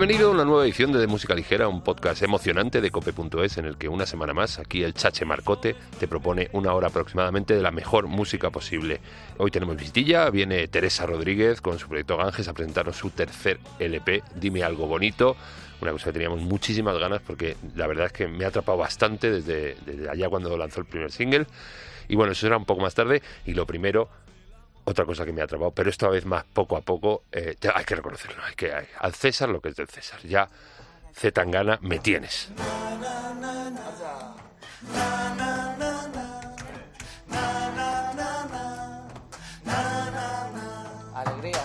Bienvenido 0.00 0.30
a 0.30 0.32
una 0.32 0.46
nueva 0.46 0.64
edición 0.64 0.92
de, 0.92 0.98
de 0.98 1.06
Música 1.06 1.34
Ligera, 1.34 1.68
un 1.68 1.82
podcast 1.82 2.22
emocionante 2.22 2.80
de 2.80 2.90
cope.es 2.90 3.58
en 3.58 3.66
el 3.66 3.76
que 3.76 3.86
una 3.86 4.06
semana 4.06 4.32
más 4.32 4.58
aquí 4.58 4.82
el 4.82 4.94
Chache 4.94 5.26
Marcote 5.26 5.76
te 5.98 6.08
propone 6.08 6.48
una 6.54 6.72
hora 6.72 6.86
aproximadamente 6.86 7.54
de 7.54 7.60
la 7.60 7.70
mejor 7.70 8.06
música 8.06 8.48
posible. 8.48 9.02
Hoy 9.36 9.50
tenemos 9.50 9.76
visitilla, 9.76 10.30
viene 10.30 10.68
Teresa 10.68 11.04
Rodríguez 11.04 11.60
con 11.60 11.78
su 11.78 11.86
proyecto 11.86 12.16
Ganges 12.16 12.48
a 12.48 12.54
presentarnos 12.54 12.96
su 12.96 13.10
tercer 13.10 13.60
LP, 13.78 14.22
Dime 14.36 14.62
algo 14.62 14.86
bonito, 14.86 15.36
una 15.82 15.92
cosa 15.92 16.06
que 16.06 16.12
teníamos 16.12 16.40
muchísimas 16.40 16.96
ganas 16.96 17.20
porque 17.20 17.58
la 17.74 17.86
verdad 17.86 18.06
es 18.06 18.12
que 18.12 18.26
me 18.26 18.46
ha 18.46 18.48
atrapado 18.48 18.78
bastante 18.78 19.30
desde, 19.30 19.76
desde 19.84 20.08
allá 20.08 20.30
cuando 20.30 20.56
lanzó 20.56 20.80
el 20.80 20.86
primer 20.86 21.12
single. 21.12 21.46
Y 22.08 22.16
bueno, 22.16 22.32
eso 22.32 22.40
será 22.40 22.56
un 22.56 22.64
poco 22.64 22.80
más 22.80 22.94
tarde. 22.94 23.20
Y 23.44 23.52
lo 23.52 23.66
primero, 23.66 24.08
otra 24.84 25.04
cosa 25.04 25.24
que 25.24 25.32
me 25.32 25.40
ha 25.40 25.44
atrapado, 25.44 25.70
pero 25.72 25.90
esta 25.90 26.08
vez 26.08 26.24
más 26.24 26.44
poco 26.44 26.76
a 26.76 26.80
poco, 26.80 27.24
eh, 27.32 27.56
ya 27.60 27.72
hay 27.74 27.84
que 27.84 27.94
reconocerlo, 27.94 28.42
hay 28.44 28.54
que 28.54 28.72
hay, 28.72 28.86
al 28.98 29.14
César 29.14 29.48
lo 29.48 29.60
que 29.60 29.70
es 29.70 29.76
del 29.76 29.88
César. 29.88 30.20
Ya 30.22 30.48
Zetangana 31.14 31.78
me 31.82 31.98
tienes. 31.98 32.50
Alegría. 41.14 41.60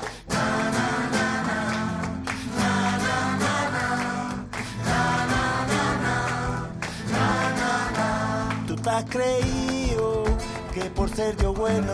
Tú 8.67 8.75
te 8.75 8.89
has 8.89 9.05
creído 9.05 10.23
que 10.73 10.89
por 10.89 11.09
ser 11.09 11.38
yo 11.38 11.53
bueno 11.53 11.94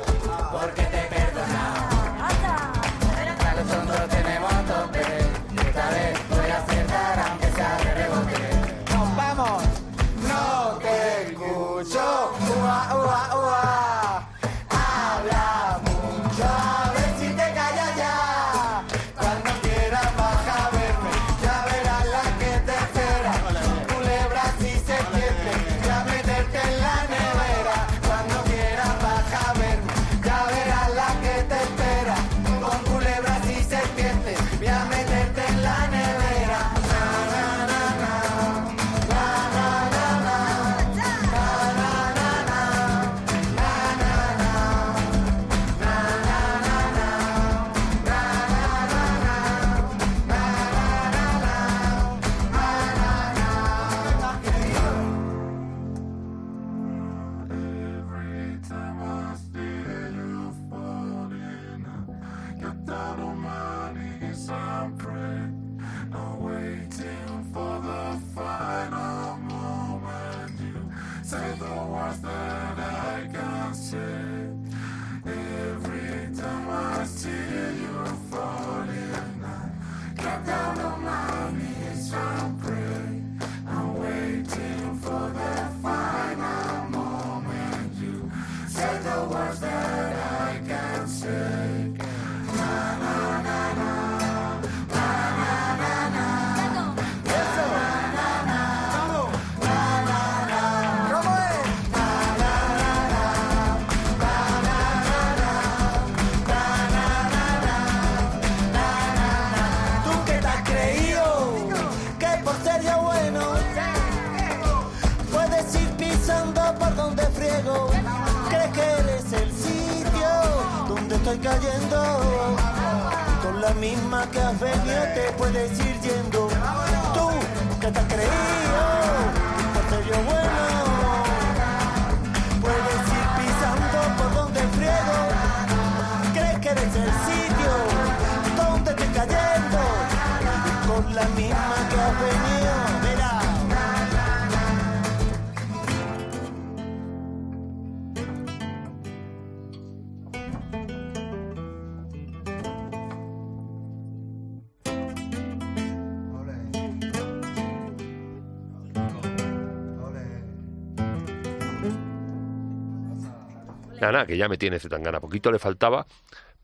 Nada, 164.01 164.25
que 164.25 164.35
ya 164.35 164.49
me 164.49 164.57
tiene 164.57 164.79
Zetangana. 164.79 165.19
Poquito 165.19 165.51
le 165.51 165.59
faltaba, 165.59 166.07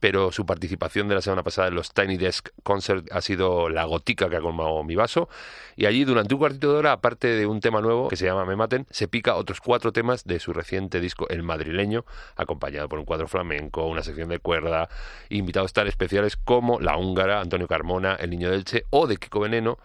pero 0.00 0.32
su 0.32 0.44
participación 0.44 1.06
de 1.06 1.14
la 1.14 1.22
semana 1.22 1.44
pasada 1.44 1.68
en 1.68 1.76
los 1.76 1.94
Tiny 1.94 2.16
Desk 2.16 2.48
Concert 2.64 3.06
ha 3.12 3.20
sido 3.20 3.68
la 3.68 3.84
gotica 3.84 4.28
que 4.28 4.34
ha 4.34 4.40
colmado 4.40 4.82
mi 4.82 4.96
vaso. 4.96 5.28
Y 5.76 5.86
allí, 5.86 6.04
durante 6.04 6.34
un 6.34 6.40
cuartito 6.40 6.72
de 6.72 6.78
hora, 6.78 6.90
aparte 6.90 7.28
de 7.28 7.46
un 7.46 7.60
tema 7.60 7.80
nuevo 7.80 8.08
que 8.08 8.16
se 8.16 8.24
llama 8.24 8.44
Me 8.44 8.56
Maten, 8.56 8.88
se 8.90 9.06
pica 9.06 9.36
otros 9.36 9.60
cuatro 9.60 9.92
temas 9.92 10.24
de 10.24 10.40
su 10.40 10.52
reciente 10.52 11.00
disco 11.00 11.28
El 11.28 11.44
Madrileño, 11.44 12.04
acompañado 12.34 12.88
por 12.88 12.98
un 12.98 13.04
cuadro 13.04 13.28
flamenco, 13.28 13.86
una 13.86 14.02
sección 14.02 14.30
de 14.30 14.40
cuerda, 14.40 14.88
invitados 15.28 15.72
tan 15.72 15.86
especiales 15.86 16.36
como 16.36 16.80
La 16.80 16.96
Húngara, 16.96 17.40
Antonio 17.40 17.68
Carmona, 17.68 18.16
El 18.16 18.30
Niño 18.30 18.50
del 18.50 18.64
Che 18.64 18.82
o 18.90 19.06
de 19.06 19.16
Kiko 19.16 19.38
Veneno 19.38 19.78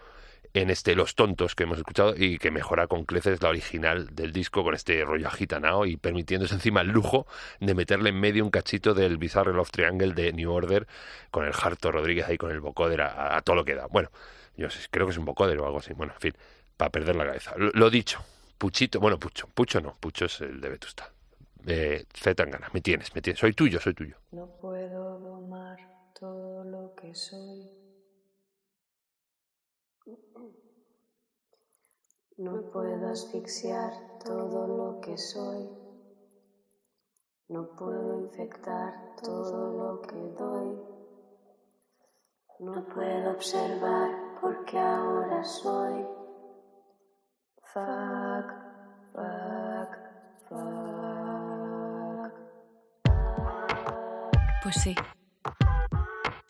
en 0.54 0.70
este 0.70 0.94
Los 0.94 1.16
Tontos 1.16 1.56
que 1.56 1.64
hemos 1.64 1.78
escuchado 1.78 2.14
y 2.16 2.38
que 2.38 2.52
mejora 2.52 2.86
con 2.86 3.04
creces 3.04 3.42
la 3.42 3.48
original 3.48 4.14
del 4.14 4.32
disco 4.32 4.62
con 4.62 4.74
este 4.74 5.04
rollo 5.04 5.26
agitanao 5.26 5.84
y 5.84 5.96
permitiéndose 5.96 6.54
encima 6.54 6.80
el 6.80 6.88
lujo 6.88 7.26
de 7.60 7.74
meterle 7.74 8.10
en 8.10 8.20
medio 8.20 8.44
un 8.44 8.50
cachito 8.50 8.94
del 8.94 9.18
Bizarre 9.18 9.52
Love 9.52 9.72
Triangle 9.72 10.14
de 10.14 10.32
New 10.32 10.52
Order 10.52 10.86
con 11.32 11.44
el 11.44 11.52
Harto 11.52 11.90
Rodríguez 11.90 12.28
ahí 12.28 12.38
con 12.38 12.52
el 12.52 12.60
vocoder 12.60 13.02
a, 13.02 13.40
todo 13.42 13.56
lo 13.56 13.64
que 13.64 13.74
da. 13.74 13.86
Bueno, 13.88 14.10
yo 14.56 14.68
creo 14.92 15.06
que 15.06 15.12
es 15.12 15.18
un 15.18 15.24
vocoder 15.24 15.58
o 15.58 15.66
algo 15.66 15.78
así. 15.78 15.92
Bueno, 15.92 16.12
en 16.14 16.20
fin, 16.20 16.32
para 16.76 16.90
perder 16.90 17.16
la 17.16 17.26
cabeza. 17.26 17.54
Lo, 17.56 17.90
dicho, 17.90 18.24
Puchito, 18.56 19.00
bueno, 19.00 19.18
Pucho, 19.18 19.48
Pucho 19.48 19.80
no, 19.80 19.96
Pucho 19.98 20.26
es 20.26 20.40
el 20.40 20.60
de 20.60 20.68
Vetusta. 20.68 21.10
Eh, 21.66 22.04
Zetangana, 22.14 22.70
me 22.72 22.80
tienes, 22.80 23.12
me 23.12 23.22
tienes, 23.22 23.40
soy 23.40 23.54
tuyo, 23.54 23.80
soy 23.80 23.94
tuyo. 23.94 24.18
No 24.30 24.46
puedo 24.60 25.18
domar 25.18 25.78
todo 26.14 26.62
lo 26.62 26.94
que 26.94 27.12
soy 27.12 27.83
No 32.36 32.62
puedo 32.72 33.10
asfixiar 33.10 33.92
todo 34.24 34.66
lo 34.66 35.00
que 35.00 35.16
soy. 35.16 35.70
No 37.48 37.68
puedo 37.76 38.18
infectar 38.22 39.14
todo 39.22 39.72
lo 39.72 40.00
que 40.02 40.16
doy. 40.16 40.76
No 42.58 42.84
puedo 42.86 43.30
observar 43.30 44.10
porque 44.40 44.76
ahora 44.76 45.44
soy. 45.44 46.04
Fuck, 47.72 48.52
fuck, 49.12 49.96
fuck. 50.48 52.32
Pues 54.60 54.74
sí. 54.82 54.94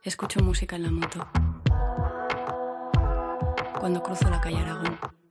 Escucho 0.03 0.43
música 0.43 0.77
en 0.77 0.83
la 0.85 0.91
moto 0.91 1.29
cuando 3.79 4.03
cruzo 4.03 4.31
la 4.31 4.41
calle 4.41 4.57
Aragón. 4.57 5.24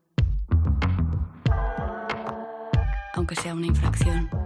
Aunque 3.13 3.35
sea 3.35 3.53
una 3.53 3.67
infracción. 3.67 4.42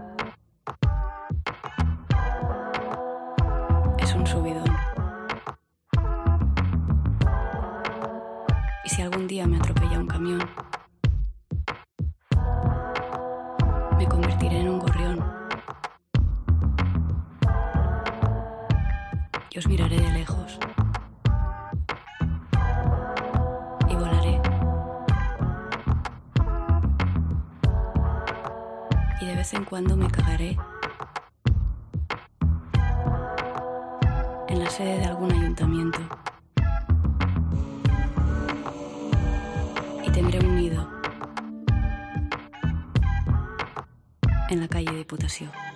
En 29.77 29.83
cuando 29.85 29.95
me 29.95 30.09
cagaré 30.09 30.57
en 34.47 34.59
la 34.59 34.69
sede 34.71 34.97
de 34.97 35.05
algún 35.05 35.31
ayuntamiento. 35.31 35.99
Y 40.03 40.09
tendré 40.09 40.39
un 40.39 40.55
nido 40.55 40.89
en 44.49 44.61
la 44.61 44.67
calle 44.67 44.91
Diputación. 44.93 45.66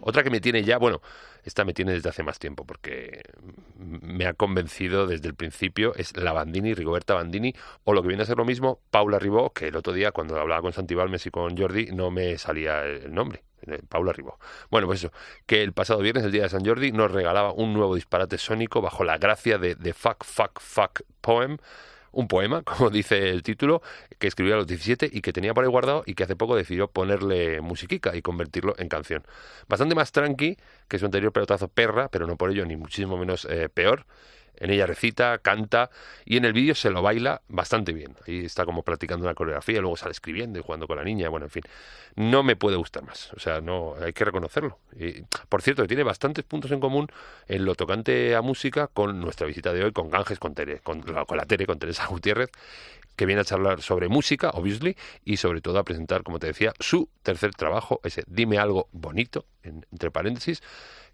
Otra 0.00 0.22
que 0.22 0.30
me 0.30 0.40
tiene 0.40 0.62
ya, 0.64 0.78
bueno, 0.78 1.00
esta 1.44 1.64
me 1.64 1.74
tiene 1.74 1.92
desde 1.92 2.08
hace 2.08 2.22
más 2.22 2.38
tiempo 2.38 2.64
porque 2.64 3.22
me 3.78 4.26
ha 4.26 4.34
convencido 4.34 5.06
desde 5.06 5.28
el 5.28 5.34
principio, 5.34 5.94
es 5.96 6.16
la 6.16 6.32
Bandini, 6.32 6.74
Rigoberta 6.74 7.14
Bandini, 7.14 7.54
o 7.84 7.92
lo 7.92 8.02
que 8.02 8.08
viene 8.08 8.22
a 8.22 8.26
ser 8.26 8.38
lo 8.38 8.44
mismo, 8.44 8.80
Paula 8.90 9.18
Ribó, 9.18 9.52
que 9.52 9.68
el 9.68 9.76
otro 9.76 9.92
día 9.92 10.12
cuando 10.12 10.38
hablaba 10.38 10.62
con 10.62 10.72
Santibalmes 10.72 11.26
y 11.26 11.30
con 11.30 11.56
Jordi 11.56 11.86
no 11.92 12.10
me 12.10 12.38
salía 12.38 12.84
el 12.84 13.12
nombre. 13.12 13.42
Paula 13.88 14.12
Ribó. 14.12 14.38
Bueno, 14.70 14.86
pues 14.86 15.00
eso, 15.00 15.12
que 15.46 15.62
el 15.62 15.72
pasado 15.72 16.00
viernes, 16.00 16.24
el 16.24 16.32
día 16.32 16.42
de 16.42 16.48
San 16.48 16.64
Jordi, 16.64 16.92
nos 16.92 17.10
regalaba 17.10 17.52
un 17.52 17.72
nuevo 17.72 17.94
disparate 17.94 18.38
sónico 18.38 18.80
bajo 18.80 19.04
la 19.04 19.18
gracia 19.18 19.58
de 19.58 19.74
The 19.74 19.92
Fuck 19.92 20.24
Fuck 20.24 20.60
Fuck 20.60 21.02
Poem, 21.20 21.58
un 22.12 22.28
poema, 22.28 22.62
como 22.64 22.90
dice 22.90 23.30
el 23.30 23.42
título, 23.42 23.82
que 24.18 24.28
escribió 24.28 24.54
a 24.54 24.58
los 24.58 24.66
17 24.66 25.10
y 25.12 25.20
que 25.20 25.32
tenía 25.32 25.54
por 25.54 25.64
ahí 25.64 25.70
guardado 25.70 26.02
y 26.06 26.14
que 26.14 26.24
hace 26.24 26.36
poco 26.36 26.56
decidió 26.56 26.88
ponerle 26.88 27.60
musiquica 27.60 28.14
y 28.14 28.22
convertirlo 28.22 28.74
en 28.78 28.88
canción. 28.88 29.24
Bastante 29.68 29.94
más 29.94 30.12
tranqui 30.12 30.56
que 30.88 30.98
su 30.98 31.06
anterior 31.06 31.32
pelotazo 31.32 31.68
Perra, 31.68 32.08
pero 32.08 32.26
no 32.26 32.36
por 32.36 32.50
ello 32.50 32.64
ni 32.66 32.76
muchísimo 32.76 33.16
menos 33.16 33.46
eh, 33.46 33.68
peor. 33.68 34.06
En 34.62 34.70
ella 34.70 34.86
recita, 34.86 35.38
canta 35.38 35.90
y 36.24 36.36
en 36.36 36.44
el 36.44 36.52
vídeo 36.52 36.76
se 36.76 36.88
lo 36.90 37.02
baila 37.02 37.42
bastante 37.48 37.92
bien. 37.92 38.14
Ahí 38.28 38.44
está 38.44 38.64
como 38.64 38.84
practicando 38.84 39.24
una 39.24 39.34
coreografía, 39.34 39.80
luego 39.80 39.96
sale 39.96 40.12
escribiendo 40.12 40.60
y 40.60 40.62
jugando 40.62 40.86
con 40.86 40.98
la 40.98 41.02
niña. 41.02 41.28
Bueno, 41.28 41.46
en 41.46 41.50
fin, 41.50 41.64
no 42.14 42.44
me 42.44 42.54
puede 42.54 42.76
gustar 42.76 43.02
más. 43.02 43.32
O 43.32 43.40
sea, 43.40 43.60
no 43.60 43.96
hay 44.00 44.12
que 44.12 44.24
reconocerlo. 44.24 44.78
Y, 44.96 45.22
por 45.48 45.62
cierto, 45.62 45.84
tiene 45.88 46.04
bastantes 46.04 46.44
puntos 46.44 46.70
en 46.70 46.78
común 46.78 47.08
en 47.48 47.64
lo 47.64 47.74
tocante 47.74 48.36
a 48.36 48.40
música 48.40 48.86
con 48.86 49.20
nuestra 49.20 49.48
visita 49.48 49.72
de 49.72 49.82
hoy, 49.82 49.90
con 49.90 50.10
Ganges, 50.10 50.38
con, 50.38 50.54
Tere, 50.54 50.78
con, 50.78 51.02
la 51.12 51.44
Tere, 51.44 51.66
con 51.66 51.80
Teresa 51.80 52.06
Gutiérrez 52.06 52.50
que 53.16 53.26
viene 53.26 53.42
a 53.42 53.44
charlar 53.44 53.82
sobre 53.82 54.08
música, 54.08 54.50
obviously, 54.54 54.96
y 55.22 55.36
sobre 55.36 55.60
todo 55.60 55.78
a 55.78 55.84
presentar, 55.84 56.22
como 56.22 56.38
te 56.38 56.46
decía, 56.46 56.72
su 56.80 57.10
tercer 57.22 57.50
trabajo, 57.54 58.00
ese 58.04 58.24
Dime 58.26 58.56
algo 58.56 58.88
bonito, 58.92 59.44
entre 59.62 60.10
paréntesis, 60.10 60.62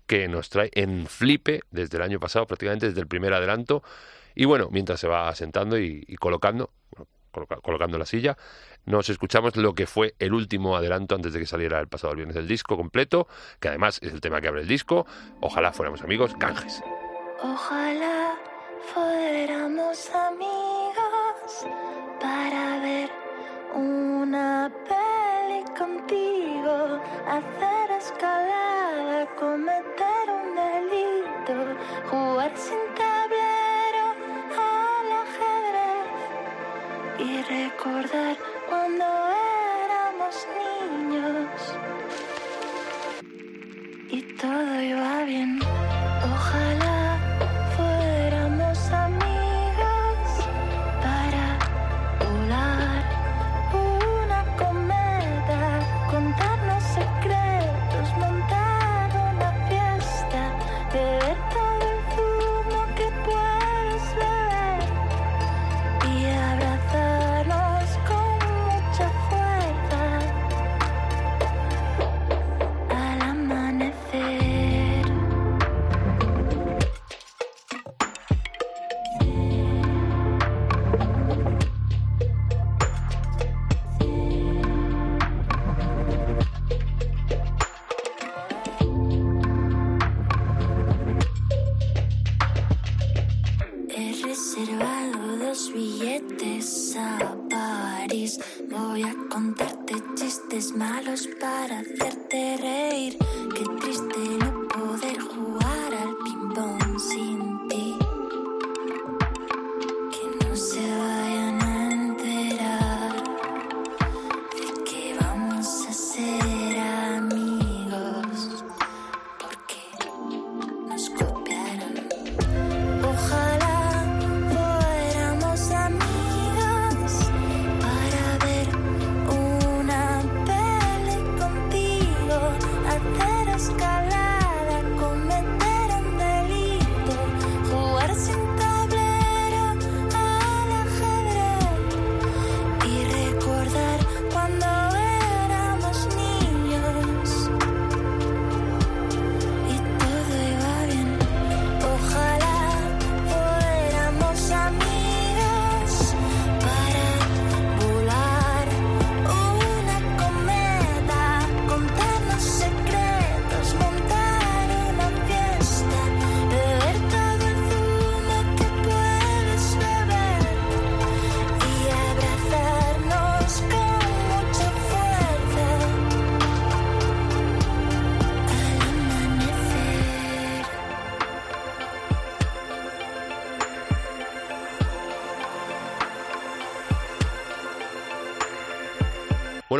que 0.08 0.26
nos 0.26 0.48
trae 0.48 0.70
en 0.74 1.06
flipe 1.06 1.60
desde 1.70 1.98
el 1.98 2.02
año 2.02 2.18
pasado, 2.18 2.46
prácticamente 2.46 2.86
desde 2.86 3.00
el 3.00 3.06
primer 3.06 3.32
adelanto. 3.34 3.84
Y 4.34 4.46
bueno, 4.46 4.68
mientras 4.72 4.98
se 4.98 5.06
va 5.06 5.32
sentando 5.34 5.78
y, 5.78 6.02
colocando, 6.18 6.70
colocando 7.62 7.98
la 7.98 8.06
silla, 8.06 8.36
nos 8.86 9.10
escuchamos 9.10 9.54
lo 9.56 9.74
que 9.74 9.86
fue 9.86 10.14
el 10.18 10.32
último 10.32 10.76
adelanto 10.76 11.14
antes 11.14 11.32
de 11.34 11.40
que 11.40 11.46
saliera 11.46 11.78
el 11.78 11.88
pasado 11.88 12.14
viernes 12.14 12.34
del 12.34 12.48
disco 12.48 12.76
completo, 12.76 13.28
que 13.60 13.68
además 13.68 14.00
es 14.02 14.12
el 14.12 14.20
tema 14.20 14.40
que 14.40 14.48
abre 14.48 14.62
el 14.62 14.68
disco. 14.68 15.06
Ojalá 15.40 15.72
fuéramos 15.72 16.00
amigos, 16.00 16.34
Ganges. 16.38 16.82
Ojalá 17.42 18.34
fuéramos 18.94 20.10
amigos 20.10 21.66
para 22.18 22.80
ver 22.80 23.10
una 23.74 24.72
peli 24.88 25.64
contigo, 25.76 26.98
hacer 27.26 27.90
cometer 29.26 30.26
un 30.30 30.54
delito 30.54 31.56
jugar 32.10 32.52
sin 32.56 32.78
tablero 32.94 34.06
al 34.54 35.08
ajedrez 35.24 36.08
y 37.18 37.42
recordar 37.42 38.36
cuando 38.68 39.04
éramos 39.84 40.34
niños 40.58 41.60
y 44.10 44.22
todo 44.36 44.80
iba 44.82 45.24
bien. 45.24 45.58
Ojalá 46.22 46.97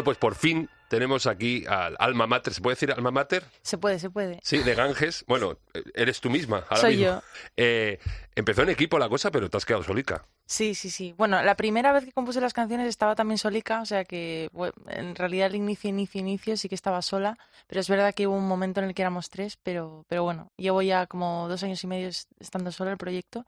pues 0.08 0.16
por 0.16 0.36
fin 0.36 0.70
tenemos 0.88 1.26
aquí 1.26 1.66
al 1.68 1.94
alma 1.98 2.26
mater. 2.26 2.54
¿Se 2.54 2.62
puede 2.62 2.76
decir 2.76 2.90
alma 2.92 3.10
mater? 3.10 3.44
Se 3.60 3.76
puede, 3.76 3.98
se 3.98 4.08
puede. 4.08 4.40
Sí, 4.42 4.56
de 4.56 4.74
Ganges. 4.74 5.22
Bueno, 5.28 5.58
eres 5.92 6.18
tú 6.22 6.30
misma. 6.30 6.64
Ahora 6.70 6.80
Soy 6.80 6.96
mismo. 6.96 7.04
yo. 7.16 7.22
Eh, 7.58 7.98
empezó 8.34 8.62
en 8.62 8.70
equipo 8.70 8.98
la 8.98 9.06
cosa, 9.10 9.30
pero 9.30 9.50
te 9.50 9.58
has 9.58 9.66
quedado 9.66 9.84
solica. 9.84 10.24
Sí, 10.46 10.74
sí, 10.74 10.88
sí. 10.88 11.14
Bueno, 11.18 11.42
la 11.42 11.56
primera 11.56 11.92
vez 11.92 12.06
que 12.06 12.12
compuse 12.12 12.40
las 12.40 12.54
canciones 12.54 12.88
estaba 12.88 13.14
también 13.14 13.36
solica, 13.36 13.82
o 13.82 13.84
sea 13.84 14.06
que 14.06 14.48
bueno, 14.54 14.72
en 14.86 15.14
realidad 15.14 15.48
el 15.48 15.56
inicio, 15.56 15.90
inicio, 15.90 16.20
inicio 16.22 16.56
sí 16.56 16.70
que 16.70 16.74
estaba 16.74 17.02
sola, 17.02 17.36
pero 17.66 17.82
es 17.82 17.88
verdad 17.90 18.14
que 18.14 18.26
hubo 18.26 18.36
un 18.38 18.48
momento 18.48 18.80
en 18.80 18.86
el 18.86 18.94
que 18.94 19.02
éramos 19.02 19.28
tres, 19.28 19.58
pero, 19.62 20.06
pero 20.08 20.22
bueno, 20.24 20.50
llevo 20.56 20.80
ya 20.80 21.06
como 21.06 21.48
dos 21.50 21.62
años 21.64 21.84
y 21.84 21.86
medio 21.86 22.08
es- 22.08 22.28
estando 22.40 22.72
sola 22.72 22.92
el 22.92 22.96
proyecto, 22.96 23.44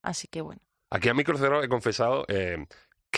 así 0.00 0.28
que 0.28 0.42
bueno. 0.42 0.60
Aquí 0.90 1.08
a 1.08 1.14
micro 1.14 1.36
cerrado 1.36 1.64
he 1.64 1.68
confesado 1.68 2.24
eh, 2.28 2.64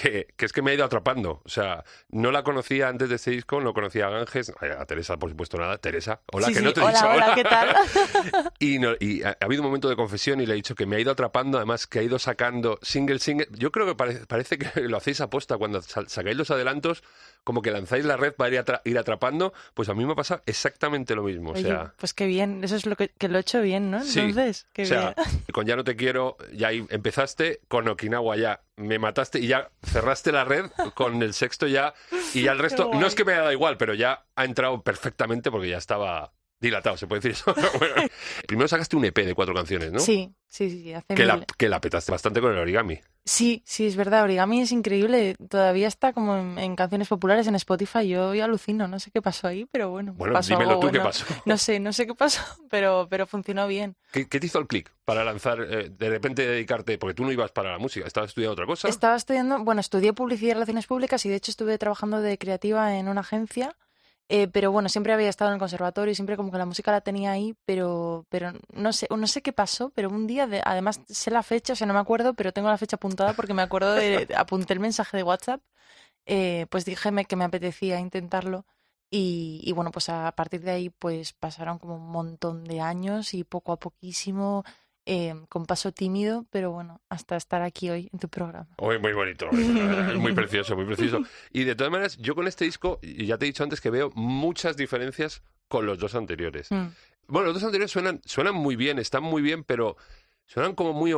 que, 0.00 0.28
que 0.36 0.44
es 0.44 0.52
que 0.52 0.60
me 0.60 0.70
ha 0.70 0.74
ido 0.74 0.84
atrapando. 0.84 1.40
O 1.44 1.48
sea, 1.48 1.82
no 2.10 2.30
la 2.30 2.42
conocía 2.42 2.88
antes 2.88 3.08
de 3.08 3.14
este 3.16 3.30
disco, 3.30 3.60
no 3.60 3.72
conocía 3.72 4.06
a 4.06 4.10
Ganges, 4.10 4.52
a 4.60 4.84
Teresa, 4.84 5.16
por 5.16 5.30
supuesto, 5.30 5.56
nada. 5.56 5.78
Teresa, 5.78 6.20
hola, 6.32 6.46
Sí, 6.48 6.52
que 6.52 6.58
sí, 6.58 6.64
no 6.64 6.72
te 6.74 6.80
he 6.80 6.84
hola, 6.84 6.92
dicho 6.92 7.08
hola, 7.10 7.32
¿qué 7.34 7.44
tal? 7.44 7.76
Y, 8.58 8.78
no- 8.78 8.92
y 9.00 9.22
ha, 9.22 9.30
ha 9.40 9.44
habido 9.44 9.62
un 9.62 9.68
momento 9.68 9.88
de 9.88 9.96
confesión 9.96 10.40
y 10.40 10.46
le 10.46 10.52
he 10.52 10.56
dicho 10.56 10.74
que 10.74 10.84
me 10.86 10.96
ha 10.96 11.00
ido 11.00 11.10
atrapando, 11.12 11.56
además 11.58 11.86
que 11.86 12.00
ha 12.00 12.02
ido 12.02 12.18
sacando 12.18 12.78
single, 12.82 13.18
single. 13.18 13.48
Yo 13.52 13.72
creo 13.72 13.86
que 13.86 13.94
pare- 13.94 14.26
parece 14.26 14.58
que 14.58 14.82
lo 14.82 14.96
hacéis 14.98 15.20
aposta 15.20 15.56
cuando 15.56 15.80
sacáis 15.82 16.36
los 16.36 16.50
adelantos, 16.50 17.02
como 17.46 17.62
que 17.62 17.70
lanzáis 17.70 18.04
la 18.04 18.16
red 18.16 18.32
para 18.34 18.52
ir, 18.52 18.58
atra- 18.60 18.80
ir 18.84 18.98
atrapando. 18.98 19.54
Pues 19.72 19.88
a 19.88 19.94
mí 19.94 20.04
me 20.04 20.12
ha 20.12 20.16
pasado 20.16 20.42
exactamente 20.46 21.14
lo 21.14 21.22
mismo. 21.22 21.52
Oye, 21.52 21.60
o 21.60 21.66
sea, 21.68 21.94
pues 21.96 22.12
qué 22.12 22.26
bien, 22.26 22.64
eso 22.64 22.74
es 22.74 22.86
lo 22.86 22.96
que, 22.96 23.10
que 23.10 23.28
lo 23.28 23.38
he 23.38 23.40
hecho 23.42 23.62
bien, 23.62 23.92
¿no? 23.92 24.02
Sí. 24.02 24.18
Entonces, 24.18 24.66
qué 24.72 24.82
o 24.82 24.86
sea, 24.86 25.14
bien. 25.16 25.42
con 25.52 25.64
Ya 25.64 25.76
no 25.76 25.84
te 25.84 25.94
quiero, 25.94 26.36
ya 26.52 26.68
ahí 26.68 26.84
empezaste, 26.90 27.60
con 27.68 27.86
Okinawa 27.86 28.36
ya 28.36 28.62
me 28.74 28.98
mataste 28.98 29.38
y 29.38 29.46
ya 29.46 29.70
cerraste 29.84 30.32
la 30.32 30.44
red, 30.44 30.66
con 30.94 31.22
el 31.22 31.32
sexto 31.34 31.68
ya, 31.68 31.94
y 32.34 32.42
ya 32.42 32.50
el 32.50 32.58
resto, 32.66 32.90
no 32.92 33.06
es 33.06 33.14
que 33.14 33.24
me 33.24 33.30
haya 33.32 33.42
dado 33.42 33.52
igual, 33.52 33.76
pero 33.76 33.94
ya 33.94 34.24
ha 34.34 34.44
entrado 34.44 34.82
perfectamente 34.82 35.52
porque 35.52 35.68
ya 35.68 35.78
estaba 35.78 36.32
dilatado, 36.60 36.96
se 36.96 37.06
puede 37.06 37.20
decir 37.20 37.32
eso. 37.32 37.54
Bueno, 37.78 37.94
primero 38.46 38.68
sacaste 38.68 38.96
un 38.96 39.04
EP 39.04 39.16
de 39.24 39.34
cuatro 39.34 39.54
canciones, 39.54 39.92
¿no? 39.92 39.98
Sí, 40.00 40.32
sí, 40.46 40.70
sí, 40.70 40.92
hace 40.94 41.14
Que 41.14 41.24
la, 41.26 41.36
mil- 41.36 41.46
que 41.58 41.68
la 41.68 41.80
petaste 41.80 42.10
bastante 42.12 42.40
con 42.40 42.52
el 42.52 42.58
origami. 42.58 42.98
Sí, 43.24 43.62
sí, 43.66 43.86
es 43.86 43.96
verdad. 43.96 44.22
Origami 44.22 44.60
es 44.60 44.70
increíble. 44.72 45.34
Todavía 45.50 45.88
está 45.88 46.12
como 46.12 46.36
en, 46.36 46.58
en 46.58 46.76
canciones 46.76 47.08
populares 47.08 47.46
en 47.48 47.56
Spotify. 47.56 48.06
Yo, 48.08 48.34
yo 48.34 48.44
alucino. 48.44 48.86
No 48.86 49.00
sé 49.00 49.10
qué 49.10 49.20
pasó 49.20 49.48
ahí, 49.48 49.66
pero 49.70 49.90
bueno. 49.90 50.14
Bueno, 50.16 50.32
pasó 50.34 50.50
dímelo 50.50 50.70
algo 50.70 50.80
tú 50.80 50.86
qué 50.92 50.98
bueno. 50.98 51.04
pasó. 51.04 51.24
No 51.44 51.58
sé, 51.58 51.80
no 51.80 51.92
sé 51.92 52.06
qué 52.06 52.14
pasó, 52.14 52.40
pero, 52.70 53.06
pero 53.10 53.26
funcionó 53.26 53.66
bien. 53.66 53.96
¿Qué, 54.12 54.28
qué 54.28 54.38
te 54.40 54.46
hizo 54.46 54.58
el 54.60 54.66
clic 54.68 54.92
para 55.04 55.24
lanzar, 55.24 55.60
eh, 55.60 55.90
de 55.90 56.08
repente 56.08 56.46
dedicarte? 56.46 56.98
Porque 56.98 57.14
tú 57.14 57.24
no 57.24 57.32
ibas 57.32 57.50
para 57.52 57.72
la 57.72 57.78
música, 57.78 58.06
estabas 58.06 58.30
estudiando 58.30 58.52
otra 58.52 58.66
cosa. 58.66 58.88
Estaba 58.88 59.16
estudiando, 59.16 59.58
bueno, 59.64 59.80
estudié 59.80 60.12
publicidad 60.12 60.50
y 60.52 60.54
relaciones 60.54 60.86
públicas 60.86 61.24
y 61.26 61.28
de 61.28 61.34
hecho 61.36 61.50
estuve 61.50 61.76
trabajando 61.78 62.20
de 62.20 62.38
creativa 62.38 62.96
en 62.96 63.08
una 63.08 63.20
agencia. 63.22 63.74
Eh, 64.28 64.48
pero 64.48 64.72
bueno, 64.72 64.88
siempre 64.88 65.12
había 65.12 65.28
estado 65.28 65.50
en 65.50 65.54
el 65.54 65.58
conservatorio 65.60 66.10
y 66.12 66.14
siempre 66.14 66.36
como 66.36 66.50
que 66.50 66.58
la 66.58 66.66
música 66.66 66.90
la 66.92 67.00
tenía 67.00 67.30
ahí, 67.30 67.54
pero, 67.64 68.26
pero 68.28 68.52
no 68.72 68.92
sé, 68.92 69.06
no 69.14 69.26
sé 69.26 69.42
qué 69.42 69.52
pasó, 69.52 69.90
pero 69.90 70.08
un 70.10 70.26
día, 70.26 70.46
de- 70.46 70.62
además 70.64 71.00
sé 71.08 71.30
la 71.30 71.42
fecha, 71.42 71.74
o 71.74 71.76
sea, 71.76 71.86
no 71.86 71.94
me 71.94 72.00
acuerdo, 72.00 72.34
pero 72.34 72.52
tengo 72.52 72.68
la 72.68 72.78
fecha 72.78 72.96
apuntada 72.96 73.32
porque 73.34 73.54
me 73.54 73.62
acuerdo 73.62 73.94
de, 73.94 74.26
apunté 74.36 74.72
el 74.74 74.80
mensaje 74.80 75.16
de 75.16 75.22
WhatsApp, 75.22 75.60
eh, 76.26 76.66
pues 76.70 76.84
dije 76.84 77.10
me- 77.12 77.24
que 77.24 77.36
me 77.36 77.44
apetecía 77.44 78.00
intentarlo 78.00 78.66
y, 79.10 79.60
y 79.64 79.72
bueno, 79.72 79.90
pues 79.92 80.08
a 80.08 80.32
partir 80.32 80.62
de 80.62 80.72
ahí 80.72 80.90
pues 80.90 81.32
pasaron 81.32 81.78
como 81.78 81.94
un 81.96 82.08
montón 82.10 82.64
de 82.64 82.80
años 82.80 83.34
y 83.34 83.44
poco 83.44 83.72
a 83.72 83.78
poquísimo, 83.78 84.64
eh, 85.06 85.34
con 85.48 85.64
paso 85.66 85.92
tímido, 85.92 86.44
pero 86.50 86.70
bueno, 86.72 87.00
hasta 87.08 87.36
estar 87.36 87.62
aquí 87.62 87.88
hoy 87.90 88.10
en 88.12 88.18
tu 88.18 88.28
programa. 88.28 88.68
Muy, 88.78 88.98
muy 88.98 89.12
bonito, 89.12 89.48
es 89.50 90.16
muy 90.18 90.32
precioso, 90.34 90.76
muy 90.76 90.84
precioso. 90.84 91.22
Y 91.52 91.64
de 91.64 91.74
todas 91.74 91.90
maneras, 91.92 92.16
yo 92.18 92.34
con 92.34 92.46
este 92.48 92.64
disco, 92.64 92.98
ya 93.02 93.38
te 93.38 93.46
he 93.46 93.48
dicho 93.48 93.62
antes 93.64 93.80
que 93.80 93.90
veo 93.90 94.10
muchas 94.14 94.76
diferencias 94.76 95.42
con 95.68 95.86
los 95.86 95.98
dos 95.98 96.14
anteriores. 96.14 96.70
Mm. 96.70 96.86
Bueno, 97.28 97.46
los 97.46 97.54
dos 97.54 97.64
anteriores 97.64 97.90
suenan, 97.90 98.20
suenan 98.24 98.54
muy 98.54 98.76
bien, 98.76 98.98
están 98.98 99.22
muy 99.22 99.42
bien, 99.42 99.64
pero 99.64 99.96
suenan 100.44 100.74
como 100.74 100.92
muy, 100.92 101.12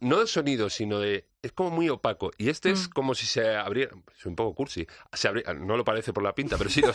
no 0.00 0.18
de 0.20 0.26
sonido, 0.26 0.70
sino 0.70 0.98
de, 0.98 1.26
es 1.42 1.52
como 1.52 1.70
muy 1.70 1.88
opaco. 1.90 2.30
Y 2.38 2.48
este 2.48 2.70
es 2.70 2.88
Mm. 2.88 2.92
como 2.92 3.14
si 3.14 3.26
se 3.26 3.56
abriera, 3.56 3.92
es 4.16 4.24
un 4.26 4.36
poco 4.36 4.54
cursi, 4.54 4.86
se 5.12 5.28
abri- 5.30 5.58
no 5.58 5.76
lo 5.76 5.84
parece 5.84 6.12
por 6.12 6.22
la 6.22 6.34
pinta, 6.34 6.56
pero 6.56 6.70
sí, 6.70 6.80
lo- 6.80 6.94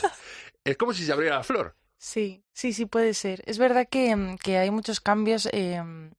es 0.63 0.77
como 0.77 0.93
si 0.93 1.03
se 1.05 1.11
abriera 1.11 1.37
la 1.37 1.43
flor. 1.43 1.75
Sí, 1.97 2.43
sí, 2.53 2.73
sí 2.73 2.85
puede 2.85 3.13
ser. 3.13 3.41
Es 3.45 3.57
verdad 3.57 3.87
que, 3.89 4.15
mm, 4.15 4.37
que 4.37 4.57
hay 4.57 4.69
muchos 4.71 4.99
cambios, 5.01 5.47
em, 5.51 6.11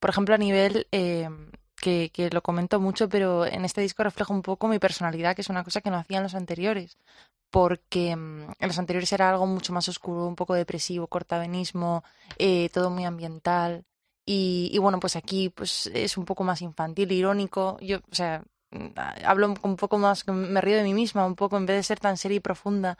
por 0.00 0.10
ejemplo, 0.10 0.34
a 0.34 0.38
nivel 0.38 0.86
em, 0.90 1.50
que, 1.76 2.10
que 2.12 2.30
lo 2.30 2.42
comento 2.42 2.80
mucho, 2.80 3.08
pero 3.08 3.44
en 3.46 3.64
este 3.64 3.80
disco 3.80 4.02
refleja 4.04 4.32
un 4.32 4.42
poco 4.42 4.68
mi 4.68 4.78
personalidad, 4.78 5.34
que 5.34 5.42
es 5.42 5.48
una 5.50 5.64
cosa 5.64 5.80
que 5.80 5.90
no 5.90 5.96
hacía 5.96 6.18
en 6.18 6.22
los 6.24 6.34
anteriores, 6.34 6.96
porque 7.50 8.16
mm, 8.16 8.52
en 8.60 8.68
los 8.68 8.78
anteriores 8.78 9.12
era 9.12 9.30
algo 9.30 9.46
mucho 9.46 9.72
más 9.72 9.88
oscuro, 9.88 10.26
un 10.26 10.36
poco 10.36 10.54
depresivo, 10.54 11.08
cortavenismo, 11.08 12.04
eh, 12.38 12.70
todo 12.72 12.90
muy 12.90 13.04
ambiental. 13.04 13.84
Y, 14.26 14.70
y 14.72 14.78
bueno, 14.78 15.00
pues 15.00 15.16
aquí 15.16 15.50
pues 15.50 15.88
es 15.94 16.16
un 16.16 16.24
poco 16.24 16.44
más 16.44 16.62
infantil, 16.62 17.12
irónico. 17.12 17.78
Yo, 17.80 17.98
o 18.10 18.14
sea, 18.14 18.42
mm, 18.70 18.88
hablo 19.24 19.54
un 19.62 19.76
poco 19.76 19.98
más, 19.98 20.26
me 20.28 20.60
río 20.62 20.76
de 20.76 20.84
mí 20.84 20.94
misma, 20.94 21.26
un 21.26 21.36
poco 21.36 21.56
en 21.58 21.66
vez 21.66 21.76
de 21.78 21.82
ser 21.84 22.00
tan 22.00 22.16
seria 22.16 22.36
y 22.38 22.40
profunda. 22.40 22.98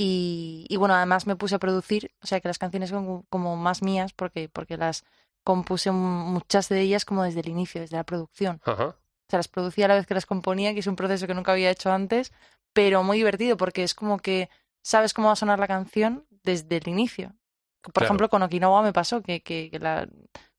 Y, 0.00 0.64
y 0.68 0.76
bueno, 0.76 0.94
además 0.94 1.26
me 1.26 1.34
puse 1.34 1.56
a 1.56 1.58
producir, 1.58 2.12
o 2.22 2.26
sea 2.28 2.40
que 2.40 2.46
las 2.46 2.58
canciones 2.58 2.90
son 2.90 3.22
como, 3.28 3.56
más 3.56 3.82
mías, 3.82 4.12
porque, 4.12 4.48
porque 4.48 4.76
las 4.76 5.04
compuse 5.42 5.90
mu- 5.90 6.24
muchas 6.24 6.68
de 6.68 6.80
ellas 6.82 7.04
como 7.04 7.24
desde 7.24 7.40
el 7.40 7.48
inicio, 7.48 7.80
desde 7.80 7.96
la 7.96 8.04
producción. 8.04 8.60
Ajá. 8.64 8.84
O 8.90 9.28
sea, 9.28 9.38
las 9.40 9.48
producía 9.48 9.86
a 9.86 9.88
la 9.88 9.94
vez 9.96 10.06
que 10.06 10.14
las 10.14 10.24
componía, 10.24 10.72
que 10.72 10.78
es 10.80 10.86
un 10.86 10.94
proceso 10.94 11.26
que 11.26 11.34
nunca 11.34 11.50
había 11.50 11.70
hecho 11.70 11.90
antes, 11.90 12.32
pero 12.72 13.02
muy 13.02 13.16
divertido 13.18 13.56
porque 13.56 13.82
es 13.82 13.94
como 13.94 14.18
que 14.20 14.48
sabes 14.84 15.12
cómo 15.14 15.26
va 15.26 15.32
a 15.32 15.36
sonar 15.36 15.58
la 15.58 15.66
canción 15.66 16.24
desde 16.44 16.76
el 16.76 16.86
inicio. 16.86 17.34
Por 17.82 17.92
Claro. 17.94 18.06
ejemplo, 18.06 18.28
con 18.28 18.42
Okinawa 18.44 18.82
me 18.82 18.92
pasó 18.92 19.20
que, 19.20 19.40
que, 19.42 19.68
que 19.68 19.80
la, 19.80 20.08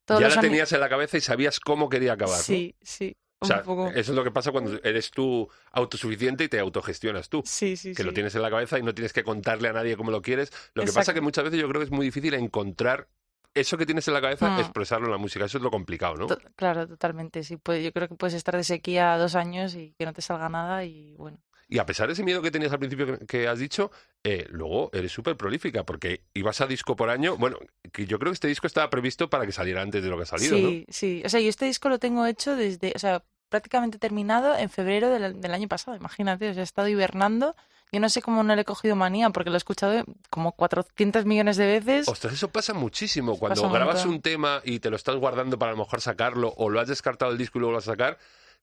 todos 0.04 0.20
ya 0.22 0.28
la 0.28 0.42
tenías 0.42 0.72
en 0.74 0.82
la 0.82 0.90
cabeza 0.90 1.16
y 1.18 1.22
sabías 1.22 1.62
cómo 1.62 1.88
quería 1.88 2.14
acabar. 2.14 2.40
¿no? 2.40 2.44
Sí, 2.44 2.76
sí. 2.82 3.16
O 3.42 3.46
Un 3.46 3.48
sea, 3.48 3.64
poco. 3.64 3.88
eso 3.88 4.12
es 4.12 4.16
lo 4.18 4.24
que 4.24 4.32
pasa 4.32 4.52
cuando 4.52 4.80
eres 4.84 5.12
tú 5.12 5.48
autosuficiente 5.72 6.44
y 6.44 6.50
te 6.50 6.60
autogestionas 6.60 7.30
tú. 7.30 7.42
Sí, 7.46 7.78
sí, 7.78 7.94
que 7.94 8.04
lo 8.04 8.12
tienes 8.14 8.36
en 8.36 8.42
la 8.42 8.50
cabeza 8.50 8.78
y 8.78 8.84
no 8.84 8.94
tienes 8.94 9.14
que 9.14 9.24
contarle 9.24 9.70
a 9.70 9.74
nadie 9.74 9.96
cómo 9.96 10.12
lo 10.12 10.22
quieres. 10.22 10.52
Lo 10.74 10.82
que 10.84 10.88
pasa 10.88 11.00
Exacto. 11.02 11.14
que 11.14 11.22
muchas 11.22 11.44
veces 11.46 11.60
yo 11.62 11.68
creo 11.70 11.80
que 11.80 11.86
es 11.86 11.92
muy 11.92 12.06
difícil 12.06 12.34
encontrar 12.34 13.08
eso 13.54 13.78
que 13.78 13.86
tienes 13.86 14.08
en 14.08 14.14
la 14.14 14.22
cabeza, 14.22 14.50
Mm. 14.50 14.60
expresarlo 14.60 15.06
en 15.08 15.12
la 15.14 15.18
música. 15.18 15.46
Eso 15.46 15.58
es 15.58 15.64
lo 15.64 15.72
complicado, 15.72 16.16
¿no? 16.16 16.28
To- 16.28 16.38
Claro, 16.56 16.86
totalmente. 16.88 17.44
Sí, 17.44 17.56
pues 17.58 17.84
yo 17.84 17.92
creo 17.94 18.08
que 18.10 18.16
puedes 18.16 18.34
estar 18.34 18.56
de 18.58 18.64
sequía 18.64 19.18
dos 19.18 19.36
años 19.36 19.74
y 19.74 19.96
que 19.98 20.06
no 20.06 20.14
te 20.14 20.22
salga 20.22 20.50
nada 20.50 20.84
y 20.84 21.16
bueno. 21.18 21.40
Y 21.70 21.78
a 21.78 21.86
pesar 21.86 22.08
de 22.08 22.14
ese 22.14 22.24
miedo 22.24 22.42
que 22.42 22.52
tenías 22.52 22.72
al 22.74 22.80
principio 22.80 23.06
que, 23.20 23.26
que 23.26 23.48
has 23.48 23.60
dicho, 23.60 23.90
eh, 24.24 24.46
luego 24.50 24.90
eres 24.94 25.12
súper 25.12 25.38
prolífica 25.38 25.84
porque 25.86 26.24
ibas 26.34 26.60
a 26.62 26.68
disco 26.68 26.96
por 26.96 27.10
año. 27.10 27.38
Bueno, 27.38 27.58
que 27.92 28.06
yo 28.06 28.20
creo 28.20 28.32
que 28.32 28.36
este 28.36 28.48
disco 28.48 28.68
estaba 28.68 28.90
previsto 28.90 29.30
para 29.30 29.46
que 29.46 29.52
saliera 29.52 29.82
antes 29.82 30.04
de 30.04 30.10
lo 30.10 30.18
que 30.18 30.24
ha 30.24 30.26
salido, 30.28 30.58
sí, 30.58 30.86
sí. 30.90 31.22
O 31.26 31.30
sea, 31.30 31.40
yo 31.40 31.50
este 31.50 31.66
disco 31.66 31.90
lo 31.90 32.00
tengo 32.00 32.26
hecho 32.26 32.56
desde, 32.56 32.92
o 32.96 33.00
sea, 33.00 33.24
prácticamente 33.50 33.98
terminado 33.98 34.56
en 34.58 34.70
febrero 34.70 35.10
del, 35.10 35.40
del 35.42 35.54
año 35.54 35.68
pasado, 35.68 35.96
imagínate. 35.98 36.50
O 36.50 36.54
sea, 36.54 36.62
he 36.62 36.64
estado 36.64 36.88
hibernando. 36.88 37.56
Yo 37.92 38.00
no 38.00 38.08
sé 38.10 38.22
cómo 38.22 38.44
no 38.44 38.56
le 38.56 38.62
he 38.62 38.66
cogido 38.66 38.96
manía 38.96 39.32
porque 39.32 39.50
lo 39.50 39.56
he 39.56 39.58
escuchado 39.58 40.04
como 40.30 40.52
400 40.52 41.26
millones 41.26 41.58
de 41.58 41.66
veces. 41.66 42.06
¿no? 42.06 42.14
Ostras, 42.14 42.34
eso 42.34 42.50
pasa 42.52 42.76
muchísimo. 42.76 43.40
Cuando 43.40 43.56
Pasa 43.62 43.68
un 43.68 43.74
grabas 43.74 43.96
montón. 44.06 44.14
un 44.14 44.22
tema 44.22 44.62
y 44.64 44.80
te 44.80 44.92
lo 44.92 44.96
estás 44.96 45.16
guardando 45.16 45.58
para 45.58 45.72
a 45.72 45.76
lo 45.76 45.80
mejor 45.80 46.00
sacarlo 46.00 46.54
o 46.58 46.70
lo 46.70 46.80
has 46.80 46.88
descartado 46.88 47.32
el 47.32 47.40
disco 47.40 47.58
y 47.58 47.62
luego 47.62 47.72
lo 47.72 47.78
vas 47.78 47.88
a 47.88 47.92
sacar, 47.94 48.20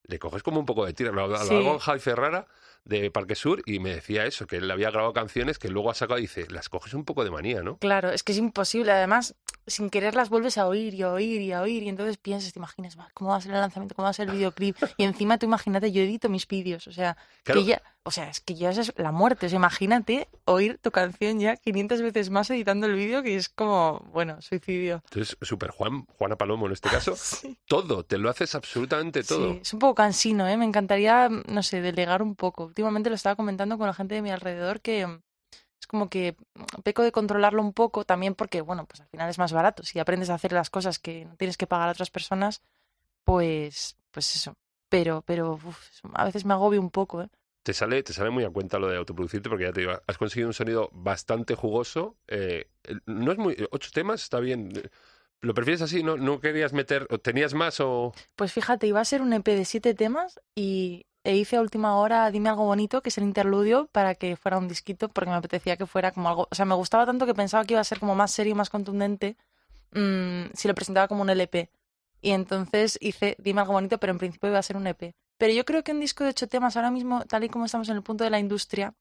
le 0.08 0.18
coges 0.18 0.42
como 0.42 0.60
un 0.60 0.66
poco 0.66 0.84
de 0.86 0.92
tira. 0.92 1.12
Lo, 1.12 1.26
lo 1.28 1.36
Sí. 1.38 1.54
hago 1.54 1.64
con 1.64 1.78
Javi 1.78 2.00
Ferrara 2.00 2.46
de 2.84 3.10
Parque 3.10 3.34
Sur 3.34 3.62
y 3.66 3.80
me 3.80 3.94
decía 3.94 4.25
eso, 4.26 4.46
que 4.46 4.56
él 4.56 4.70
había 4.70 4.90
grabado 4.90 5.12
canciones 5.12 5.58
que 5.58 5.68
luego 5.68 5.90
ha 5.90 5.94
sacado 5.94 6.19
y 6.19 6.23
dice, 6.23 6.47
las 6.50 6.69
coges 6.69 6.95
un 6.95 7.04
poco 7.04 7.25
de 7.25 7.30
manía, 7.30 7.62
¿no? 7.62 7.78
Claro, 7.78 8.10
es 8.12 8.23
que 8.23 8.32
es 8.32 8.38
imposible. 8.38 8.92
Además, 8.92 9.34
sin 9.66 9.90
querer 9.90 10.14
las 10.14 10.28
vuelves 10.28 10.56
a 10.58 10.69
oír 10.69 10.95
y 10.95 11.02
a 11.02 11.10
oír 11.12 11.40
y 11.40 11.52
a 11.52 11.62
oír. 11.62 11.82
Y 11.82 11.88
entonces 11.88 12.16
piensas, 12.19 12.52
te 12.52 12.58
imaginas, 12.60 12.97
"Va, 12.99 13.08
¿cómo 13.14 13.30
va 13.30 13.36
a 13.36 13.40
ser 13.40 13.52
el 13.52 13.58
lanzamiento? 13.60 13.95
¿Cómo 13.97 14.04
va 14.04 14.10
a 14.10 14.12
ser 14.12 14.28
el 14.28 14.34
videoclip? 14.36 14.76
Y 14.97 15.02
encima 15.04 15.38
tú 15.38 15.47
imagínate, 15.47 15.90
yo 15.90 16.00
edito 16.02 16.28
mis 16.28 16.47
vídeos. 16.47 16.86
O 16.86 16.92
sea, 16.92 17.16
Claro. 17.42 17.60
que 17.60 17.66
ya, 17.66 17.82
o 18.06 18.12
sea, 18.12 18.28
es 18.28 18.40
que 18.40 18.54
ya 18.54 18.71
es 18.71 18.92
la 18.97 19.10
muerte. 19.10 19.47
O 19.47 19.49
sea, 19.49 19.56
imagínate 19.56 20.28
oír 20.45 20.78
tu 20.78 20.92
canción 20.92 21.40
ya 21.40 21.56
500 21.56 22.02
veces 22.02 22.30
más 22.30 22.49
editando 22.50 22.86
el 22.86 22.95
vídeo, 22.95 23.23
que 23.25 23.34
es 23.34 23.49
como, 23.49 23.99
bueno, 24.12 24.40
suicidio. 24.40 25.02
Entonces, 25.10 25.36
Super 25.42 25.71
Juan, 25.71 26.06
Juana 26.16 26.36
Palomo 26.36 26.66
en 26.66 26.73
este 26.73 26.88
caso, 26.88 27.14
Sí. 27.16 27.58
todo, 27.66 28.04
te 28.04 28.16
lo 28.19 28.30
haces 28.30 28.54
absolutamente 28.54 29.25
todo. 29.25 29.54
Sí, 29.54 29.58
es 29.60 29.73
un 29.73 29.80
poco 29.80 29.97
cansino, 29.97 30.47
¿eh? 30.47 30.56
Me 30.56 30.64
encantaría, 30.64 31.28
no 31.28 31.62
sé, 31.64 31.80
delegar 31.80 32.23
un 32.23 32.36
poco. 32.36 32.64
Últimamente 32.66 33.08
lo 33.10 33.16
estaba 33.16 33.34
comentando 33.34 33.76
con 33.76 33.88
la 33.88 33.95
gente 33.95 34.14
de 34.14 34.23
mi 34.23 34.30
alrededor 34.30 34.80
que 34.80 35.04
mm, 35.04 35.21
es 35.80 35.86
como 35.88 36.08
que 36.08 36.36
mm, 36.54 36.82
peco 36.84 37.02
de 37.02 37.10
controlarlo 37.10 37.60
un 37.60 37.73
poco 37.73 38.04
también 38.04 38.36
porque, 38.36 38.60
bueno, 38.60 38.86
pues 38.86 39.00
al 39.00 39.08
final 39.08 39.28
es 39.28 39.38
más 39.38 39.52
barato. 39.52 39.82
Si 39.82 39.99
aprendes 39.99 40.30
a 40.30 40.34
hacer 40.34 40.52
las 40.52 40.71
cosas 40.71 41.00
que 41.00 41.25
no 41.25 41.34
tienes 41.36 41.56
que 41.56 41.66
pagar 41.66 41.88
a 41.88 41.92
otras 41.92 42.10
personas, 42.10 42.62
pues, 43.25 43.97
pues 44.12 44.36
eso. 44.36 44.54
Pero, 44.88 45.23
pero 45.23 45.54
uf, 45.54 45.76
a 46.14 46.25
veces 46.25 46.45
me 46.45 46.54
agobio 46.54 46.80
un 46.80 46.90
poco, 46.90 47.23
¿eh? 47.23 47.28
Te 47.66 47.74
sale, 47.74 48.00
te 48.04 48.12
sale 48.12 48.30
muy 48.30 48.44
a 48.44 48.50
cuenta 48.50 48.78
lo 48.78 48.86
de 48.86 48.96
autoproducirte 48.96 49.48
porque 49.48 49.64
ya 49.64 49.72
te 49.72 49.80
digo, 49.80 50.00
has 50.06 50.18
conseguido 50.18 50.48
un 50.48 50.54
sonido 50.54 50.88
bastante 50.92 51.56
jugoso. 51.56 52.16
eh, 52.28 52.68
no 53.06 53.32
es 53.32 53.38
muy. 53.38 53.56
Ocho 53.72 53.90
temas, 53.92 54.22
está 54.22 54.38
bien. 54.38 54.72
¿Lo 55.40 55.52
prefieres 55.52 55.82
así? 55.82 56.04
¿No, 56.04 56.16
no 56.16 56.38
querías 56.38 56.72
meter. 56.72 57.08
o 57.10 57.18
¿Tenías 57.18 57.54
más 57.54 57.80
o.? 57.80 58.14
Pues 58.36 58.52
fíjate, 58.52 58.86
iba 58.86 59.00
a 59.00 59.04
ser 59.04 59.20
un 59.20 59.32
EP 59.32 59.44
de 59.44 59.64
siete 59.64 59.94
temas 59.94 60.40
y 60.54 61.06
e 61.24 61.34
hice 61.34 61.56
a 61.56 61.60
última 61.60 61.96
hora 61.96 62.30
Dime 62.30 62.50
algo 62.50 62.66
bonito, 62.66 63.02
que 63.02 63.08
es 63.08 63.18
el 63.18 63.24
interludio, 63.24 63.88
para 63.90 64.14
que 64.14 64.36
fuera 64.36 64.58
un 64.58 64.68
disquito, 64.68 65.08
porque 65.08 65.30
me 65.30 65.34
apetecía 65.34 65.76
que 65.76 65.86
fuera 65.86 66.12
como 66.12 66.28
algo. 66.28 66.46
O 66.48 66.54
sea, 66.54 66.66
me 66.66 66.76
gustaba 66.76 67.04
tanto 67.04 67.26
que 67.26 67.34
pensaba 67.34 67.64
que 67.64 67.74
iba 67.74 67.80
a 67.80 67.84
ser 67.84 67.98
como 67.98 68.14
más 68.14 68.30
serio, 68.30 68.54
más 68.54 68.70
contundente, 68.70 69.36
mm, 69.90 70.52
si 70.54 70.68
lo 70.68 70.74
presentaba 70.76 71.08
como 71.08 71.22
un 71.22 71.30
LP. 71.30 71.68
Y 72.20 72.30
entonces 72.30 72.96
hice 73.00 73.34
Dime 73.40 73.62
algo 73.62 73.72
bonito, 73.72 73.98
pero 73.98 74.12
en 74.12 74.18
principio 74.18 74.50
iba 74.50 74.60
a 74.60 74.62
ser 74.62 74.76
un 74.76 74.86
EP. 74.86 75.16
Pero 75.38 75.52
yo 75.52 75.64
creo 75.64 75.84
que 75.84 75.92
un 75.92 76.00
disco 76.00 76.25
de 76.25 76.30
ocho 76.30 76.49
temas, 76.49 76.76
ahora 76.76 76.90
mismo, 76.90 77.25
tal 77.25 77.44
y 77.44 77.49
como 77.49 77.66
estamos 77.66 77.88
en 77.88 77.96
el 77.96 78.02
punto 78.02 78.25
de 78.25 78.30
la 78.30 78.38
industria, 78.38 78.94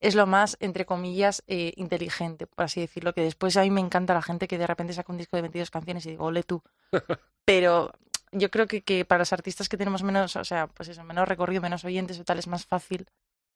es 0.00 0.14
lo 0.14 0.26
más, 0.26 0.56
entre 0.60 0.84
comillas, 0.84 1.42
eh, 1.46 1.72
inteligente, 1.76 2.46
por 2.46 2.64
así 2.64 2.80
decirlo. 2.80 3.14
Que 3.14 3.22
después 3.22 3.56
a 3.56 3.62
mí 3.62 3.70
me 3.70 3.80
encanta 3.80 4.14
la 4.14 4.22
gente 4.22 4.48
que 4.48 4.58
de 4.58 4.66
repente 4.66 4.92
saca 4.92 5.12
un 5.12 5.18
disco 5.18 5.36
de 5.36 5.42
22 5.42 5.70
canciones 5.70 6.06
y 6.06 6.10
digo, 6.10 6.26
ole 6.26 6.42
tú. 6.42 6.62
Pero 7.44 7.92
yo 8.32 8.50
creo 8.50 8.66
que, 8.66 8.82
que 8.82 9.04
para 9.04 9.20
los 9.20 9.32
artistas 9.32 9.68
que 9.68 9.76
tenemos 9.76 10.02
menos, 10.02 10.36
o 10.36 10.44
sea, 10.44 10.66
pues 10.66 10.88
eso, 10.88 11.04
menos 11.04 11.28
recorrido, 11.28 11.62
menos 11.62 11.84
oyentes 11.84 12.18
o 12.20 12.24
tal, 12.24 12.38
es 12.38 12.46
más 12.46 12.66
fácil 12.66 13.06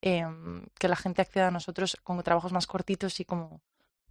em, 0.01 0.65
que 0.79 0.89
la 0.89 0.97
gente 0.97 1.23
acceda 1.23 1.49
a 1.49 1.51
nosotros 1.51 1.97
con 2.03 2.23
trabajos 2.23 2.53
más 2.53 2.67
cortitos 2.67 3.21
y 3.21 3.25
como 3.25 3.61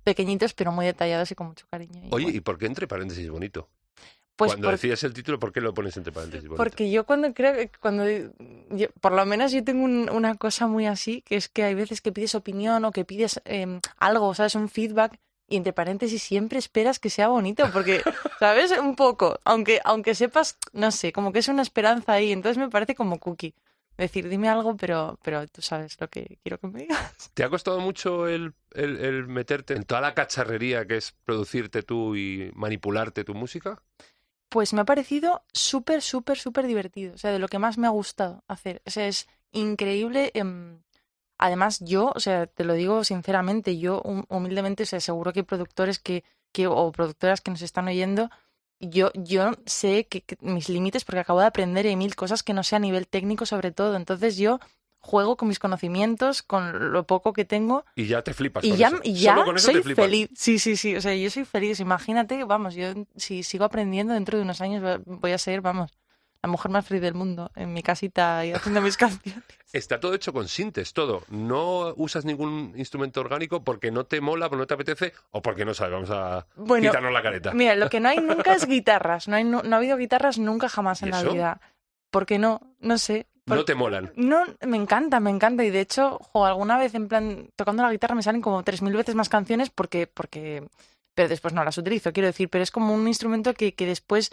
pequeñitos, 0.04 0.54
pero 0.54 0.72
muy 0.72 0.86
detallados 0.86 1.32
y 1.32 1.36
con 1.36 1.48
mucho 1.48 1.66
cariño. 1.70 2.02
Y 2.04 2.10
Oye, 2.12 2.26
bueno, 2.26 2.38
¿y 2.38 2.42
por 2.42 2.58
qué 2.58 2.68
entre 2.68 2.88
paréntesis 2.88 3.30
bonito? 3.30 3.70
Pues 4.40 4.52
Cuando 4.54 4.68
por- 4.68 4.72
decides 4.76 5.04
el 5.04 5.14
título, 5.14 5.38
¿por 5.38 5.52
qué 5.52 5.60
lo 5.60 5.74
pones 5.74 5.98
entre 5.98 6.14
paréntesis 6.14 6.50
porque 6.56 6.90
yo 6.90 7.06
cuando 7.06 7.34
creo 7.34 7.54
que 7.56 7.70
cuando 7.78 8.06
yo- 8.08 8.88
por 9.02 9.12
lo 9.12 9.26
menos 9.26 9.52
yo 9.52 9.62
tengo 9.66 9.84
un- 9.84 10.10
una 10.10 10.36
cosa 10.36 10.66
muy 10.66 10.86
así, 10.88 11.22
que 11.24 11.36
es 11.36 11.50
que 11.50 11.64
hay 11.66 11.74
veces 11.76 12.00
que 12.00 12.14
pides 12.14 12.36
opinión 12.36 12.86
o 12.86 12.92
que 12.94 13.04
pides 13.04 13.42
em, 13.44 13.82
algo, 13.98 14.34
¿sabes? 14.34 14.56
Un 14.56 14.70
feedback 14.70 15.20
y 15.50 15.58
entre 15.58 15.74
paréntesis 15.74 16.24
siempre 16.24 16.58
esperas 16.58 17.00
que 17.00 17.10
sea 17.10 17.28
bonito, 17.28 17.70
porque, 17.74 18.02
¿sabes? 18.40 18.72
Un 18.80 18.96
poco, 18.96 19.40
aunque 19.44 19.82
aunque 19.84 20.16
sepas, 20.16 20.58
no 20.72 20.90
sé, 20.92 21.12
como 21.12 21.34
que 21.34 21.40
es 21.40 21.48
una 21.50 21.62
esperanza 21.62 22.14
ahí, 22.14 22.32
entonces 22.32 22.58
me 22.58 22.70
parece 22.70 22.96
como 22.96 23.20
cookie. 23.20 23.54
Decir, 23.98 24.30
dime 24.30 24.48
algo, 24.48 24.78
pero 24.78 25.20
pero 25.22 25.46
tú 25.50 25.62
sabes 25.62 25.98
lo 26.00 26.08
que 26.08 26.38
quiero 26.42 26.58
que 26.60 26.68
me 26.68 26.80
digas. 26.84 26.98
¿Te 27.34 27.44
ha 27.44 27.50
costado 27.50 27.82
mucho 27.82 28.30
el, 28.30 28.54
el- 28.72 28.96
el 29.04 29.28
meterte 29.28 29.74
en 29.74 29.84
toda 29.84 30.00
la 30.00 30.14
cacharrería 30.14 30.86
que 30.88 30.96
es 30.96 31.12
producirte 31.26 31.84
tú 31.84 32.16
y 32.16 32.50
manipularte 32.56 33.26
tu 33.26 33.34
música? 33.36 33.82
Pues 34.50 34.74
me 34.74 34.82
ha 34.82 34.86
parecido 34.86 35.44
súper, 35.54 36.02
súper, 36.02 36.38
súper 36.38 36.66
divertido. 36.68 37.14
O 37.14 37.18
sea, 37.18 37.32
de 37.32 37.40
lo 37.40 37.48
que 37.48 37.60
más 37.60 37.78
me 37.78 37.88
ha 37.88 37.92
gustado 37.92 38.44
hacer. 38.48 38.82
O 38.86 38.90
sea, 38.92 39.08
es 39.08 39.28
increíble. 39.52 40.32
em, 40.34 40.82
Además, 41.40 41.82
yo, 41.82 42.14
o 42.16 42.22
sea, 42.22 42.48
te 42.48 42.64
lo 42.66 42.76
digo 42.76 43.04
sinceramente, 43.04 43.78
yo 43.80 44.02
hum- 44.06 44.26
humildemente, 44.30 44.84
o 44.84 44.86
sea, 44.86 45.02
seguro 45.02 45.34
que 45.34 45.40
hay 45.42 45.46
productores 45.46 46.00
que, 46.00 46.24
que, 46.54 46.68
o 46.68 46.92
productoras 46.94 47.42
que 47.42 47.52
nos 47.52 47.64
están 47.64 47.88
oyendo, 47.90 48.30
yo, 48.80 49.12
yo 49.16 49.54
sé 49.66 50.08
que, 50.08 50.24
mis 50.42 50.70
límites, 50.70 51.06
porque 51.06 51.22
acabo 51.22 51.40
de 51.42 51.48
aprender 51.48 51.86
y 51.88 51.96
mil 51.98 52.16
cosas 52.16 52.44
que 52.44 52.54
no 52.54 52.64
sé 52.64 52.76
a 52.78 52.80
nivel 52.80 53.08
técnico 53.08 53.46
sobre 53.48 53.72
todo. 53.72 53.96
Entonces 53.98 54.38
yo 54.38 54.60
juego 55.00 55.38
con 55.38 55.48
mis 55.48 55.60
conocimientos, 55.60 56.44
con 56.44 56.92
lo 56.92 57.06
poco 57.08 57.34
que 57.34 57.46
tengo, 57.46 57.86
Y 57.96 58.08
ya 58.08 58.22
te 58.22 58.34
flipas 58.34 58.64
y 58.64 58.70
con 58.70 58.78
ya, 58.78 58.88
eso. 58.90 59.00
y 59.04 59.14
ya 59.16 59.34
Solo 59.34 59.46
con 59.46 59.56
eso 59.56 59.66
soy 59.66 59.76
te 59.76 59.82
flipas. 59.84 60.06
feliz. 60.06 60.30
Sí, 60.36 60.60
sí, 60.60 60.76
sí. 60.76 60.96
O 60.96 61.02
sea, 61.02 61.16
yo 61.16 61.30
soy 61.30 61.46
feliz. 61.46 61.80
Imagínate, 61.80 62.44
vamos, 62.44 62.76
yo 62.76 62.88
si 63.16 63.44
sigo 63.44 63.66
aprendiendo 63.66 64.14
dentro 64.14 64.38
de 64.38 64.44
unos 64.44 64.62
años 64.62 65.02
voy 65.06 65.32
a 65.32 65.38
ser, 65.38 65.62
vamos, 65.62 65.92
la 66.42 66.50
mujer 66.50 66.72
más 66.72 66.86
feliz 66.86 67.02
del 67.02 67.14
mundo 67.16 67.52
en 67.56 67.74
mi 67.74 67.82
casita 67.84 68.46
y 68.46 68.52
haciendo 68.54 68.82
mis 68.82 68.96
canciones. 68.98 69.44
Está 69.72 70.00
todo 70.00 70.14
hecho 70.16 70.34
con 70.34 70.48
sintes, 70.48 70.94
todo. 70.94 71.24
No 71.30 71.94
usas 71.96 72.26
ningún 72.26 72.74
instrumento 72.76 73.22
orgánico 73.22 73.64
porque 73.64 73.92
no 73.92 74.06
te 74.06 74.20
mola, 74.20 74.50
porque 74.50 74.62
no 74.62 74.68
te 74.68 74.74
apetece 74.74 75.14
o 75.32 75.42
porque 75.42 75.64
no 75.66 75.74
sabes. 75.74 75.94
Vamos 75.94 76.10
a 76.12 76.48
Bueno, 76.56 76.90
quitarnos 76.90 77.14
la 77.14 77.22
careta. 77.22 77.54
Mira, 77.54 77.76
lo 77.76 77.90
que 77.90 78.00
no 78.00 78.10
hay 78.10 78.18
nunca 78.22 78.54
es 78.54 78.66
guitarras. 78.66 79.28
No, 79.28 79.36
hay, 79.36 79.44
no, 79.44 79.62
no 79.64 79.76
ha 79.76 79.80
habido 79.80 79.96
guitarras 79.98 80.40
nunca 80.40 80.70
jamás 80.70 81.02
¿Y 81.02 81.06
en 81.06 81.12
la 81.12 81.24
vida. 81.24 81.62
¿Por 82.10 82.26
qué 82.26 82.40
no? 82.40 82.62
No 82.80 82.98
sé. 82.98 83.28
No 83.56 83.66
te 83.66 83.76
molan. 83.76 84.12
No, 84.16 84.46
me 84.66 84.78
encanta, 84.78 85.20
me 85.20 85.30
encanta. 85.30 85.64
Y 85.64 85.70
de 85.70 85.82
hecho, 85.82 86.20
jo, 86.20 86.46
alguna 86.46 86.78
vez 86.78 86.96
en 86.96 87.08
plan, 87.08 87.50
tocando 87.56 87.84
la 87.84 87.92
guitarra 87.92 88.16
me 88.16 88.24
salen 88.24 88.42
como 88.42 88.64
3.000 88.64 88.96
veces 88.96 89.16
más 89.16 89.30
canciones 89.30 89.70
porque, 89.70 90.08
porque, 90.08 90.68
pero 91.14 91.30
después 91.30 91.54
no 91.54 91.64
las 91.64 91.78
utilizo, 91.78 92.14
quiero 92.14 92.28
decir, 92.28 92.50
pero 92.50 92.64
es 92.64 92.72
como 92.72 92.94
un 92.94 93.08
instrumento 93.08 93.54
que, 93.54 93.74
que 93.74 93.86
después 93.86 94.32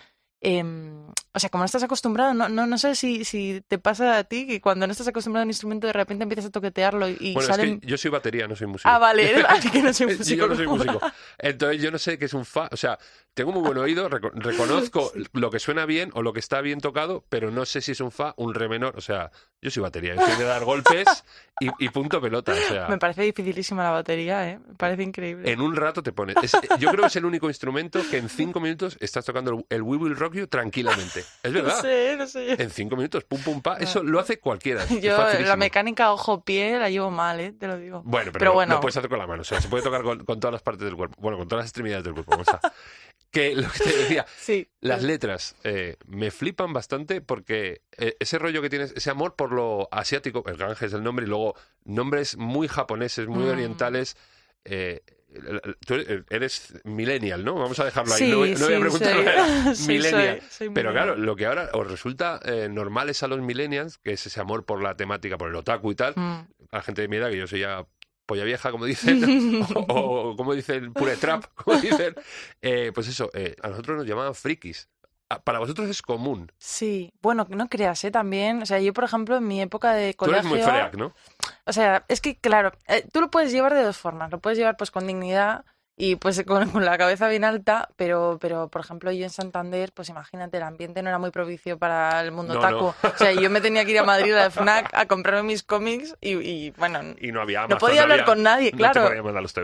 em, 0.50 1.04
o 1.34 1.38
sea, 1.40 1.50
como 1.50 1.62
no 1.62 1.66
estás 1.66 1.82
acostumbrado, 1.82 2.32
no, 2.34 2.48
no, 2.48 2.66
no 2.66 2.78
sé 2.78 2.94
si, 2.94 3.24
si 3.24 3.60
te 3.66 3.78
pasa 3.78 4.16
a 4.18 4.24
ti 4.24 4.46
que 4.46 4.60
cuando 4.60 4.86
no 4.86 4.92
estás 4.92 5.08
acostumbrado 5.08 5.42
a 5.42 5.44
un 5.44 5.50
instrumento 5.50 5.86
de 5.88 5.92
repente 5.92 6.22
empiezas 6.22 6.46
a 6.46 6.50
toquetearlo 6.50 7.08
y 7.08 7.34
Bueno, 7.34 7.48
salen... 7.48 7.74
es 7.74 7.80
que 7.80 7.86
yo 7.88 7.98
soy 7.98 8.10
batería, 8.12 8.46
no 8.46 8.54
soy 8.54 8.68
músico. 8.68 8.88
Ah, 8.88 8.98
vale, 8.98 9.44
así 9.48 9.68
que 9.72 9.82
no 9.82 9.92
soy 9.92 10.06
músico. 10.06 10.36
yo 10.40 10.46
no 10.48 10.54
soy 10.54 10.66
músico. 10.68 11.00
Entonces 11.38 11.82
yo 11.82 11.90
no 11.90 11.98
sé 11.98 12.16
qué 12.18 12.26
es 12.26 12.32
un 12.32 12.44
fa. 12.46 12.68
O 12.72 12.76
sea, 12.76 12.96
tengo 13.34 13.50
muy 13.52 13.60
buen 13.62 13.76
oído, 13.76 14.08
reco- 14.08 14.30
reconozco 14.34 15.12
lo 15.32 15.50
que 15.50 15.58
suena 15.58 15.84
bien 15.84 16.10
o 16.14 16.22
lo 16.22 16.32
que 16.32 16.40
está 16.40 16.60
bien 16.60 16.80
tocado, 16.80 17.24
pero 17.28 17.50
no 17.50 17.66
sé 17.66 17.80
si 17.82 17.92
es 17.92 18.00
un 18.00 18.12
fa, 18.12 18.32
un 18.38 18.54
re 18.54 18.68
menor. 18.68 18.94
O 18.96 19.00
sea, 19.02 19.30
yo 19.60 19.70
soy 19.70 19.82
batería, 19.82 20.14
yo 20.14 20.22
soy 20.24 20.36
de 20.36 20.44
dar 20.44 20.64
golpes 20.64 21.06
y, 21.60 21.68
y 21.84 21.88
punto 21.90 22.20
pelota. 22.20 22.52
O 22.52 22.72
sea, 22.72 22.86
Me 22.88 22.98
parece 22.98 23.22
dificilísima 23.22 23.82
la 23.82 23.90
batería, 23.90 24.48
¿eh? 24.48 24.58
Me 24.66 24.74
parece 24.74 25.02
increíble. 25.02 25.50
en 25.50 25.60
un 25.60 25.76
rato 25.76 26.02
te 26.02 26.12
pones. 26.12 26.36
es- 26.42 26.52
yo 26.78 26.88
creo 26.90 27.02
que 27.02 27.08
es 27.08 27.16
el 27.16 27.24
único 27.26 27.48
instrumento 27.48 28.00
que 28.10 28.16
en 28.18 28.28
cinco 28.30 28.60
minutos 28.60 28.96
estás 29.00 29.24
tocando 29.26 29.50
el, 29.52 29.66
el 29.68 29.82
We 29.82 29.96
Will 29.98 30.16
Rock 30.16 30.35
Tranquilamente. 30.48 31.20
Es 31.42 31.52
No 31.52 31.62
verdad. 31.62 31.80
sé, 31.80 32.14
no 32.18 32.26
sé. 32.26 32.60
En 32.62 32.70
cinco 32.70 32.96
minutos, 32.96 33.24
pum 33.24 33.40
pum 33.42 33.62
pa. 33.62 33.76
Eso 33.78 34.02
lo 34.02 34.18
hace 34.20 34.38
cualquiera. 34.38 34.84
Yo 34.86 35.16
la 35.16 35.56
mecánica 35.56 36.12
ojo-pie 36.12 36.78
la 36.78 36.90
llevo 36.90 37.10
mal, 37.10 37.40
¿eh? 37.40 37.52
Te 37.52 37.66
lo 37.66 37.76
digo. 37.78 38.02
Bueno, 38.04 38.30
pero, 38.32 38.52
bueno. 38.52 38.74
lo 38.74 38.80
puedes 38.80 38.96
hacer 38.96 39.08
con 39.08 39.18
la 39.18 39.26
mano. 39.26 39.42
O 39.42 39.44
sea, 39.44 39.60
se 39.60 39.68
puede 39.68 39.82
tocar 39.84 40.02
con, 40.02 40.24
con 40.24 40.38
todas 40.40 40.52
las 40.52 40.62
partes 40.62 40.84
del 40.84 40.96
cuerpo. 40.96 41.16
Bueno, 41.20 41.38
con 41.38 41.48
todas 41.48 41.62
las 41.64 41.68
extremidades 41.70 42.04
del 42.04 42.14
cuerpo. 42.14 42.42
Que 43.30 43.54
lo 43.54 43.68
que 43.70 43.80
te 43.80 43.96
decía, 43.96 44.24
Sí. 44.38 44.68
las 44.80 45.02
letras 45.02 45.56
eh, 45.64 45.96
me 46.06 46.30
flipan 46.30 46.72
bastante 46.72 47.20
porque 47.20 47.82
eh, 47.98 48.16
ese 48.18 48.38
rollo 48.38 48.62
que 48.62 48.70
tienes, 48.70 48.92
ese 48.96 49.10
amor 49.10 49.34
por 49.34 49.52
lo 49.52 49.88
asiático, 49.90 50.42
el 50.46 50.56
Ganges 50.56 50.80
es 50.82 50.92
el 50.94 51.02
nombre, 51.02 51.26
y 51.26 51.28
luego 51.28 51.54
nombres 51.84 52.36
muy 52.38 52.66
japoneses, 52.68 53.26
muy 53.26 53.44
Mm. 53.44 53.50
orientales. 53.50 54.16
eh, 54.64 55.02
tú 55.86 55.94
eres 56.30 56.74
millennial, 56.84 57.44
¿no? 57.44 57.54
Vamos 57.54 57.78
a 57.80 57.84
dejarlo 57.84 58.14
ahí. 58.14 58.18
Sí, 58.20 58.30
no, 58.30 58.38
voy, 58.38 58.54
no 58.54 58.64
voy 58.66 58.74
a 58.74 58.76
sí, 58.76 58.80
preguntar. 58.80 59.74
sí, 59.76 59.88
millennial. 59.88 60.40
soy- 60.40 60.48
soy 60.50 60.70
Pero 60.70 60.92
claro, 60.92 61.16
lo 61.16 61.36
que 61.36 61.46
ahora 61.46 61.70
os 61.72 61.90
resulta 61.90 62.40
eh, 62.44 62.68
normal 62.70 63.10
es 63.10 63.22
a 63.22 63.28
los 63.28 63.40
millennials, 63.40 63.98
que 63.98 64.12
es 64.12 64.26
ese 64.26 64.40
amor 64.40 64.64
por 64.64 64.82
la 64.82 64.96
temática, 64.96 65.36
por 65.36 65.48
el 65.48 65.56
otaku 65.56 65.92
y 65.92 65.94
tal, 65.94 66.14
Mm. 66.16 66.20
a 66.70 66.76
la 66.76 66.82
gente 66.82 67.02
de 67.02 67.08
mi 67.08 67.16
edad, 67.16 67.30
que 67.30 67.36
yo 67.38 67.46
soy 67.46 67.60
ya 67.60 67.84
polla 68.24 68.42
vieja, 68.44 68.70
como 68.72 68.84
dicen, 68.86 69.22
o, 69.88 70.30
o 70.30 70.36
como 70.36 70.52
dicen, 70.54 70.92
pure 70.92 71.16
trap, 71.16 71.44
como 71.54 71.80
dicen, 71.80 72.14
eh, 72.62 72.90
pues 72.94 73.06
eso, 73.08 73.30
eh, 73.34 73.54
a 73.62 73.68
nosotros 73.68 73.98
nos 73.98 74.06
llamaban 74.06 74.34
frikis. 74.34 74.88
Ah, 75.28 75.40
Para 75.40 75.58
vosotros 75.58 75.88
es 75.88 76.02
común. 76.02 76.52
Sí, 76.58 77.12
bueno, 77.20 77.46
no 77.50 77.68
creas, 77.68 78.04
¿eh? 78.04 78.10
También, 78.12 78.62
o 78.62 78.66
sea, 78.66 78.78
yo, 78.78 78.92
por 78.92 79.02
ejemplo, 79.04 79.36
en 79.36 79.46
mi 79.48 79.60
época 79.60 79.92
de 79.92 80.14
Tú 80.14 80.26
eres 80.26 80.42
colegio... 80.42 80.48
muy 80.48 80.62
freak, 80.62 80.94
¿no? 80.96 81.12
O 81.64 81.72
sea, 81.72 82.04
es 82.08 82.20
que, 82.20 82.36
claro, 82.36 82.70
eh, 82.86 83.04
tú 83.12 83.20
lo 83.20 83.28
puedes 83.30 83.50
llevar 83.50 83.74
de 83.74 83.82
dos 83.82 83.96
formas. 83.96 84.30
Lo 84.30 84.38
puedes 84.38 84.56
llevar, 84.56 84.76
pues, 84.76 84.92
con 84.92 85.04
dignidad 85.04 85.64
y, 85.96 86.14
pues, 86.14 86.40
con, 86.46 86.70
con 86.70 86.84
la 86.84 86.96
cabeza 86.96 87.26
bien 87.26 87.42
alta, 87.42 87.88
pero, 87.96 88.38
pero, 88.40 88.68
por 88.68 88.82
ejemplo, 88.82 89.10
yo 89.10 89.24
en 89.24 89.30
Santander, 89.30 89.90
pues, 89.92 90.10
imagínate, 90.10 90.58
el 90.58 90.62
ambiente 90.62 91.02
no 91.02 91.08
era 91.08 91.18
muy 91.18 91.32
propicio 91.32 91.76
para 91.76 92.20
el 92.20 92.30
mundo 92.30 92.54
No, 92.54 92.60
taco. 92.60 92.94
O 93.02 93.18
sea, 93.18 93.32
yo 93.32 93.50
me 93.50 93.60
tenía 93.60 93.84
que 93.84 93.90
ir 93.90 93.98
a 93.98 94.04
Madrid 94.04 94.32
a 94.32 94.44
la 94.44 94.50
FNAC 94.52 94.90
a 94.94 95.06
comprarme 95.06 95.42
mis 95.42 95.64
cómics 95.64 96.14
y, 96.20 96.34
y, 96.36 96.70
bueno, 96.78 97.00
Y 97.20 97.32
no 97.32 97.40
había 97.40 97.60
no 97.60 97.64
Amazon, 97.64 97.80
podía 97.80 98.02
hablar 98.02 98.20
había- 98.20 98.26
con 98.26 98.44
nadie, 98.44 98.70
no 98.70 98.76
te 98.76 98.76
claro. 98.76 99.12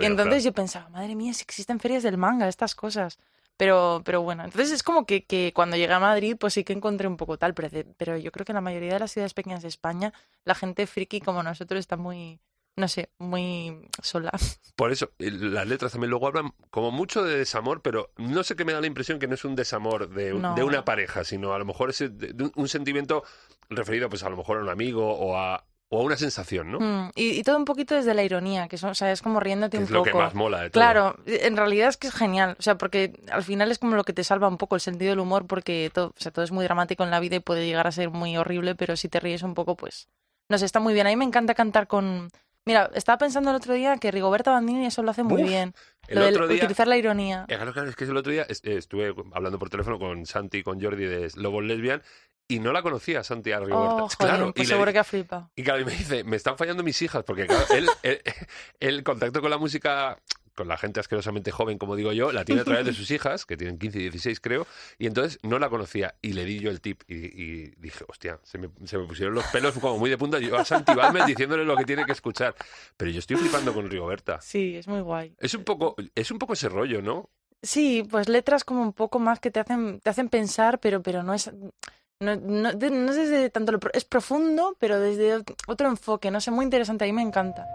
Y 0.01 0.07
entonces 0.07 0.27
claro. 0.27 0.39
yo 0.43 0.53
pensaba, 0.53 0.89
madre 0.89 1.15
mía, 1.15 1.33
si 1.35 1.43
existen 1.43 1.79
ferias 1.79 2.03
del 2.03 2.19
manga, 2.19 2.49
estas 2.49 2.75
cosas. 2.75 3.17
Pero, 3.57 4.03
pero 4.05 4.23
bueno, 4.23 4.45
entonces 4.45 4.73
es 4.73 4.83
como 4.83 5.07
que, 5.07 5.25
que 5.25 5.53
cuando 5.55 5.77
llegué 5.77 5.93
a 5.93 6.01
Madrid, 6.01 6.37
pues 6.39 6.55
sí 6.55 6.65
que 6.65 6.73
encontré 6.73 7.07
un 7.07 7.17
poco 7.17 7.39
tal, 7.39 7.55
pero, 7.55 7.69
de- 7.69 7.85
pero 7.85 8.17
yo 8.17 8.33
creo 8.33 8.45
que 8.45 8.53
en 8.53 8.57
la 8.57 8.61
mayoría 8.61 8.95
de 8.95 9.01
las 9.01 9.13
ciudades 9.13 9.35
pequeñas 9.35 9.63
de 9.63 9.69
España, 9.69 10.13
la 10.45 10.55
gente 10.55 10.87
friki 10.87 11.21
como 11.21 11.43
nosotros 11.43 11.79
está 11.79 11.97
muy, 11.97 12.41
no 12.77 12.89
sé, 12.89 13.11
muy 13.19 13.89
sola. 14.03 14.33
Por 14.75 14.91
eso, 14.91 15.11
las 15.19 15.67
letras 15.67 15.93
también 15.93 16.11
luego 16.11 16.27
hablan 16.27 16.53
como 16.71 16.91
mucho 16.91 17.23
de 17.23 17.37
desamor, 17.39 17.83
pero 17.83 18.11
no 18.17 18.43
sé 18.43 18.57
qué 18.57 18.65
me 18.65 18.73
da 18.73 18.81
la 18.81 18.87
impresión 18.87 19.19
que 19.19 19.29
no 19.29 19.35
es 19.35 19.45
un 19.45 19.55
desamor 19.55 20.09
de, 20.09 20.33
un- 20.33 20.43
No. 20.43 20.55
de 20.55 20.65
una 20.65 20.85
pareja, 20.85 21.23
sino 21.25 21.53
a 21.53 21.59
lo 21.59 21.65
mejor 21.67 21.91
es 21.91 21.99
de- 21.99 22.09
de 22.33 22.45
un, 22.45 22.53
un 22.57 22.69
sentimiento 22.69 23.23
referido 23.69 24.09
pues 24.09 24.23
a 24.25 24.31
lo 24.31 24.37
mejor 24.39 24.59
a 24.59 24.63
un 24.63 24.71
amigo 24.71 25.09
o 25.13 25.37
a, 25.37 25.65
o 25.95 26.01
a 26.01 26.03
una 26.05 26.17
sensación, 26.17 26.73
¿no? 26.73 26.81
Mm, 26.81 27.11
y, 27.15 27.39
y 27.39 27.43
todo 27.43 27.59
un 27.59 27.67
poquito 27.67 27.95
desde 27.95 28.15
la 28.15 28.23
ironía, 28.23 28.67
que 28.67 28.79
son, 28.79 28.91
o 28.91 28.95
sea, 28.95 29.13
es 29.13 29.21
como 29.21 29.41
riéndote 29.41 29.77
un 29.77 29.85
es 29.85 29.91
lo 29.91 30.03
que 30.03 30.11
poco. 30.11 30.23
más 30.23 30.35
mola 30.35 30.63
de 30.63 30.71
todo. 30.71 30.81
Claro, 30.81 31.17
en 31.27 31.55
realidad 31.57 31.89
es 31.91 31.99
que 31.99 32.07
es 32.07 32.15
genial, 32.15 32.57
o 32.59 32.63
sea, 32.63 32.79
porque 32.79 33.13
al 33.31 33.43
final 33.43 33.71
es 33.71 33.79
como 33.79 33.95
lo 33.95 34.05
que 34.05 34.15
te 34.15 34.25
salva 34.25 34.49
un 34.49 34.57
poco 34.57 34.75
el 34.75 34.81
sentido 34.81 35.11
del 35.11 35.21
humor, 35.21 35.47
porque 35.47 35.91
todo, 35.93 36.07
o 36.09 36.15
sea, 36.21 36.33
todo 36.33 36.45
es 36.45 36.51
muy 36.51 36.65
dramático 36.65 37.05
en 37.05 37.11
la 37.11 37.21
vida 37.21 37.37
y 37.37 37.41
puede 37.41 37.67
llegar 37.67 37.87
a 37.87 37.93
ser 37.93 38.09
muy 38.09 38.37
horrible, 38.39 38.75
pero 38.75 38.97
si 38.97 39.09
te 39.11 39.21
ríes 39.21 39.43
un 39.43 39.53
poco, 39.53 39.77
pues, 39.77 40.09
no 40.49 40.57
sé, 40.57 40.65
está 40.65 40.81
muy 40.81 40.95
bien. 40.95 41.07
A 41.07 41.11
mí 41.11 41.17
me 41.17 41.25
encanta 41.27 41.55
cantar 41.55 41.87
con... 41.87 42.31
Mira, 42.65 42.91
estaba 42.95 43.19
pensando 43.19 43.51
el 43.51 43.57
otro 43.57 43.75
día 43.75 43.97
que 43.99 44.13
Rigoberta 44.13 44.53
Bandini 44.53 44.87
eso 44.87 45.03
lo 45.03 45.11
hace 45.11 45.25
muy 45.25 45.43
Uf, 45.43 45.49
bien, 45.49 45.75
el 46.07 46.15
lo 46.21 46.25
de 46.25 46.31
otro 46.31 46.47
día- 46.49 46.59
utilizar 46.63 46.87
la 46.87 46.97
ironía. 46.97 47.45
Eh, 47.49 47.57
Claro, 47.57 47.73
claro, 47.73 47.89
es 47.91 47.97
que 47.97 48.05
el 48.05 48.17
otro 48.17 48.31
día 48.31 48.43
eh, 48.49 48.55
estuve 48.79 49.13
hablando 49.35 49.59
por 49.59 49.69
teléfono 49.69 49.99
con 49.99 50.25
Santi 50.27 50.59
y 50.59 50.63
con 50.63 50.81
Jordi 50.81 51.05
de 51.05 51.29
Lobos 51.35 51.65
Lesbian 51.65 52.03
y 52.49 52.59
no 52.59 52.73
la 52.73 52.83
conocía 52.83 53.23
Santi 53.25 53.53
a 53.53 53.61
Rigoberta. 53.61 54.03
Oh, 54.05 54.09
claro, 54.19 54.53
pues 54.53 54.67
y 54.67 54.71
le- 54.71 54.75
seguro 54.75 54.93
que 54.93 54.99
ha 54.99 55.05
flipado. 55.05 55.51
Y 55.57 55.63
claro, 55.63 55.81
y 55.81 55.85
me 55.85 55.93
dice, 55.93 56.25
me 56.25 56.37
están 56.37 56.57
fallando 56.59 56.83
mis 56.83 57.01
hijas, 57.03 57.25
porque 57.25 57.47
claro, 57.47 57.65
él, 57.75 57.89
él- 58.03 58.23
el 58.81 59.03
contacto 59.05 59.41
con 59.41 59.51
la 59.51 59.59
música, 59.59 60.19
con 60.55 60.69
la 60.69 60.77
gente 60.77 61.01
asquerosamente 61.01 61.51
joven, 61.51 61.79
como 61.79 61.97
digo 61.97 62.13
yo, 62.13 62.31
la 62.31 62.45
tiene 62.45 62.61
a 62.61 62.65
través 62.65 62.85
de 62.85 62.93
sus 62.93 63.11
hijas, 63.11 63.47
que 63.47 63.57
tienen 63.57 63.79
15 63.79 63.99
y 63.99 64.03
16 64.03 64.39
creo, 64.41 64.67
y 64.99 65.07
entonces 65.07 65.39
no 65.43 65.59
la 65.59 65.71
conocía. 65.71 66.15
Y 66.21 66.35
le 66.35 66.45
di 66.45 66.59
yo 66.61 66.71
el 66.71 66.83
tip 66.83 67.03
y, 67.09 67.15
y 67.15 67.71
dije, 67.79 68.05
hostia, 68.07 68.39
se 68.43 68.59
me, 68.59 68.69
se 68.85 68.99
me 68.99 69.07
pusieron 69.07 69.35
los 69.35 69.45
pelos 69.47 69.73
como 69.79 69.97
muy 69.99 70.11
de 70.11 70.19
punta. 70.19 70.39
Yo 70.39 70.59
a 70.59 70.65
Santi 70.67 70.93
Balmes 70.95 71.25
diciéndole 71.25 71.65
lo 71.65 71.75
que 71.77 71.85
tiene 71.85 72.05
que 72.05 72.13
escuchar. 72.13 72.55
Pero 72.99 73.11
yo 73.11 73.19
estoy 73.21 73.37
flipando 73.37 73.73
con 73.73 73.89
Rigoberta. 73.89 74.41
Sí, 74.43 74.77
es 74.77 74.87
muy 74.89 75.01
guay. 75.01 75.35
Es 75.39 75.55
un 75.55 75.65
poco, 75.65 75.97
es 76.15 76.31
un 76.31 76.39
poco 76.39 76.53
ese 76.53 76.69
rollo, 76.69 77.01
¿no? 77.01 77.31
Sí, 77.63 78.03
pues 78.11 78.29
letras 78.29 78.65
como 78.65 78.83
un 78.83 78.93
poco 78.93 79.21
más 79.21 79.39
que 79.41 79.51
te 79.53 79.61
hacen, 79.61 80.01
te 80.01 80.11
hacen 80.11 80.29
pensar, 80.29 80.81
pero, 80.81 81.01
pero 81.01 81.23
no 81.23 81.33
es... 81.33 81.51
No, 82.23 82.37
no, 82.37 82.73
no 82.73 83.11
es 83.11 83.17
desde 83.17 83.51
tanto 83.51 83.73
lo 83.73 83.79
es 83.93 84.05
profundo, 84.05 84.77
pero 84.79 85.01
desde 85.01 85.39
ot- 85.39 85.55
otro 85.67 85.89
enfoque, 85.89 86.31
no 86.31 86.41
sé, 86.41 86.51
muy 86.51 86.65
interesante, 86.65 87.05
a 87.05 87.07
mí 87.09 87.13
me 87.13 87.23
encanta. 87.23 87.67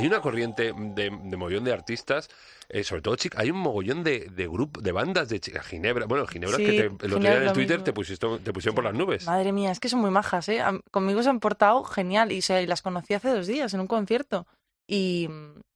Hay 0.00 0.06
una 0.06 0.20
corriente 0.20 0.72
de, 0.76 1.10
de 1.22 1.36
mogollón 1.36 1.64
de 1.64 1.72
artistas, 1.72 2.28
eh, 2.68 2.84
sobre 2.84 3.02
todo 3.02 3.16
chicas, 3.16 3.40
hay 3.40 3.50
un 3.50 3.58
mogollón 3.58 4.02
de, 4.04 4.28
de 4.30 4.48
grupos, 4.48 4.82
de 4.82 4.92
bandas 4.92 5.28
de 5.28 5.40
chicas. 5.40 5.66
Ginebra, 5.66 6.06
bueno, 6.06 6.26
Ginebra 6.26 6.56
Sí, 6.56 6.64
que 6.64 6.72
te, 6.72 6.82
el 6.84 6.92
otro 6.92 7.18
Ginebra 7.18 7.38
en 7.38 7.44
lo 7.46 7.52
Twitter 7.52 7.82
te, 7.82 7.92
pusiste, 7.92 8.26
te 8.38 8.52
pusieron 8.52 8.74
por 8.74 8.84
las 8.84 8.94
nubes. 8.94 9.26
Madre 9.26 9.52
mía, 9.52 9.70
es 9.70 9.80
que 9.80 9.88
son 9.88 10.00
muy 10.00 10.10
majas, 10.10 10.48
¿eh? 10.48 10.62
Conmigo 10.90 11.22
se 11.22 11.28
han 11.28 11.40
portado 11.40 11.84
genial 11.84 12.32
y, 12.32 12.40
y 12.40 12.66
las 12.66 12.82
conocí 12.82 13.14
hace 13.14 13.30
dos 13.30 13.46
días 13.46 13.72
en 13.74 13.80
un 13.80 13.86
concierto. 13.86 14.46
Y, 14.86 15.28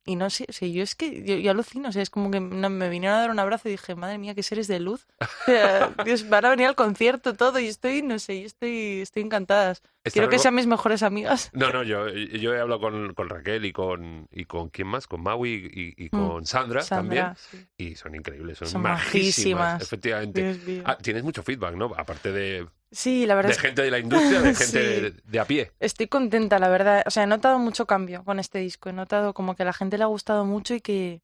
y 0.07 0.17
no 0.17 0.29
sé, 0.31 0.47
o 0.49 0.53
sea, 0.53 0.69
yo 0.69 0.83
es 0.83 0.95
que 0.95 1.23
yo, 1.25 1.37
yo 1.37 1.51
alucino, 1.51 1.89
o 1.89 1.93
sea, 1.93 2.03
es 2.03 2.11
como 2.11 2.31
que 2.31 2.41
no- 2.41 2.71
me 2.71 2.89
vinieron 2.89 3.17
a 3.17 3.21
dar 3.23 3.31
un 3.31 3.39
abrazo 3.39 3.69
y 3.69 3.73
dije, 3.73 3.95
madre 3.95 4.19
mía, 4.19 4.35
qué 4.35 4.43
seres 4.43 4.69
de 4.69 4.81
luz. 4.81 5.07
O 5.21 5.27
sea, 5.47 5.93
Dios, 6.05 6.29
van 6.29 6.45
a 6.45 6.51
venir 6.51 6.67
al 6.67 6.75
concierto 6.75 7.35
todo 7.35 7.59
y 7.59 7.67
estoy, 7.67 8.03
no 8.03 8.19
sé, 8.19 8.41
yo 8.41 8.47
estoy, 8.47 9.01
estoy 9.01 9.23
encantada. 9.23 9.73
Está 9.73 10.13
Quiero 10.13 10.29
que 10.29 10.39
sean 10.39 10.55
mis 10.55 10.67
mejores 10.67 11.03
amigas. 11.03 11.49
No, 11.55 11.71
no, 11.73 11.83
yo, 11.83 12.09
yo 12.11 12.55
he 12.55 12.61
hablado 12.61 12.81
con, 12.81 13.15
con 13.15 13.31
Raquel 13.31 13.65
y 13.65 13.73
con, 13.73 14.29
y 14.31 14.45
con 14.45 14.69
quién 14.69 14.87
más, 14.89 15.07
con 15.07 15.23
Maui 15.23 15.71
y, 15.73 16.05
y 16.05 16.11
con 16.11 16.45
Sandra, 16.45 16.85
también. 16.85 17.29
Mm, 17.29 17.37
sí. 17.37 17.67
Y 17.79 17.95
son 17.95 18.15
increíbles, 18.15 18.59
son, 18.59 18.69
Son 18.69 18.83
majísimas, 18.83 19.73
majísimas. 19.75 19.83
efectivamente. 19.83 20.83
Ah, 20.85 20.99
tienes 20.99 21.23
mucho 21.23 21.43
feedback, 21.43 21.75
¿no? 21.77 21.91
Aparte 21.97 22.33
de, 22.33 22.67
Sí, 22.95 23.27
la 23.27 23.35
verdad 23.35 23.49
de 23.49 23.53
es 23.53 23.61
que 23.61 23.67
gente 23.69 23.83
de 23.83 23.91
la 23.91 23.99
industria, 23.99 24.41
de 24.41 24.55
gente 24.55 24.65
Sí. 24.65 24.79
de, 24.79 25.11
de 25.25 25.41
a 25.41 25.45
pie. 25.45 25.73
estoy 25.81 26.07
contenta, 26.07 26.59
la 26.59 26.69
verdad. 26.69 27.03
O 27.07 27.11
sea, 27.11 27.25
he 27.25 27.27
notado 27.27 27.59
mucho 27.59 27.87
cambio 27.87 28.25
con 28.25 28.39
este 28.39 28.59
disco. 28.61 28.89
He 28.89 28.93
notado 28.93 29.35
como 29.35 29.55
que 29.57 29.63
a 29.65 29.67
la 29.67 29.73
gente 29.73 29.99
le 29.99 30.05
ha 30.05 30.09
gustado 30.09 30.45
mucho 30.45 30.75
y 30.75 30.81
que, 30.81 31.21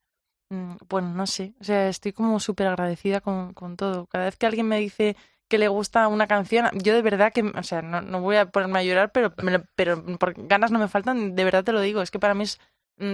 mm, 0.51 0.73
bueno, 0.89 1.09
no 1.15 1.27
sé. 1.27 1.55
O 1.61 1.65
sea, 1.65 1.89
estoy 1.89 2.13
como 2.13 2.41
súper 2.41 2.67
agradecida 2.67 3.21
con, 3.21 3.55
con 3.55 3.77
todo. 3.77 4.07
Cada 4.07 4.25
vez 4.27 4.37
que 4.37 4.47
alguien 4.47 4.67
me 4.69 4.79
dice 4.79 5.17
que 5.49 5.59
le 5.59 5.69
gusta 5.69 6.07
una 6.09 6.29
canción, 6.29 6.69
yo 6.75 6.95
de 6.95 7.03
verdad 7.03 7.33
que, 7.33 7.43
o 7.43 7.63
sea, 7.65 7.83
no, 7.83 8.01
no 8.03 8.21
voy 8.21 8.37
a 8.37 8.51
ponerme 8.51 8.79
a 8.79 8.83
llorar, 8.85 9.11
pero, 9.13 9.35
pero 9.75 10.05
por 10.19 10.35
ganas 10.47 10.71
no 10.71 10.79
me 10.79 10.87
faltan, 10.89 11.35
de 11.35 11.45
verdad 11.45 11.65
te 11.65 11.73
lo 11.73 11.81
digo. 11.81 12.03
Es 12.03 12.11
que 12.13 12.21
para 12.21 12.35
mí 12.35 12.45
es, 12.45 12.61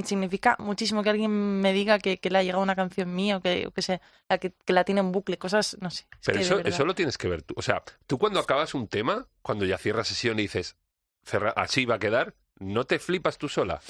significa 0.05 0.57
muchísimo 0.59 1.03
que 1.03 1.11
alguien 1.11 1.31
me 1.61 1.73
diga 1.73 1.99
que, 1.99 2.19
que 2.19 2.31
le 2.31 2.39
ha 2.39 2.43
llegado 2.43 2.63
una 2.63 2.77
canción 2.77 3.15
mía 3.15 3.37
o 3.39 3.41
que, 3.41 3.67
o 3.67 3.71
que, 3.71 3.83
se, 3.83 4.01
la 4.29 4.39
que, 4.39 4.53
que 4.65 4.73
la 4.73 4.85
tiene 4.85 5.01
en 5.01 5.13
bucle, 5.13 5.39
cosas, 5.39 5.77
no 5.81 5.91
sé. 5.91 6.07
es 6.13 6.19
Pero 6.27 6.41
eso, 6.41 6.59
eso 6.65 6.85
lo 6.85 6.95
tienes 6.95 7.17
que 7.19 7.29
ver 7.29 7.43
tú. 7.43 7.55
O 7.57 7.63
sea, 7.63 7.83
tú 8.07 8.19
cuando 8.19 8.41
acabas 8.41 8.75
un 8.75 8.89
tema, 8.89 9.27
cuando 9.43 9.65
ya 9.65 9.79
cierras 9.79 10.09
sesión 10.09 10.39
y 10.39 10.43
dices, 10.43 10.77
"Cerra- 11.25 11.55
así 11.57 11.85
va 11.85 11.97
a 11.97 11.99
quedar, 11.99 12.35
¿no 12.59 12.85
te 12.85 12.99
flipas 12.99 13.39
tú 13.39 13.49
sola? 13.49 13.81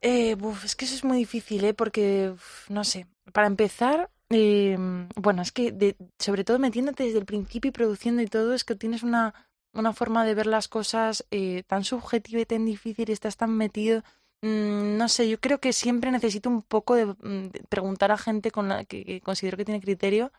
Eh, 0.00 0.34
buf, 0.34 0.64
es 0.64 0.76
que 0.76 0.84
eso 0.84 0.94
es 0.94 1.04
muy 1.04 1.18
difícil, 1.18 1.64
¿eh? 1.64 1.74
Porque, 1.74 2.30
uf, 2.34 2.68
no 2.70 2.84
sé, 2.84 3.06
para 3.32 3.46
empezar, 3.46 4.10
eh, 4.30 4.76
bueno, 5.16 5.42
es 5.42 5.52
que 5.52 5.72
de- 5.72 5.96
sobre 6.18 6.44
todo 6.44 6.58
metiéndote 6.58 7.04
desde 7.04 7.18
el 7.18 7.24
principio 7.26 7.68
y 7.70 7.72
produciendo 7.72 8.22
y 8.22 8.26
todo, 8.26 8.52
es 8.54 8.64
que 8.64 8.74
tienes 8.76 9.02
una, 9.02 9.34
una 9.72 9.92
forma 9.92 10.24
de 10.24 10.34
ver 10.34 10.46
las 10.46 10.68
cosas 10.68 11.24
eh, 11.30 11.62
tan 11.66 11.84
subjetiva 11.84 12.40
y 12.40 12.46
tan 12.46 12.64
difícil 12.66 13.08
y 13.08 13.12
estás 13.12 13.36
tan 13.36 13.56
metido. 13.56 14.02
Mm, 14.42 14.96
no 14.96 15.08
sé, 15.08 15.28
yo 15.28 15.40
creo 15.40 15.58
que 15.60 15.72
siempre 15.72 16.10
necesito 16.10 16.48
un 16.48 16.62
poco 16.62 16.94
de, 16.94 17.06
mm, 17.06 17.48
de 17.50 17.62
preguntar 17.68 18.12
a 18.12 18.18
gente 18.18 18.50
con 18.50 18.68
la 18.68 18.84
que, 18.84 19.04
que 19.04 19.20
considero 19.20 19.56
que 19.56 19.64
tiene 19.64 19.80
criterio. 19.80 20.32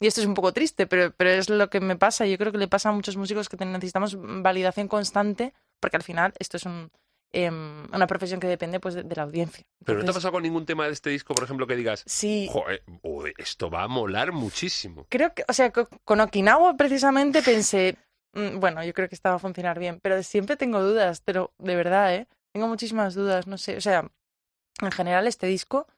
Y 0.00 0.06
esto 0.06 0.20
es 0.20 0.26
un 0.26 0.34
poco 0.34 0.52
triste, 0.52 0.86
pero, 0.86 1.12
pero 1.16 1.30
es 1.30 1.48
lo 1.48 1.70
que 1.70 1.80
me 1.80 1.96
pasa. 1.96 2.26
Yo 2.26 2.36
creo 2.36 2.52
que 2.52 2.58
le 2.58 2.68
pasa 2.68 2.88
a 2.88 2.92
muchos 2.92 3.16
músicos 3.16 3.48
que 3.48 3.56
necesitamos 3.64 4.16
validación 4.20 4.88
constante, 4.88 5.54
porque 5.80 5.96
al 5.96 6.02
final 6.02 6.32
esto 6.38 6.56
es 6.56 6.64
un, 6.66 6.90
em, 7.32 7.84
una 7.92 8.06
profesión 8.06 8.40
que 8.40 8.48
depende 8.48 8.80
pues 8.80 8.94
de, 8.94 9.04
de 9.04 9.14
la 9.14 9.22
audiencia. 9.22 9.64
Pero 9.84 9.98
no 9.98 10.04
te 10.04 10.10
ha 10.10 10.14
pasado 10.14 10.32
con 10.32 10.42
ningún 10.42 10.66
tema 10.66 10.86
de 10.86 10.92
este 10.92 11.10
disco, 11.10 11.32
por 11.34 11.44
ejemplo, 11.44 11.66
que 11.66 11.76
digas, 11.76 12.02
Sí, 12.06 12.48
joder, 12.50 12.82
esto 13.38 13.70
va 13.70 13.84
a 13.84 13.88
molar 13.88 14.32
muchísimo. 14.32 15.06
creo 15.10 15.32
que, 15.32 15.44
o 15.48 15.52
sea, 15.52 15.70
co- 15.70 15.88
con 16.04 16.20
Okinawa 16.20 16.76
precisamente 16.76 17.42
pensé, 17.42 17.96
mm, 18.32 18.58
bueno, 18.60 18.82
yo 18.84 18.92
creo 18.94 19.08
que 19.08 19.14
estaba 19.14 19.36
a 19.36 19.38
funcionar 19.38 19.78
bien, 19.78 20.00
pero 20.02 20.22
siempre 20.22 20.56
tengo 20.56 20.80
dudas, 20.82 21.20
pero 21.24 21.52
de 21.58 21.76
verdad, 21.76 22.14
¿eh? 22.14 22.26
Tengo 22.54 22.68
muchísimas 22.68 23.14
dudas, 23.14 23.48
no 23.48 23.58
sé, 23.58 23.76
o 23.76 23.80
sea, 23.80 24.08
en 24.80 24.92
general 24.92 25.26
este 25.26 25.48
disco 25.48 25.88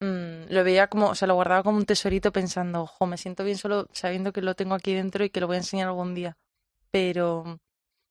mm, 0.00 0.50
lo 0.52 0.64
veía 0.64 0.88
como, 0.88 1.10
o 1.10 1.14
sea, 1.14 1.28
lo 1.28 1.36
guardaba 1.36 1.62
como 1.62 1.78
un 1.78 1.86
tesorito 1.86 2.32
pensando, 2.32 2.82
ojo, 2.82 3.06
me 3.06 3.16
siento 3.16 3.44
bien 3.44 3.58
solo 3.58 3.86
sabiendo 3.92 4.32
que 4.32 4.42
lo 4.42 4.56
tengo 4.56 4.74
aquí 4.74 4.92
dentro 4.92 5.24
y 5.24 5.30
que 5.30 5.40
lo 5.40 5.46
voy 5.46 5.54
a 5.56 5.60
enseñar 5.60 5.86
algún 5.86 6.16
día. 6.16 6.36
Pero 6.90 7.60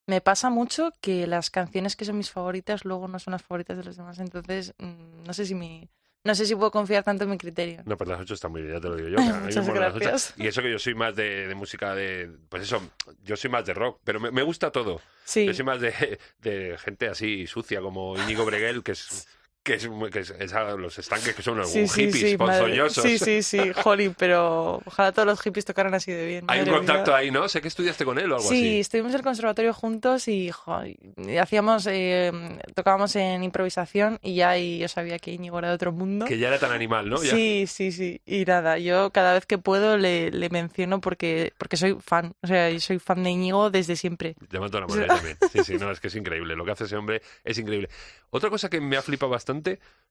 me 0.08 0.22
pasa 0.22 0.50
mucho 0.50 0.94
que 1.02 1.28
las 1.28 1.50
canciones 1.50 1.98
que 1.98 2.06
son 2.06 2.18
mis 2.18 2.32
favoritas 2.32 2.86
luego 2.86 3.10
no 3.10 3.20
son 3.20 3.34
las 3.34 3.44
favoritas 3.44 3.76
de 3.78 3.84
los 3.84 3.98
demás, 3.98 4.20
entonces 4.20 4.74
mm, 4.78 5.24
no 5.26 5.34
sé 5.34 5.46
si 5.46 5.54
mi, 5.56 5.90
no 6.24 6.36
sé 6.36 6.46
si 6.46 6.56
puedo 6.56 6.72
confiar 6.72 7.04
tanto 7.04 7.24
en 7.24 7.30
mi 7.30 7.38
criterio. 7.38 7.82
No, 7.86 7.96
pues 7.98 8.10
las 8.10 8.20
ocho 8.20 8.34
están 8.34 8.52
muy 8.52 8.62
bien, 8.62 8.74
ya 8.76 8.82
te 8.82 8.88
lo 8.90 8.96
digo 8.96 9.10
yo. 9.10 9.18
Muchas 9.44 9.66
ocho. 9.66 9.74
gracias. 9.74 10.34
Y 10.38 10.48
eso 10.48 10.62
que 10.62 10.72
yo 10.72 10.80
soy 10.80 10.94
más 10.96 11.16
de, 11.16 11.48
de 11.48 11.56
música 11.56 11.96
de. 11.96 12.30
Pues 12.50 12.64
eso, 12.64 12.82
yo 13.24 13.36
soy 13.38 13.50
más 13.50 13.66
de 13.66 13.74
rock, 13.74 14.00
pero 14.04 14.20
me, 14.20 14.32
me 14.32 14.42
gusta 14.44 14.72
todo. 14.72 15.02
Sí. 15.24 15.46
Yo 15.46 15.54
soy 15.54 15.66
más 15.66 15.80
de, 15.80 16.20
de 16.42 16.78
gente 16.80 17.08
así 17.08 17.48
sucia 17.48 17.82
como 17.82 18.18
Íñigo 18.18 18.46
Breguel, 18.46 18.84
que 18.84 18.92
es. 18.94 19.28
Que 19.62 19.74
es, 19.74 19.88
muy- 19.90 20.10
que 20.10 20.20
es- 20.20 20.30
es 20.40 20.54
a 20.54 20.64
los 20.76 20.98
estanques 20.98 21.36
que 21.36 21.42
son 21.44 21.58
algún 21.60 21.72
Sí, 21.74 21.88
sí, 21.88 22.06
hippies 22.06 22.32
sí, 22.32 22.38
ponzoñosos. 22.38 23.04
Sí, 23.04 23.20
sí, 23.20 23.44
sí, 23.44 23.60
pero 24.18 24.82
ojalá 24.86 25.12
todos 25.12 25.28
los 25.28 25.42
hippies 25.42 25.66
tocaran 25.66 25.94
así 25.94 26.12
de 26.12 26.26
bien. 26.26 26.46
Hay 26.48 26.62
un 26.62 26.70
contacto 26.70 27.12
mía. 27.12 27.18
ahí, 27.18 27.32
¿no? 27.32 27.48
Sé 27.50 27.62
que 27.62 27.68
estudiaste 27.68 28.06
con 28.06 28.18
él 28.20 28.32
o 28.32 28.38
algo 28.38 28.50
Sí, 28.50 28.56
así. 28.56 28.80
estuvimos 28.80 29.12
en 29.12 29.18
el 29.18 29.24
conservatorio 29.24 29.74
juntos 29.74 30.28
y, 30.30 30.50
jo, 30.50 30.82
y 30.86 31.38
hacíamos, 31.38 31.86
eh, 31.92 32.32
tocábamos 32.74 33.16
en 33.18 33.44
improvisación 33.44 34.18
y 34.24 34.36
ya 34.36 34.58
y 34.58 34.80
yo 34.80 34.88
sabía 34.88 35.20
que 35.20 35.32
Íñigo 35.34 35.60
era 35.60 35.68
de 35.70 35.76
otro 35.76 35.92
mundo. 35.92 36.26
Que 36.26 36.38
ya 36.38 36.48
era 36.48 36.58
tan 36.58 36.72
animal, 36.72 37.10
¿no? 37.10 37.22
Ya. 37.22 37.32
Sí, 37.32 37.66
sí, 37.68 37.92
sí. 37.92 38.22
Y 38.26 38.46
nada, 38.46 38.78
yo 38.80 39.12
cada 39.12 39.34
vez 39.34 39.46
que 39.46 39.58
puedo 39.58 39.98
le, 39.98 40.32
le 40.32 40.50
menciono 40.50 41.02
porque, 41.02 41.52
porque 41.58 41.76
soy 41.78 41.98
fan. 42.00 42.34
O 42.42 42.48
sea, 42.48 42.70
yo 42.70 42.80
soy 42.80 42.98
fan 43.00 43.24
de 43.24 43.32
Íñigo 43.32 43.70
desde 43.70 43.98
siempre. 43.98 44.36
Mato 44.58 44.80
la 44.80 44.88
manera 44.88 45.16
también. 45.16 45.38
Sí, 45.52 45.64
sí, 45.66 45.76
no, 45.78 45.92
es 45.92 46.00
que 46.00 46.08
es 46.08 46.16
increíble. 46.16 46.56
Lo 46.56 46.64
que 46.66 46.72
hace 46.72 46.86
ese 46.86 46.96
hombre 46.96 47.22
es 47.44 47.58
increíble. 47.58 47.90
Otra 48.32 48.50
cosa 48.50 48.70
que 48.70 48.80
me 48.80 48.96
ha 48.96 49.02
flipado 49.02 49.32
bastante 49.32 49.49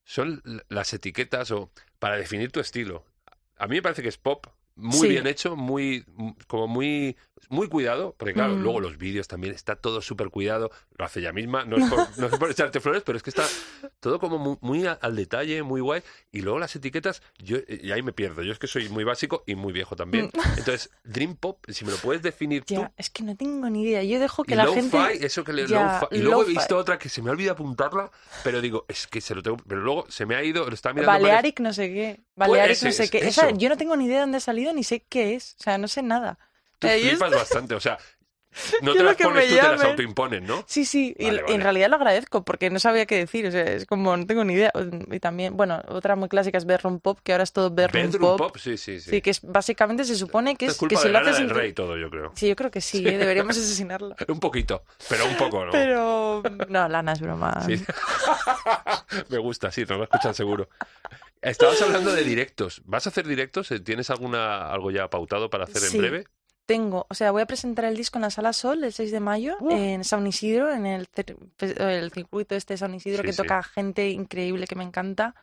son 0.05 0.43
las 0.69 0.93
etiquetas 0.93 1.51
o 1.51 1.71
para 1.99 2.17
definir 2.17 2.51
tu 2.51 2.61
estilo. 2.61 3.05
A 3.57 3.67
mí 3.67 3.77
me 3.77 3.83
parece 3.83 4.03
que 4.03 4.09
es 4.09 4.19
pop, 4.19 4.47
muy 4.79 4.99
Sí. 4.99 5.09
bien 5.09 5.27
hecho, 5.27 5.55
muy 5.57 6.05
como 6.47 6.67
muy 6.69 7.17
muy 7.51 7.69
cuidado, 7.69 8.15
porque 8.19 8.35
claro, 8.35 8.57
Mm. 8.57 8.63
luego 8.63 8.81
los 8.81 8.99
vídeos 8.99 9.27
también 9.29 9.55
está 9.55 9.77
todo 9.77 10.03
súper 10.03 10.29
cuidado, 10.29 10.71
lo 10.99 11.05
hace 11.05 11.21
ella 11.21 11.33
misma, 11.33 11.65
no 11.65 11.77
es, 11.77 11.89
por, 11.89 11.99
no 12.19 12.27
es 12.27 12.37
por 12.39 12.51
echarte 12.51 12.81
flores, 12.81 13.03
pero 13.07 13.17
es 13.17 13.23
que 13.23 13.31
está 13.31 13.45
todo 14.01 14.19
como 14.19 14.39
muy, 14.39 14.57
muy 14.61 14.87
a- 14.87 14.93
al 15.01 15.17
detalle, 15.17 15.63
muy 15.63 15.81
guay, 15.81 16.03
y 16.33 16.43
luego 16.43 16.59
las 16.59 16.75
etiquetas, 16.77 17.23
yo 17.39 17.57
y 17.69 17.91
ahí 17.93 18.03
me 18.03 18.13
pierdo, 18.13 18.43
yo 18.43 18.53
es 18.53 18.59
que 18.59 18.67
soy 18.67 18.89
muy 18.91 19.05
básico 19.05 19.45
y 19.47 19.55
muy 19.55 19.73
viejo 19.73 19.97
también. 19.97 20.31
Entonces, 20.59 20.91
Dream 21.05 21.37
Pop, 21.37 21.65
si 21.69 21.85
me 21.87 21.93
lo 21.93 21.97
puedes 21.99 22.23
definir 22.23 22.65
tú, 22.65 22.75
Mm. 22.75 22.79
Ya, 22.81 22.93
es 22.99 23.09
que 23.09 23.23
no 23.23 23.35
tengo 23.37 23.71
ni 23.71 23.83
idea. 23.85 24.03
Yo 24.03 24.19
dejo 24.21 24.45
que 24.45 24.53
y 24.55 24.57
la 24.57 24.67
gente... 24.67 24.99
eso 25.25 25.43
que 25.45 25.53
le 25.55 25.67
Ya. 25.67 26.07
Y 26.11 26.19
luego 26.19 26.43
he 26.43 26.49
visto 26.49 26.77
otra 26.77 26.99
que 26.99 27.09
se 27.09 27.23
me 27.23 27.31
ha 27.31 27.33
olvidado 27.33 27.55
apuntarla, 27.55 28.11
pero 28.45 28.61
digo, 28.61 28.85
es 28.89 29.07
que 29.07 29.21
se 29.23 29.35
lo 29.35 29.43
tengo. 29.43 29.57
Pero 29.67 29.81
luego 29.81 30.05
se 30.11 30.27
me 30.27 30.35
ha 30.35 30.43
ido, 30.45 30.67
lo 30.67 30.75
estaba 30.75 30.93
mirando. 30.95 31.13
Balearic 31.13 31.61
no 31.61 31.73
sé 31.73 31.89
qué. 31.89 32.21
Balearic 32.37 32.73
ese 32.73 32.87
no 32.87 32.93
sé 32.93 33.09
qué. 33.11 33.19
Esa, 33.27 33.51
yo 33.53 33.69
no 33.69 33.77
tengo 33.77 33.97
ni 33.97 34.05
idea 34.05 34.17
de 34.17 34.21
dónde 34.23 34.37
ha 34.37 34.41
salido 34.41 34.68
ni 34.73 34.85
sé 34.85 35.05
qué 35.09 35.35
es. 35.35 35.57
O 35.61 35.63
sea, 35.63 35.79
no 35.79 35.89
sé 35.89 36.03
nada. 36.03 36.39
Tú 36.79 36.87
Eh, 36.89 37.01
yo 37.03 37.11
flipas 37.11 37.33
bastante, 37.35 37.75
o 37.75 37.81
sea, 37.81 37.99
no 38.83 38.93
te 38.93 38.99
lo 39.01 39.05
las 39.07 39.17
que 39.17 39.25
pones 39.25 39.49
tú, 39.49 39.55
te 39.57 39.63
las 39.69 39.83
autoimponen, 39.83 40.47
¿no? 40.47 40.65
Sí, 40.67 40.85
sí, 40.85 41.15
y 41.19 41.25
Vale, 41.25 41.37
l- 41.37 41.43
vale. 41.43 41.55
en 41.55 41.61
realidad 41.61 41.89
lo 41.91 41.97
agradezco 41.97 42.45
porque 42.45 42.71
no 42.71 42.79
sabía 42.79 43.05
qué 43.07 43.17
decir, 43.17 43.47
o 43.47 43.51
sea, 43.51 43.63
es 43.63 43.85
como 43.87 44.17
no 44.17 44.27
tengo 44.27 44.45
ni 44.45 44.55
idea. 44.55 44.73
Y 45.11 45.21
también, 45.21 45.57
bueno, 45.57 45.81
otra 45.89 46.17
muy 46.17 46.29
clásica 46.29 46.57
es 46.59 46.65
Bedroom 46.65 47.01
Pop, 47.01 47.19
que 47.23 47.33
ahora 47.33 47.45
es 47.45 47.53
todo 47.53 47.71
Bedroom, 47.71 48.07
Bedroom 48.07 48.37
Pop. 48.37 48.53
pop, 48.53 48.57
sí, 48.59 48.77
sí, 48.79 49.01
sí. 49.01 49.11
Sí, 49.11 49.21
que 49.23 49.31
es 49.31 49.41
básicamente 49.43 50.05
se 50.05 50.15
supone 50.17 50.57
que 50.57 50.67
es, 50.67 50.73
es 50.73 50.79
culpa 50.79 50.95
que 50.95 51.01
si 51.03 51.09
de 51.09 51.13
lo 51.13 51.19
haces 51.19 51.39
en- 51.41 51.51
Rey 51.51 51.73
todo, 51.73 51.97
yo 51.97 52.09
creo. 52.11 52.33
Sí, 52.37 52.49
yo 52.49 52.57
creo 52.57 52.71
que 52.71 52.81
sí, 52.81 53.07
¿eh? 53.07 53.19
deberíamos 53.19 53.57
asesinarla. 53.57 54.17
Un 54.29 54.41
poquito, 54.41 54.83
pero 55.09 55.27
un 55.27 55.37
poco, 55.37 55.65
¿no? 55.67 55.73
Pero 55.73 56.43
no, 56.69 56.89
Lana 56.89 57.13
es 57.13 57.21
broma. 57.21 57.61
Sí. 57.67 57.83
me 59.29 59.39
gusta, 59.39 59.71
sí, 59.71 59.83
nos 59.83 59.99
va 59.99 60.03
a 60.03 60.05
escuchar 60.05 60.35
seguro. 60.35 60.69
Estabas 61.43 61.81
hablando 61.83 62.13
de 62.13 62.23
directos. 62.25 62.83
¿Vas 62.85 63.07
a 63.07 63.11
hacer 63.11 63.27
directos? 63.27 63.73
¿Tienes 63.85 64.11
alguna 64.11 64.71
algo 64.71 64.91
ya 64.91 65.09
pautado 65.11 65.51
para 65.51 65.65
hacer 65.65 65.83
Sí. 65.83 65.97
en 65.97 66.03
breve? 66.03 66.25
Tengo, 66.67 67.07
o 67.09 67.15
sea, 67.15 67.31
voy 67.31 67.41
a 67.41 67.47
presentar 67.47 67.87
el 67.87 67.97
disco 67.97 68.19
en 68.19 68.23
la 68.23 68.31
Sala 68.31 68.53
Sol 68.53 68.85
el 68.85 68.93
6 68.93 69.11
de 69.11 69.21
mayo 69.21 69.57
en 69.71 70.05
San 70.05 70.27
Isidro, 70.27 70.71
en 70.71 70.85
el, 70.85 71.07
fe- 71.07 71.35
el 71.79 72.13
circuito 72.13 72.55
este 72.55 72.75
de 72.75 72.79
San 72.79 72.95
Isidro, 72.95 73.23
Sí, 73.23 73.27
que 73.27 73.33
sí. 73.33 73.39
toca 73.39 73.63
gente 73.63 74.11
increíble 74.11 74.67
que 74.67 74.75
me 74.77 74.85
encanta. 74.85 75.35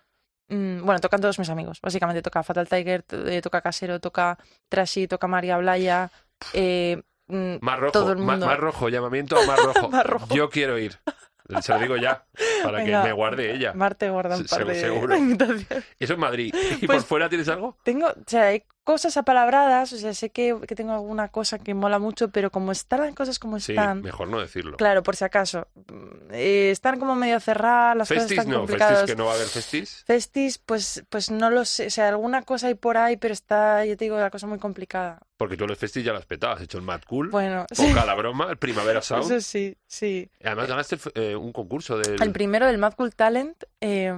Mm, 0.50 0.86
bueno, 0.86 1.00
tocan 1.02 1.22
todos 1.22 1.40
mis 1.40 1.50
amigos, 1.50 1.80
básicamente. 1.82 2.22
Toca 2.22 2.44
Fatal 2.44 2.68
Tiger, 2.70 3.04
eh, 3.10 3.42
toca 3.42 3.62
Casero, 3.62 4.00
toca 4.00 4.38
Trashy, 4.70 5.08
toca 5.08 5.26
María 5.28 5.58
Blaya. 5.58 6.12
eh, 6.54 7.02
mm, 7.26 7.56
Más 7.60 7.80
rojo, 7.80 7.92
Todo 7.92 8.12
el 8.12 8.20
ma- 8.20 8.34
mundo. 8.34 8.46
más 8.46 8.58
rojo, 8.60 8.90
llamamiento 8.90 9.36
a 9.36 9.46
más 9.48 9.58
rojo. 9.64 9.90
Más 9.90 10.06
rojo. 10.06 10.28
Yo 10.36 10.52
quiero 10.52 10.78
ir. 10.78 11.00
Se 11.62 11.74
lo 11.74 11.80
digo 11.80 11.98
ya, 11.98 12.26
para 12.64 12.78
venga, 12.80 13.02
que 13.02 13.08
me 13.10 13.14
guarde 13.14 13.54
ella. 13.54 13.74
Marte 13.74 14.10
guarda 14.10 14.38
un 14.38 14.48
Se- 14.48 14.56
par 14.56 14.66
de 14.66 14.76
seguro. 14.80 15.16
Eso 16.00 16.14
en 16.14 16.20
Madrid. 16.20 16.54
¿Y 16.82 16.86
Pues- 16.88 17.00
por 17.00 17.08
fuera 17.08 17.30
tienes 17.30 17.48
algo? 17.50 17.78
Tengo, 17.84 18.08
o 18.08 18.14
sea, 18.26 18.54
he 18.54 18.66
cosas 18.86 19.18
apalabradas, 19.18 19.92
o 19.92 19.98
sea, 19.98 20.14
sé 20.14 20.30
que, 20.30 20.56
que 20.66 20.76
tengo 20.76 20.94
alguna 20.94 21.28
cosa 21.28 21.60
que 21.60 21.74
mola 21.74 22.00
mucho, 22.00 22.30
pero 22.30 22.52
como 22.52 22.72
están 22.72 23.02
las 23.02 23.14
cosas 23.14 23.38
como 23.40 23.60
Sí, 23.60 23.74
están, 23.74 24.02
mejor 24.02 24.30
no 24.30 24.40
decirlo. 24.40 24.78
claro, 24.78 25.04
por 25.04 25.18
si 25.18 25.26
acaso, 25.26 25.68
mm, 25.76 26.32
eh, 26.32 26.72
están 26.72 26.98
como 27.00 27.16
medio 27.16 27.40
cerradas, 27.42 27.98
las 27.98 28.08
cosas 28.08 28.24
Festis 28.24 28.38
están 28.40 28.52
no, 28.54 28.60
complicadas. 28.60 29.00
Festis 29.00 29.14
que 29.16 29.18
no 29.18 29.26
va 29.26 29.32
a 29.34 29.36
haber 29.36 29.48
Festis. 29.48 30.04
Festis, 30.06 30.58
pues, 30.60 31.04
pues 31.10 31.32
no 31.32 31.50
lo 31.50 31.66
sé, 31.66 31.88
o 31.88 31.90
sea, 31.90 32.08
alguna 32.08 32.44
cosa 32.44 32.68
hay 32.68 32.76
por 32.76 32.96
ahí, 32.96 33.18
pero 33.18 33.34
está, 33.34 33.84
yo 33.86 33.98
te 33.98 34.06
digo, 34.06 34.18
la 34.18 34.30
cosa 34.30 34.48
muy 34.48 34.60
complicada. 34.60 35.20
Porque 35.36 35.58
tú 35.58 35.66
en 35.66 35.72
los 35.72 35.78
Festis 35.80 36.06
ya 36.06 36.14
las 36.14 36.26
petabas. 36.26 36.58
Has 36.60 36.64
hecho 36.64 36.78
el 36.78 36.84
Mad 36.86 37.02
Cool, 37.08 37.30
Bueno, 37.30 37.66
sí, 37.72 37.88
Poca 37.88 38.06
la 38.06 38.14
broma, 38.16 38.48
el 38.52 38.58
Primavera 38.58 39.02
Sound. 39.02 39.26
eso 39.26 39.42
sí, 39.42 39.76
sí. 39.88 40.30
Además 40.44 40.68
ganaste 40.70 40.98
eh, 41.16 41.36
un 41.36 41.52
concurso 41.52 41.98
del... 41.98 42.22
El 42.22 42.32
primero, 42.32 42.68
el 42.70 42.78
Mad 42.78 42.94
Cool 42.94 43.14
Talent, 43.16 43.64
eh, 43.82 44.14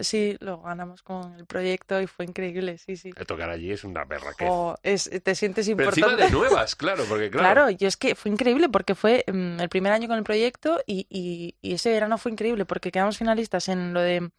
sí, 0.00 0.36
lo 0.40 0.60
ganamos 0.62 1.02
con 1.02 1.34
el 1.34 1.46
proyecto 1.46 2.00
y 2.00 2.06
fue 2.06 2.24
increíble, 2.24 2.78
sí, 2.78 2.96
sí. 2.96 3.10
Eh, 3.16 3.24
Tocar 3.24 3.50
allí 3.50 3.70
es 3.72 3.84
una 3.84 4.04
perra 4.06 4.32
que... 4.36 4.46
Oh, 4.48 4.76
es, 4.82 5.10
te 5.22 5.34
sientes 5.34 5.66
Pero 5.66 5.84
importante. 5.84 6.10
encima 6.12 6.26
de 6.26 6.30
nuevas, 6.48 6.74
claro, 6.76 7.04
porque 7.08 7.30
claro... 7.30 7.44
Claro, 7.54 7.70
yo 7.70 7.88
es 7.88 7.96
que 7.96 8.14
fue 8.14 8.30
increíble 8.30 8.68
porque 8.68 8.94
fue 8.94 9.24
mm, 9.30 9.60
el 9.60 9.68
primer 9.68 9.92
año 9.92 10.08
con 10.08 10.18
el 10.18 10.24
proyecto 10.24 10.80
y, 10.86 11.06
y- 11.10 11.54
y 11.60 11.74
ese 11.74 11.90
verano 11.90 12.18
fue 12.18 12.32
increíble 12.32 12.64
porque 12.64 12.90
quedamos 12.90 13.18
finalistas 13.18 13.68
en 13.68 13.92
lo 13.94 14.00
de 14.00 14.30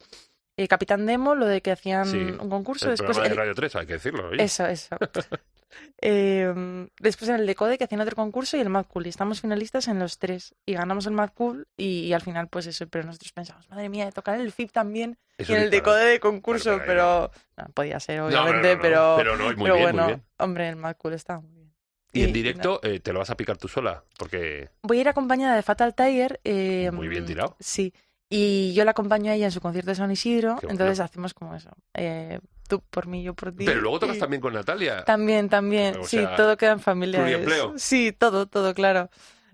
eh, 0.58 0.68
Capitán 0.68 1.06
Demo, 1.06 1.36
lo 1.36 1.46
de 1.46 1.62
que 1.62 1.72
hacían 1.72 2.06
Sí, 2.08 2.18
un 2.18 2.50
concurso, 2.50 2.86
el 2.86 2.92
después 2.92 3.18
programa 3.18 3.24
de 3.28 3.32
el- 3.32 3.38
Radio 3.38 3.56
3, 3.56 3.76
hay 3.76 3.86
que 3.86 3.94
decirlo. 3.94 4.30
oye. 4.30 4.44
Eso, 4.44 4.66
eso. 4.66 4.96
Eh, 6.02 6.88
después 7.00 7.30
en 7.30 7.36
el 7.36 7.46
Decode 7.48 7.78
que 7.78 7.84
hacían 7.84 8.02
otro 8.02 8.16
concurso 8.16 8.58
y 8.58 8.60
el 8.62 8.70
Mad 8.70 8.86
Cool. 8.86 9.06
Y 9.08 9.10
estamos 9.10 9.42
finalistas 9.42 9.88
en 9.88 10.00
los 10.00 10.18
tres. 10.20 10.56
Y 10.66 10.74
ganamos 10.74 11.06
el 11.06 11.14
Mad 11.14 11.32
Cool 11.34 11.68
y, 11.76 12.02
y 12.02 12.14
al 12.14 12.22
final, 12.22 12.48
pues 12.48 12.68
eso. 12.68 12.88
Pero 12.88 13.06
nosotros 13.06 13.32
pensamos, 13.32 13.70
madre 13.70 13.90
mía, 13.90 14.06
de 14.06 14.12
tocar 14.12 14.40
el 14.40 14.52
FIP 14.52 14.72
también 14.72 15.18
Eso 15.38 15.54
y 15.54 15.56
en 15.56 15.64
el. 15.64 15.70
Decode 15.70 16.06
de 16.06 16.20
concurso. 16.20 16.72
Claro, 16.76 16.84
pero 16.86 17.32
pero 17.56 17.68
no, 17.68 17.74
podía 17.74 18.00
ser, 18.00 18.22
obviamente. 18.22 18.76
no, 18.76 18.82
pero, 18.82 19.14
pero 19.18 19.38
no, 19.38 19.52
y 19.52 19.56
muy 19.56 19.64
pero 19.66 19.76
bien, 19.76 19.76
muy 19.76 19.82
bueno, 19.94 20.08
bien. 20.08 20.24
hombre, 20.38 20.70
el 20.70 20.76
Mad 20.76 20.96
Cool 20.98 21.14
está 21.14 21.40
muy 21.40 21.52
bien. 21.52 21.74
Y 22.14 22.24
en 22.24 22.30
y- 22.30 22.34
directo 22.34 22.80
eh, 22.84 23.00
te 23.00 23.12
lo 23.14 23.20
vas 23.20 23.30
a 23.30 23.36
picar 23.38 23.58
tú 23.58 23.68
sola, 23.68 24.04
porque 24.18 24.70
Voy 24.82 24.98
a 25.00 25.02
ir 25.02 25.10
acompañada 25.10 25.56
de 25.56 25.62
Fatal 25.64 25.94
Tiger. 25.94 26.40
eh, 26.44 26.90
Muy 26.92 27.08
bien 27.08 27.26
tirado. 27.26 27.56
Sí. 27.60 27.94
Y 28.30 28.74
yo 28.74 28.84
la 28.84 28.92
acompaño 28.92 29.32
a 29.32 29.36
ella 29.36 29.46
en 29.46 29.52
su 29.52 29.62
concierto 29.62 29.92
de 29.92 29.96
San 29.96 30.12
Isidro. 30.12 30.56
Bueno. 30.56 30.70
Entonces 30.72 31.00
hacemos 31.00 31.34
como 31.34 31.56
eso. 31.56 31.70
eh, 31.94 32.40
tú 32.68 32.82
por 32.82 33.08
mí, 33.08 33.24
yo 33.24 33.34
por 33.34 33.52
ti. 33.54 33.66
Pero 33.66 33.82
luego 33.82 34.00
tocas 34.00 34.18
y- 34.18 34.20
también 34.20 34.42
con 34.42 34.54
Natalia. 34.54 35.04
También, 35.06 35.50
también. 35.50 35.96
O 35.98 36.04
sí, 36.04 36.18
sea, 36.18 36.36
todo 36.36 36.58
queda 36.58 36.74
en 36.74 36.80
familia. 36.80 37.20
pluriempleo. 37.20 37.74
Sí, 37.78 38.12
todo, 38.12 38.46
todo, 38.48 38.74
claro. 38.74 39.10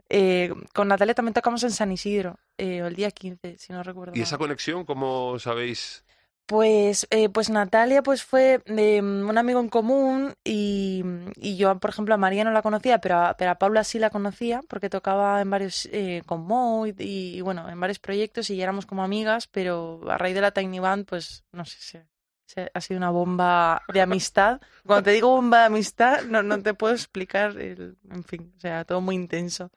Eh, 0.09 0.53
con 0.73 0.87
Natalia 0.89 1.13
también 1.15 1.33
tocamos 1.33 1.63
en 1.63 1.71
San 1.71 1.91
Isidro, 1.91 2.37
eh, 2.57 2.79
el 2.85 2.95
día 2.95 3.09
15, 3.11 3.57
si 3.57 3.71
no 3.73 3.81
recuerdo 3.83 4.13
¿Y 4.15 4.19
mal. 4.19 4.23
esa 4.27 4.37
conexión, 4.37 4.85
cómo 4.85 5.39
sabéis? 5.39 6.03
Pues, 6.45 7.07
eh, 7.09 7.29
pues 7.29 7.49
Natalia 7.49 8.03
pues 8.03 8.23
fue 8.23 8.61
de 8.65 9.01
mm, 9.01 9.29
un 9.29 9.37
amigo 9.37 9.61
en 9.61 9.69
común 9.69 10.33
y, 10.43 11.01
y 11.37 11.55
yo, 11.55 11.79
por 11.79 11.89
ejemplo, 11.89 12.13
a 12.13 12.17
María 12.17 12.43
no 12.43 12.51
la 12.51 12.61
conocía, 12.61 12.99
pero 12.99 13.17
a, 13.17 13.37
pero 13.37 13.51
a 13.51 13.55
Paula 13.55 13.83
sí 13.85 13.97
la 13.97 14.09
conocía 14.09 14.61
porque 14.67 14.89
tocaba 14.89 15.39
en 15.41 15.49
varios, 15.49 15.87
eh, 15.91 16.21
con 16.25 16.41
Mo 16.45 16.85
y, 16.85 16.93
y, 16.99 17.41
bueno, 17.41 17.69
en 17.69 17.79
varios 17.79 17.97
proyectos 17.99 18.49
y 18.49 18.57
ya 18.57 18.63
éramos 18.63 18.85
como 18.85 19.03
amigas, 19.05 19.47
pero 19.47 20.01
a 20.09 20.17
raíz 20.17 20.35
de 20.35 20.41
la 20.41 20.51
Tiny 20.51 20.79
Band, 20.79 21.05
pues 21.05 21.45
no 21.53 21.63
sé, 21.63 21.77
se- 21.79 22.05
ha 22.73 22.81
sido 22.81 22.97
una 22.97 23.09
bomba 23.09 23.81
de 23.91 24.01
amistad. 24.01 24.61
Cuando 24.85 25.03
te 25.03 25.11
digo 25.11 25.29
bomba 25.29 25.59
de 25.59 25.65
amistad, 25.65 26.23
no, 26.25 26.43
no 26.43 26.61
te 26.61 26.73
puedo 26.73 26.93
explicar, 26.93 27.57
el, 27.57 27.97
en 28.09 28.23
fin, 28.23 28.53
o 28.57 28.59
sea, 28.59 28.85
todo 28.85 29.01
muy 29.01 29.15
intenso. 29.15 29.71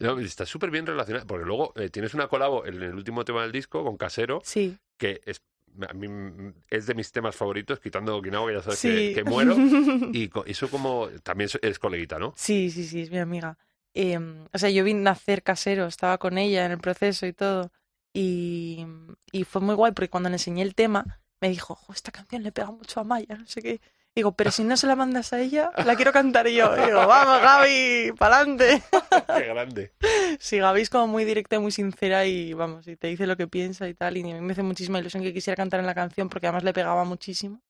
No, 0.00 0.18
está 0.18 0.44
súper 0.44 0.70
bien 0.70 0.86
relacionada, 0.86 1.24
porque 1.24 1.44
luego 1.44 1.72
eh, 1.76 1.88
tienes 1.88 2.14
una 2.14 2.26
colabo 2.26 2.66
en 2.66 2.82
el 2.82 2.94
último 2.94 3.24
tema 3.24 3.42
del 3.42 3.52
disco 3.52 3.84
con 3.84 3.96
Casero, 3.96 4.40
Sí, 4.44 4.76
que 4.98 5.20
es, 5.24 5.40
a 5.88 5.92
mí 5.92 6.52
es 6.68 6.86
de 6.86 6.94
mis 6.94 7.12
temas 7.12 7.36
favoritos, 7.36 7.78
quitando 7.78 8.16
Okinawa, 8.16 8.48
que 8.48 8.54
ya 8.54 8.62
sabes 8.62 8.78
sí. 8.80 8.88
que, 8.88 9.12
que 9.14 9.24
muero. 9.24 9.54
Y 10.12 10.30
eso 10.46 10.68
como 10.68 11.08
también 11.22 11.50
eres 11.62 11.78
coleguita, 11.78 12.18
¿no? 12.18 12.32
Sí, 12.36 12.70
sí, 12.70 12.84
sí, 12.84 13.02
es 13.02 13.10
mi 13.10 13.18
amiga. 13.18 13.56
Em, 13.94 14.46
o 14.52 14.58
sea, 14.58 14.70
yo 14.70 14.82
vi 14.82 14.94
nacer 14.94 15.42
casero, 15.42 15.86
estaba 15.86 16.18
con 16.18 16.38
ella 16.38 16.66
en 16.66 16.72
el 16.72 16.78
proceso 16.78 17.26
y 17.26 17.32
todo. 17.32 17.70
Y, 18.12 18.86
y 19.32 19.44
fue 19.44 19.60
muy 19.60 19.74
guay 19.74 19.92
porque 19.92 20.08
cuando 20.10 20.28
le 20.28 20.36
enseñé 20.36 20.62
el 20.62 20.74
tema, 20.74 21.20
me 21.44 21.50
dijo, 21.50 21.74
"Jo, 21.74 21.92
esta 21.92 22.10
canción 22.10 22.42
le 22.42 22.52
pega 22.52 22.70
mucho 22.70 23.00
a 23.00 23.04
Maya, 23.04 23.36
no 23.36 23.46
sé 23.46 23.60
qué. 23.60 23.80
Digo, 24.14 24.32
pero 24.32 24.50
si 24.50 24.64
no 24.64 24.78
se 24.78 24.86
la 24.86 24.96
mandas 24.96 25.34
a 25.34 25.40
ella, 25.40 25.70
la 25.84 25.94
quiero 25.94 26.10
cantar 26.10 26.48
yo. 26.48 26.74
Y 26.74 26.86
digo, 26.86 27.06
vamos, 27.06 27.42
Gaby, 27.42 28.12
pa'lante. 28.18 28.82
Qué 29.36 29.44
grande. 29.44 29.92
Sí, 30.40 30.56
Gaby 30.58 30.80
es 30.80 30.88
como 30.88 31.06
muy 31.06 31.26
directa 31.26 31.56
y 31.56 31.58
muy 31.58 31.70
sincera 31.70 32.24
y 32.24 32.54
vamos, 32.54 32.88
y 32.88 32.96
te 32.96 33.08
dice 33.08 33.26
lo 33.26 33.36
que 33.36 33.46
piensa 33.46 33.86
y 33.88 33.92
tal. 33.94 34.16
Y 34.16 34.22
a 34.22 34.34
mí 34.34 34.40
me 34.40 34.52
hace 34.52 34.62
muchísima 34.62 35.00
ilusión 35.00 35.22
que 35.22 35.34
quisiera 35.34 35.56
cantar 35.56 35.80
en 35.80 35.86
la 35.86 35.94
canción 35.94 36.30
porque 36.30 36.46
además 36.46 36.64
le 36.64 36.72
pegaba 36.72 37.04
muchísimo. 37.04 37.60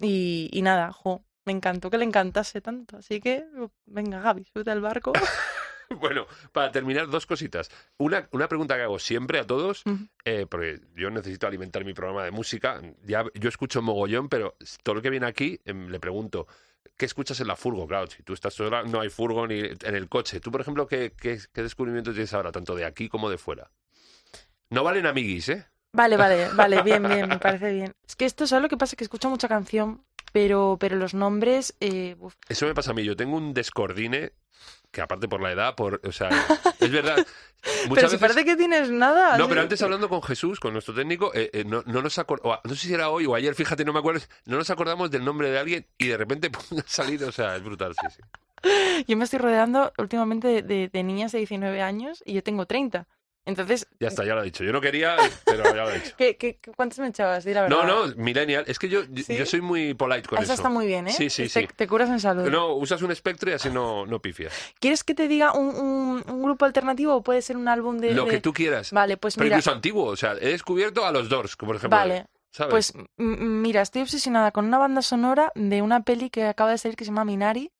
Y, 0.00 0.48
y 0.50 0.62
nada, 0.62 0.92
jo, 0.92 1.24
me 1.44 1.52
encantó 1.52 1.90
que 1.90 1.98
le 1.98 2.04
encantase 2.04 2.62
tanto. 2.62 2.96
Así 2.96 3.20
que, 3.20 3.44
venga, 3.84 4.20
Gaby, 4.20 4.44
sube 4.44 4.70
al 4.70 4.80
barco. 4.80 5.12
Bueno, 6.00 6.26
para 6.52 6.70
terminar, 6.70 7.08
dos 7.08 7.26
cositas. 7.26 7.70
Una, 7.96 8.28
una 8.32 8.48
pregunta 8.48 8.76
que 8.76 8.82
hago 8.82 8.98
siempre 8.98 9.38
a 9.38 9.46
todos, 9.46 9.84
eh, 10.24 10.46
porque 10.48 10.80
yo 10.94 11.10
necesito 11.10 11.46
alimentar 11.46 11.84
mi 11.84 11.94
programa 11.94 12.24
de 12.24 12.30
música. 12.30 12.80
Ya, 13.04 13.24
yo 13.34 13.48
escucho 13.48 13.82
mogollón, 13.82 14.28
pero 14.28 14.56
todo 14.82 14.96
lo 14.96 15.02
que 15.02 15.10
viene 15.10 15.26
aquí 15.26 15.60
em, 15.64 15.88
le 15.88 15.98
pregunto, 15.98 16.46
¿qué 16.96 17.06
escuchas 17.06 17.40
en 17.40 17.48
la 17.48 17.56
furgo? 17.56 17.86
Claro, 17.86 18.06
si 18.06 18.22
tú 18.22 18.34
estás 18.34 18.54
sola, 18.54 18.82
no 18.82 19.00
hay 19.00 19.08
furgo 19.08 19.46
ni 19.46 19.60
en 19.60 19.94
el 19.94 20.08
coche. 20.08 20.40
Tú, 20.40 20.50
por 20.50 20.60
ejemplo, 20.60 20.86
¿qué, 20.86 21.12
qué, 21.18 21.38
qué 21.52 21.62
descubrimiento 21.62 22.12
tienes 22.12 22.34
ahora, 22.34 22.52
tanto 22.52 22.74
de 22.74 22.84
aquí 22.84 23.08
como 23.08 23.30
de 23.30 23.38
fuera? 23.38 23.70
No 24.70 24.84
valen 24.84 25.06
amiguis, 25.06 25.48
¿eh? 25.48 25.66
Vale, 25.92 26.16
vale, 26.16 26.48
vale, 26.54 26.82
bien, 26.82 27.02
bien, 27.02 27.28
me 27.28 27.38
parece 27.38 27.72
bien. 27.72 27.92
Es 28.06 28.14
que 28.14 28.26
esto, 28.26 28.46
¿sabes 28.46 28.62
lo 28.62 28.68
que 28.68 28.76
pasa? 28.76 28.96
Que 28.96 29.04
escucho 29.04 29.30
mucha 29.30 29.48
canción, 29.48 30.04
pero, 30.32 30.76
pero 30.80 30.96
los 30.96 31.14
nombres, 31.14 31.74
eh, 31.80 32.16
Eso 32.48 32.66
me 32.66 32.74
pasa 32.74 32.90
a 32.92 32.94
mí. 32.94 33.04
Yo 33.04 33.16
tengo 33.16 33.36
un 33.36 33.54
descordine 33.54 34.32
que 34.90 35.00
aparte 35.02 35.28
por 35.28 35.40
la 35.42 35.52
edad, 35.52 35.74
por, 35.74 36.00
o 36.04 36.12
sea, 36.12 36.28
es 36.80 36.90
verdad. 36.90 37.16
pero 37.62 37.94
si 38.08 38.16
veces... 38.16 38.18
parece 38.20 38.44
que 38.44 38.56
tienes 38.56 38.90
nada. 38.90 39.36
No, 39.36 39.48
pero 39.48 39.60
antes 39.60 39.82
hablando 39.82 40.08
con 40.08 40.22
Jesús, 40.22 40.58
con 40.60 40.72
nuestro 40.72 40.94
técnico, 40.94 41.30
eh, 41.34 41.50
eh, 41.52 41.64
no, 41.64 41.82
no 41.86 42.00
nos 42.02 42.18
acordamos, 42.18 42.58
no 42.64 42.74
sé 42.74 42.86
si 42.88 42.94
era 42.94 43.10
hoy 43.10 43.26
o 43.26 43.34
ayer, 43.34 43.54
fíjate, 43.54 43.84
no 43.84 43.92
me 43.92 43.98
acuerdo, 43.98 44.24
no 44.46 44.56
nos 44.56 44.70
acordamos 44.70 45.10
del 45.10 45.24
nombre 45.24 45.50
de 45.50 45.58
alguien 45.58 45.86
y 45.98 46.06
de 46.08 46.16
repente 46.16 46.50
pum, 46.50 46.78
ha 46.78 46.88
salido, 46.88 47.28
o 47.28 47.32
sea, 47.32 47.56
es 47.56 47.62
brutal, 47.62 47.94
sí, 48.00 48.06
sí. 48.16 48.22
Yo 49.06 49.16
me 49.16 49.24
estoy 49.24 49.38
rodeando 49.38 49.92
últimamente 49.98 50.48
de, 50.48 50.62
de- 50.62 50.88
de 50.88 51.02
niñas 51.04 51.30
de 51.32 51.38
19 51.38 51.80
años 51.82 52.22
y 52.26 52.32
yo 52.32 52.42
tengo 52.42 52.66
30. 52.66 53.06
Entonces, 53.48 53.88
Ya 53.98 54.08
está, 54.08 54.24
ya 54.24 54.34
lo 54.34 54.42
he 54.42 54.44
dicho. 54.44 54.62
Yo 54.62 54.72
no 54.72 54.80
quería, 54.80 55.16
pero 55.46 55.64
ya 55.64 55.72
lo 55.84 55.90
he 55.90 55.94
dicho. 56.00 56.14
¿qué, 56.18 56.36
qué, 56.36 56.58
cuántos 56.76 56.98
me 56.98 57.08
echabas? 57.08 57.44
Di 57.44 57.54
la 57.54 57.62
verdad. 57.62 57.76
No, 57.82 58.06
no, 58.06 58.14
millennial. 58.16 58.64
Es 58.66 58.78
que 58.78 58.88
yo, 58.88 59.04
yo- 59.10 59.24
¿Sí? 59.24 59.36
yo 59.36 59.46
soy 59.46 59.60
muy 59.62 59.94
polite 59.94 60.28
con 60.28 60.38
Ah, 60.38 60.42
Eso 60.42 60.52
eso. 60.52 60.60
está 60.62 60.68
muy 60.68 60.86
bien, 60.86 61.08
¿eh? 61.08 61.12
Sí, 61.12 61.30
sí, 61.30 61.44
te, 61.44 61.48
sí. 61.62 61.68
te 61.74 61.88
curas 61.88 62.10
en 62.10 62.20
salud. 62.20 62.48
No, 62.48 62.74
usas 62.74 63.00
un 63.02 63.10
espectro 63.10 63.50
y 63.50 63.54
así 63.54 63.70
no, 63.70 64.04
no 64.06 64.20
pifias. 64.20 64.52
¿Quieres 64.78 65.02
que 65.02 65.14
te 65.14 65.26
diga 65.28 65.52
un, 65.54 65.68
un- 65.74 66.24
un 66.28 66.42
grupo 66.42 66.66
alternativo 66.66 67.14
o 67.16 67.22
puede 67.22 67.40
ser 67.42 67.56
un 67.56 67.68
álbum 67.68 67.98
de... 67.98 68.12
Lo 68.12 68.26
de- 68.26 68.32
que 68.32 68.40
tú 68.40 68.52
quieras. 68.52 68.92
Vale, 68.92 69.16
pues 69.16 69.34
pero 69.34 69.44
mira, 69.44 69.56
incluso 69.56 69.72
antiguo. 69.72 70.04
O 70.04 70.16
sea, 70.16 70.34
he 70.34 70.48
descubierto 70.50 71.06
a 71.06 71.10
los 71.12 71.28
Doors, 71.28 71.56
por 71.56 71.74
ejemplo. 71.76 71.98
vale. 71.98 72.26
¿sabes? 72.50 72.70
Pues 72.70 72.92
mira, 73.18 73.82
estoy 73.82 74.02
obsesionada 74.02 74.50
con 74.52 74.64
una 74.66 74.78
banda 74.78 75.02
sonora 75.02 75.52
de 75.54 75.82
una 75.82 76.02
peli 76.02 76.30
que 76.30 76.44
acaba 76.44 76.70
de 76.70 76.78
salir 76.78 76.96
que 76.96 77.04
se 77.04 77.10
llama 77.10 77.24
Minari. 77.24 77.70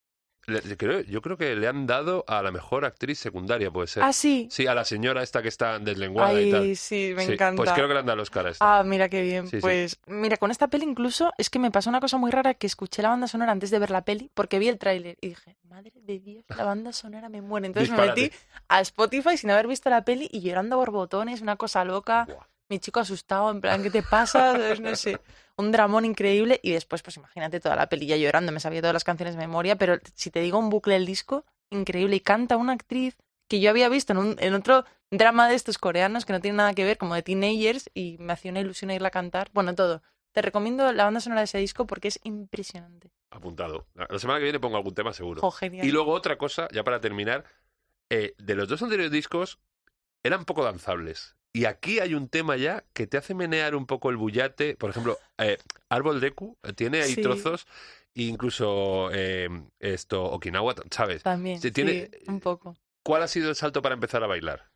Yo 1.06 1.22
creo 1.22 1.36
que 1.36 1.54
le 1.54 1.68
han 1.68 1.86
dado 1.86 2.24
a 2.26 2.42
la 2.42 2.50
mejor 2.50 2.84
actriz 2.84 3.18
secundaria, 3.18 3.70
puede 3.70 3.86
ser. 3.86 4.02
Ah, 4.02 4.12
sí. 4.12 4.48
Sí, 4.50 4.66
a 4.66 4.74
la 4.74 4.84
señora 4.84 5.22
esta 5.22 5.42
que 5.42 5.48
está 5.48 5.78
deslenguada 5.78 6.40
y 6.40 6.50
tal. 6.50 6.76
Sí, 6.76 7.12
me 7.14 7.26
Sí, 7.26 7.32
encanta. 7.32 7.62
Pues 7.62 7.72
creo 7.72 7.86
que 7.88 7.94
le 7.94 8.00
han 8.00 8.06
dado 8.06 8.16
los 8.16 8.30
caras. 8.30 8.56
Ah, 8.60 8.82
mira 8.84 9.08
qué 9.08 9.22
bien. 9.22 9.46
Sí, 9.46 9.56
sí. 9.56 9.60
pues 9.60 9.98
mira, 10.06 10.36
con 10.36 10.50
esta 10.50 10.68
peli 10.68 10.84
incluso 10.84 11.32
es 11.38 11.50
que 11.50 11.58
me 11.58 11.70
pasó 11.70 11.90
una 11.90 12.00
cosa 12.00 12.16
muy 12.16 12.30
rara 12.30 12.54
que 12.54 12.66
escuché 12.66 13.02
la 13.02 13.10
banda 13.10 13.28
sonora 13.28 13.52
antes 13.52 13.70
de 13.70 13.78
ver 13.78 13.90
la 13.90 14.02
peli 14.02 14.30
porque 14.34 14.58
vi 14.58 14.68
el 14.68 14.78
tráiler 14.78 15.16
y 15.20 15.28
dije, 15.28 15.56
madre 15.68 15.92
de 15.94 16.18
Dios, 16.18 16.44
la 16.48 16.64
banda 16.64 16.92
sonora 16.92 17.28
me 17.28 17.42
muere. 17.42 17.66
Entonces 17.66 17.90
me 17.90 18.06
metí 18.06 18.30
a 18.68 18.80
Spotify 18.80 19.36
sin 19.36 19.50
haber 19.50 19.66
visto 19.66 19.90
la 19.90 20.04
peli 20.04 20.28
y 20.32 20.40
llorando 20.40 20.76
borbotones, 20.76 21.40
una 21.42 21.56
cosa 21.56 21.84
loca. 21.84 22.24
Buah. 22.26 22.46
Mi 22.68 22.78
chico 22.78 23.00
asustado, 23.00 23.50
en 23.50 23.60
plan, 23.60 23.82
¿qué 23.82 23.90
te 23.90 24.02
pasa? 24.02 24.52
¿Sabes? 24.52 24.80
No 24.80 24.94
sé. 24.94 25.20
Un 25.56 25.72
dramón 25.72 26.04
increíble 26.04 26.60
y 26.62 26.72
después, 26.72 27.02
pues 27.02 27.16
imagínate 27.16 27.60
toda 27.60 27.76
la 27.76 27.88
peli 27.88 28.06
ya 28.06 28.16
llorando. 28.16 28.52
Me 28.52 28.60
sabía 28.60 28.80
todas 28.80 28.94
las 28.94 29.04
canciones 29.04 29.34
de 29.34 29.40
memoria, 29.40 29.76
pero 29.76 29.98
si 30.14 30.30
te 30.30 30.40
digo 30.40 30.58
un 30.58 30.70
bucle 30.70 30.94
del 30.94 31.06
disco, 31.06 31.44
increíble. 31.70 32.16
Y 32.16 32.20
canta 32.20 32.56
una 32.56 32.74
actriz 32.74 33.16
que 33.48 33.60
yo 33.60 33.70
había 33.70 33.88
visto 33.88 34.12
en, 34.12 34.18
un, 34.18 34.36
en 34.38 34.54
otro 34.54 34.84
drama 35.10 35.48
de 35.48 35.54
estos 35.54 35.78
coreanos 35.78 36.26
que 36.26 36.32
no 36.32 36.40
tiene 36.40 36.58
nada 36.58 36.74
que 36.74 36.84
ver, 36.84 36.98
como 36.98 37.14
de 37.14 37.22
teenagers, 37.22 37.90
y 37.94 38.16
me 38.20 38.34
hacía 38.34 38.50
una 38.50 38.60
ilusión 38.60 38.90
irla 38.90 39.08
a 39.08 39.12
cantar. 39.12 39.48
Bueno, 39.52 39.74
todo. 39.74 40.02
Te 40.32 40.42
recomiendo 40.42 40.92
la 40.92 41.04
banda 41.04 41.20
sonora 41.20 41.40
de 41.40 41.46
ese 41.46 41.58
disco 41.58 41.86
porque 41.86 42.08
es 42.08 42.20
impresionante. 42.22 43.10
Apuntado. 43.30 43.86
La 43.94 44.18
semana 44.18 44.38
que 44.38 44.44
viene 44.44 44.60
pongo 44.60 44.76
algún 44.76 44.94
tema 44.94 45.12
seguro. 45.12 45.50
Genial. 45.50 45.86
Y 45.86 45.90
luego 45.90 46.12
otra 46.12 46.36
cosa, 46.36 46.68
ya 46.72 46.84
para 46.84 47.00
terminar, 47.00 47.44
eh, 48.10 48.34
de 48.38 48.54
los 48.54 48.68
dos 48.68 48.82
anteriores 48.82 49.10
discos 49.10 49.58
eran 50.22 50.44
poco 50.44 50.64
danzables. 50.64 51.36
Y 51.52 51.64
aquí 51.64 51.98
hay 52.00 52.14
un 52.14 52.28
tema 52.28 52.56
ya 52.56 52.84
que 52.92 53.06
te 53.06 53.16
hace 53.16 53.34
menear 53.34 53.74
un 53.74 53.86
poco 53.86 54.10
el 54.10 54.16
bullate. 54.16 54.76
Por 54.76 54.90
ejemplo, 54.90 55.18
eh, 55.38 55.58
Árbol 55.88 56.20
Deku 56.20 56.56
eh, 56.62 56.72
tiene 56.72 57.00
ahí 57.02 57.14
Sí. 57.14 57.22
trozos, 57.22 57.66
incluso 58.14 59.10
eh, 59.12 59.48
esto, 59.80 60.24
Okinawa, 60.24 60.74
¿sabes? 60.90 61.22
También, 61.22 61.60
tiene- 61.60 62.10
sí, 62.12 62.24
un 62.28 62.40
poco. 62.40 62.76
¿Cuál 63.02 63.22
ha 63.22 63.28
sido 63.28 63.48
el 63.48 63.56
salto 63.56 63.80
para 63.80 63.94
empezar 63.94 64.22
a 64.22 64.26
bailar? 64.26 64.68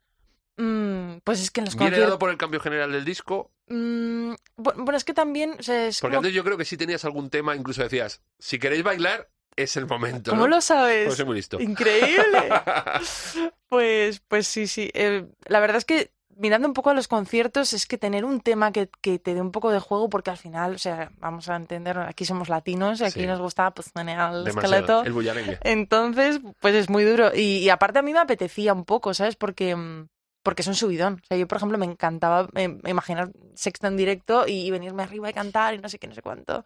Mm, 0.57 1.19
pues 1.25 1.41
es 1.43 1.51
que 1.51 1.61
en 1.61 1.67
los 1.67 1.75
¿Viene 1.75 1.91
conciertos... 1.91 2.09
dado 2.11 2.19
por 2.19 2.31
el 2.31 2.37
cambio 2.39 2.61
general 2.61 2.93
del 2.93 3.05
disco? 3.05 3.51
Mm, 3.69 4.33
bu- 4.57 4.75
bueno, 4.77 4.97
es 4.97 5.05
que 5.05 5.15
también... 5.15 5.57
o 5.59 5.63
sea, 5.63 5.87
es 5.87 6.01
Porque 6.01 6.15
como- 6.17 6.21
antes 6.27 6.35
yo 6.35 6.45
creo 6.45 6.57
que 6.57 6.65
sí 6.65 6.77
tenías 6.77 7.05
algún 7.05 7.31
tema, 7.31 7.55
incluso 7.57 7.83
decías, 7.83 8.23
si 8.39 8.59
queréis 8.59 8.83
bailar, 8.83 9.29
es 9.57 9.77
el 9.77 9.87
momento. 9.87 10.31
¿Cómo 10.31 10.43
¿no? 10.43 10.57
lo 10.57 10.61
sabes? 10.63 11.07
Pues 11.07 11.17
soy 11.17 11.27
muy 11.27 11.37
listo. 11.37 11.61
Increíble. 11.61 12.49
Pues, 13.69 14.21
pues 14.29 14.47
sí, 14.47 14.67
sí. 14.67 14.91
Eh, 14.93 15.27
la 15.47 15.59
verdad 15.61 15.79
es 15.79 15.87
que 15.87 16.11
mirando 16.37 16.67
un 16.69 16.75
poco 16.75 16.91
a 16.91 16.95
los 16.95 17.09
conciertos 17.09 17.73
es 17.73 17.87
que 17.87 17.99
tener 17.99 18.25
un 18.25 18.41
tema 18.41 18.73
que, 18.73 18.89
que 19.01 19.19
te 19.19 19.35
dé 19.35 19.41
un 19.41 19.53
poco 19.53 19.71
de 19.71 19.79
juego, 19.81 20.09
porque 20.09 20.31
al 20.31 20.37
final, 20.39 20.75
o 20.75 20.79
sea, 20.79 21.11
vamos 21.19 21.49
a 21.49 21.57
entender, 21.57 21.99
aquí 21.99 22.25
somos 22.25 22.49
latinos 22.49 23.01
y 23.01 23.05
aquí 23.05 23.21
Sí. 23.21 23.27
nos 23.27 23.41
gusta 23.41 23.71
pues 23.73 23.91
menear 23.95 24.35
el 24.35 24.45
Demasiado. 24.45 25.03
esqueleto. 25.03 25.33
El. 25.33 25.59
Entonces, 25.63 26.41
pues 26.61 26.75
es 26.75 26.89
muy 26.91 27.05
duro. 27.05 27.31
Y, 27.35 27.59
y 27.59 27.69
aparte 27.71 27.99
a 27.99 28.03
mí 28.03 28.13
me 28.13 28.19
apetecía 28.21 28.73
un 28.73 28.85
poco, 28.85 29.15
¿sabes? 29.15 29.37
Porque, 29.37 29.75
mm, 29.77 30.09
porque 30.43 30.63
es 30.63 30.69
un 30.69 30.75
subidón. 30.75 31.21
O 31.23 31.27
sea, 31.27 31.37
yo, 31.37 31.47
por 31.47 31.57
ejemplo, 31.57 31.79
me 31.79 31.87
encantaba 31.87 32.49
eh, 32.55 32.79
imaginar 32.87 33.31
sexto 33.55 33.87
en 33.87 33.97
directo 33.97 34.45
y, 34.49 34.71
venirme 34.71 35.03
arriba 35.05 35.31
y 35.31 35.33
cantar 35.33 35.75
y 35.75 35.79
no 35.79 35.89
sé 35.89 35.99
qué, 35.99 36.09
no 36.09 36.15
sé 36.15 36.23
cuánto. 36.23 36.65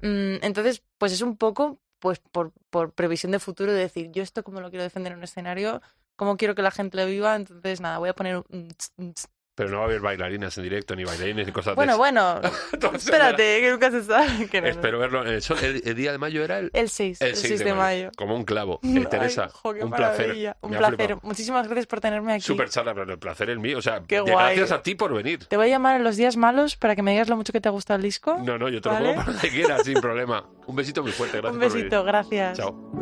Mm, 0.00 0.42
entonces, 0.42 0.82
pues 0.98 1.12
es 1.12 1.20
un 1.22 1.36
poco, 1.36 1.78
pues 2.00 2.18
por, 2.18 2.52
por 2.70 2.92
previsión 2.92 3.30
de 3.30 3.38
futuro, 3.38 3.72
de 3.72 3.78
decir, 3.78 4.10
yo 4.10 4.22
esto 4.24 4.42
cómo 4.42 4.60
lo 4.60 4.70
quiero 4.70 4.82
defender 4.82 5.12
en 5.12 5.18
un 5.18 5.24
escenario, 5.24 5.80
cómo 6.22 6.36
quiero 6.36 6.54
que 6.54 6.62
la 6.62 6.70
gente 6.70 6.96
lo 6.96 7.06
viva. 7.06 7.36
Entonces, 7.36 7.80
nada, 7.80 7.98
voy 7.98 8.08
a 8.08 8.14
poner 8.14 8.36
un... 8.48 8.74
Pero 9.54 9.68
no 9.68 9.76
va 9.76 9.82
a 9.82 9.86
haber 9.86 10.00
bailarinas 10.00 10.56
en 10.56 10.64
directo, 10.64 10.96
ni 10.96 11.04
bailarines, 11.04 11.46
ni 11.46 11.52
cosas 11.52 11.74
Bueno, 11.76 11.92
de 11.92 11.98
bueno, 11.98 12.40
Entonces, 12.72 13.04
espérate, 13.04 13.60
que 13.60 13.70
nunca 13.70 13.90
se 13.90 14.02
sabe. 14.02 14.48
que 14.48 14.62
no. 14.62 14.66
Espero 14.66 14.98
verlo. 14.98 15.20
en 15.26 15.34
El, 15.34 15.42
sol- 15.42 15.58
el- 15.62 15.82
el 15.84 15.94
día 15.94 16.10
de 16.10 16.16
mayo 16.16 16.42
era 16.42 16.58
el, 16.58 16.70
El 16.72 16.88
6, 16.88 17.20
el 17.20 17.28
el 17.28 17.36
6 17.36 17.48
6 17.48 17.64
de 17.64 17.74
mayo. 17.74 18.10
Como 18.16 18.34
un 18.34 18.44
clavo. 18.44 18.80
Eh, 18.82 18.94
Ay, 18.96 19.04
Teresa, 19.10 19.50
jo, 19.50 19.74
un 19.78 19.90
placer. 19.90 20.56
Un 20.62 20.70
Me 20.70 20.78
placer. 20.78 21.18
Muchísimas 21.20 21.66
gracias 21.66 21.86
por 21.86 22.00
tenerme 22.00 22.32
aquí. 22.32 22.40
Súper 22.44 22.70
charla, 22.70 22.94
pero 22.94 23.12
el 23.12 23.18
placer 23.18 23.50
es 23.50 23.58
mío. 23.58 23.76
O 23.76 23.82
sea, 23.82 24.02
Qué 24.08 24.16
de- 24.16 24.22
guay. 24.22 24.56
gracias 24.56 24.72
a 24.72 24.82
ti 24.82 24.94
por 24.94 25.12
venir. 25.12 25.44
Te 25.44 25.58
voy 25.58 25.66
a 25.66 25.68
llamar 25.68 25.96
en 25.96 26.04
los 26.04 26.16
días 26.16 26.38
malos 26.38 26.76
para 26.76 26.96
que 26.96 27.02
me 27.02 27.10
digas 27.10 27.28
lo 27.28 27.36
mucho 27.36 27.52
que 27.52 27.60
te 27.60 27.68
ha 27.68 27.72
gustado 27.72 27.96
el 27.98 28.02
disco. 28.04 28.38
No, 28.42 28.56
no, 28.56 28.70
yo 28.70 28.80
te 28.80 28.88
¿Vale? 28.88 29.08
lo 29.08 29.12
pongo 29.16 29.24
por 29.26 29.34
donde 29.34 29.50
quieras, 29.50 29.82
sin 29.84 29.94
problema. 30.00 30.48
Un 30.66 30.76
besito 30.76 31.02
muy 31.02 31.12
fuerte, 31.12 31.36
gracias 31.42 31.52
Un 31.56 31.60
por 31.60 31.68
venir. 31.68 31.84
besito, 31.90 32.04
gracias. 32.04 32.56
Chao. 32.56 33.01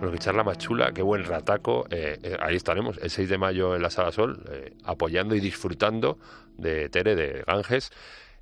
Bueno, 0.00 0.14
qué 0.14 0.18
charla 0.18 0.42
más 0.42 0.56
chula, 0.56 0.92
qué 0.92 1.02
buen 1.02 1.24
rataco. 1.24 1.84
Eh, 1.90 2.18
eh, 2.22 2.36
ahí 2.40 2.56
estaremos, 2.56 2.96
el 3.02 3.10
6 3.10 3.28
de 3.28 3.36
mayo 3.36 3.76
en 3.76 3.82
la 3.82 3.90
Sala 3.90 4.10
Sol, 4.10 4.42
eh, 4.50 4.72
apoyando 4.84 5.34
y 5.34 5.40
disfrutando 5.40 6.18
de 6.56 6.88
Tere, 6.88 7.14
de 7.14 7.44
Ganges. 7.46 7.90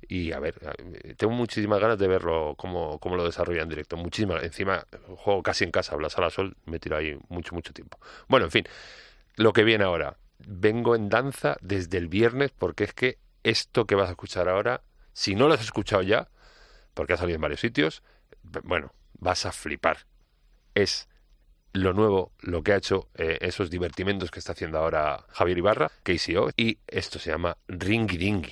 Y 0.07 0.31
a 0.31 0.39
ver, 0.39 0.55
tengo 1.17 1.33
muchísimas 1.33 1.81
ganas 1.81 1.99
de 1.99 2.07
verlo, 2.07 2.55
cómo, 2.57 2.97
cómo 2.99 3.17
lo 3.17 3.25
desarrolla 3.25 3.61
en 3.63 3.67
directo. 3.67 3.97
Muchísimas. 3.97 4.41
Encima, 4.41 4.85
juego 5.17 5.43
casi 5.43 5.65
en 5.65 5.71
casa, 5.71 5.97
la 5.97 6.09
Sala 6.09 6.29
Sol, 6.29 6.55
me 6.63 6.79
tiro 6.79 6.95
ahí 6.95 7.19
mucho, 7.27 7.53
mucho 7.53 7.73
tiempo. 7.73 7.99
Bueno, 8.29 8.45
en 8.45 8.51
fin, 8.51 8.63
lo 9.35 9.51
que 9.51 9.65
viene 9.65 9.83
ahora. 9.83 10.15
Vengo 10.47 10.95
en 10.95 11.09
danza 11.09 11.57
desde 11.59 11.97
el 11.97 12.07
viernes 12.07 12.51
porque 12.57 12.85
es 12.85 12.93
que 12.93 13.17
esto 13.43 13.85
que 13.85 13.95
vas 13.95 14.07
a 14.07 14.11
escuchar 14.11 14.47
ahora, 14.47 14.81
si 15.11 15.35
no 15.35 15.49
lo 15.49 15.55
has 15.55 15.61
escuchado 15.61 16.03
ya, 16.03 16.29
porque 16.93 17.11
ha 17.11 17.17
salido 17.17 17.35
en 17.35 17.41
varios 17.41 17.59
sitios, 17.59 18.01
bueno, 18.63 18.93
vas 19.19 19.45
a 19.45 19.51
flipar. 19.51 20.05
Es 20.73 21.08
lo 21.73 21.93
nuevo, 21.93 22.31
lo 22.41 22.63
que 22.63 22.73
ha 22.73 22.77
hecho, 22.77 23.09
eh, 23.15 23.37
esos 23.41 23.69
divertimentos 23.69 24.31
que 24.31 24.39
está 24.39 24.53
haciendo 24.53 24.79
ahora 24.79 25.25
Javier 25.29 25.57
Ibarra, 25.57 25.91
KCO, 26.03 26.51
y 26.57 26.79
esto 26.87 27.19
se 27.19 27.31
llama 27.31 27.57
Ringy 27.67 28.17
Dingy. 28.17 28.51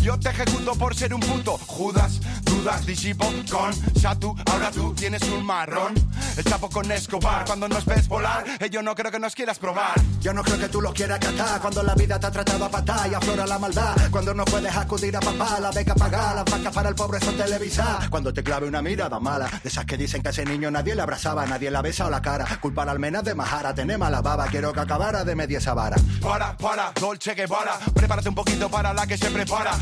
yo 0.00 0.18
te 0.18 0.30
ejecuto 0.30 0.74
por 0.74 0.94
ser 0.94 1.12
un 1.14 1.20
puto, 1.20 1.58
Judas, 1.66 2.20
dudas 2.44 2.86
disipo 2.86 3.26
con 3.50 3.72
Satu. 4.00 4.34
Ahora 4.50 4.70
tú 4.70 4.94
tienes 4.94 5.22
un 5.28 5.44
marrón. 5.44 5.94
El 6.36 6.44
chapo 6.44 6.70
con 6.70 6.90
Escobar. 6.90 7.44
Cuando 7.44 7.68
nos 7.68 7.84
ves 7.84 8.08
volar, 8.08 8.44
eh, 8.58 8.70
yo 8.70 8.82
no 8.82 8.94
creo 8.94 9.10
que 9.10 9.18
nos 9.18 9.34
quieras 9.34 9.58
probar. 9.58 10.00
Yo 10.20 10.32
no 10.32 10.42
creo 10.42 10.58
que 10.58 10.68
tú 10.68 10.80
lo 10.80 10.92
quieras 10.92 11.18
catar 11.18 11.60
cuando 11.60 11.82
la 11.82 11.94
vida 11.94 12.18
te 12.18 12.26
ha 12.26 12.30
tratado 12.30 12.64
a 12.64 12.70
patar 12.70 13.10
y 13.10 13.14
aflora 13.14 13.46
la 13.46 13.58
maldad. 13.58 13.94
Cuando 14.10 14.32
no 14.32 14.44
puedes 14.44 14.74
acudir 14.74 15.16
a 15.16 15.20
papá, 15.20 15.60
la 15.60 15.70
beca 15.70 15.94
pagar, 15.94 16.36
las 16.36 16.44
vacas 16.44 16.72
para 16.72 16.88
el 16.88 16.94
pobre 16.94 17.20
son 17.20 17.36
televisar. 17.36 18.08
Cuando 18.08 18.32
te 18.32 18.42
clave 18.42 18.66
una 18.66 18.80
mirada 18.80 19.20
mala, 19.20 19.48
de 19.62 19.68
esas 19.68 19.84
que 19.84 19.96
dicen 19.96 20.22
que 20.22 20.28
a 20.28 20.30
ese 20.30 20.44
niño 20.44 20.70
nadie 20.70 20.94
le 20.94 21.02
abrazaba, 21.02 21.44
nadie 21.46 21.70
la 21.70 21.82
besa 21.82 22.06
o 22.06 22.10
la 22.10 22.22
cara. 22.22 22.46
Culpar 22.60 22.88
al 22.88 22.98
menos 22.98 23.24
de 23.24 23.34
majara, 23.34 23.74
tener 23.74 23.98
mala 23.98 24.22
baba, 24.22 24.46
quiero 24.46 24.72
que 24.72 24.80
acabara 24.80 25.24
de 25.24 25.34
media 25.34 25.58
esa 25.58 25.74
vara. 25.74 25.96
Para, 26.20 26.56
para, 26.56 26.92
Dolce 26.98 27.34
Guevara. 27.34 27.78
Prepárate 27.94 28.28
un 28.28 28.34
poquito 28.34 28.70
para 28.70 28.94
la 28.94 29.06
que 29.06 29.18
se 29.18 29.30
prepara. 29.30 29.72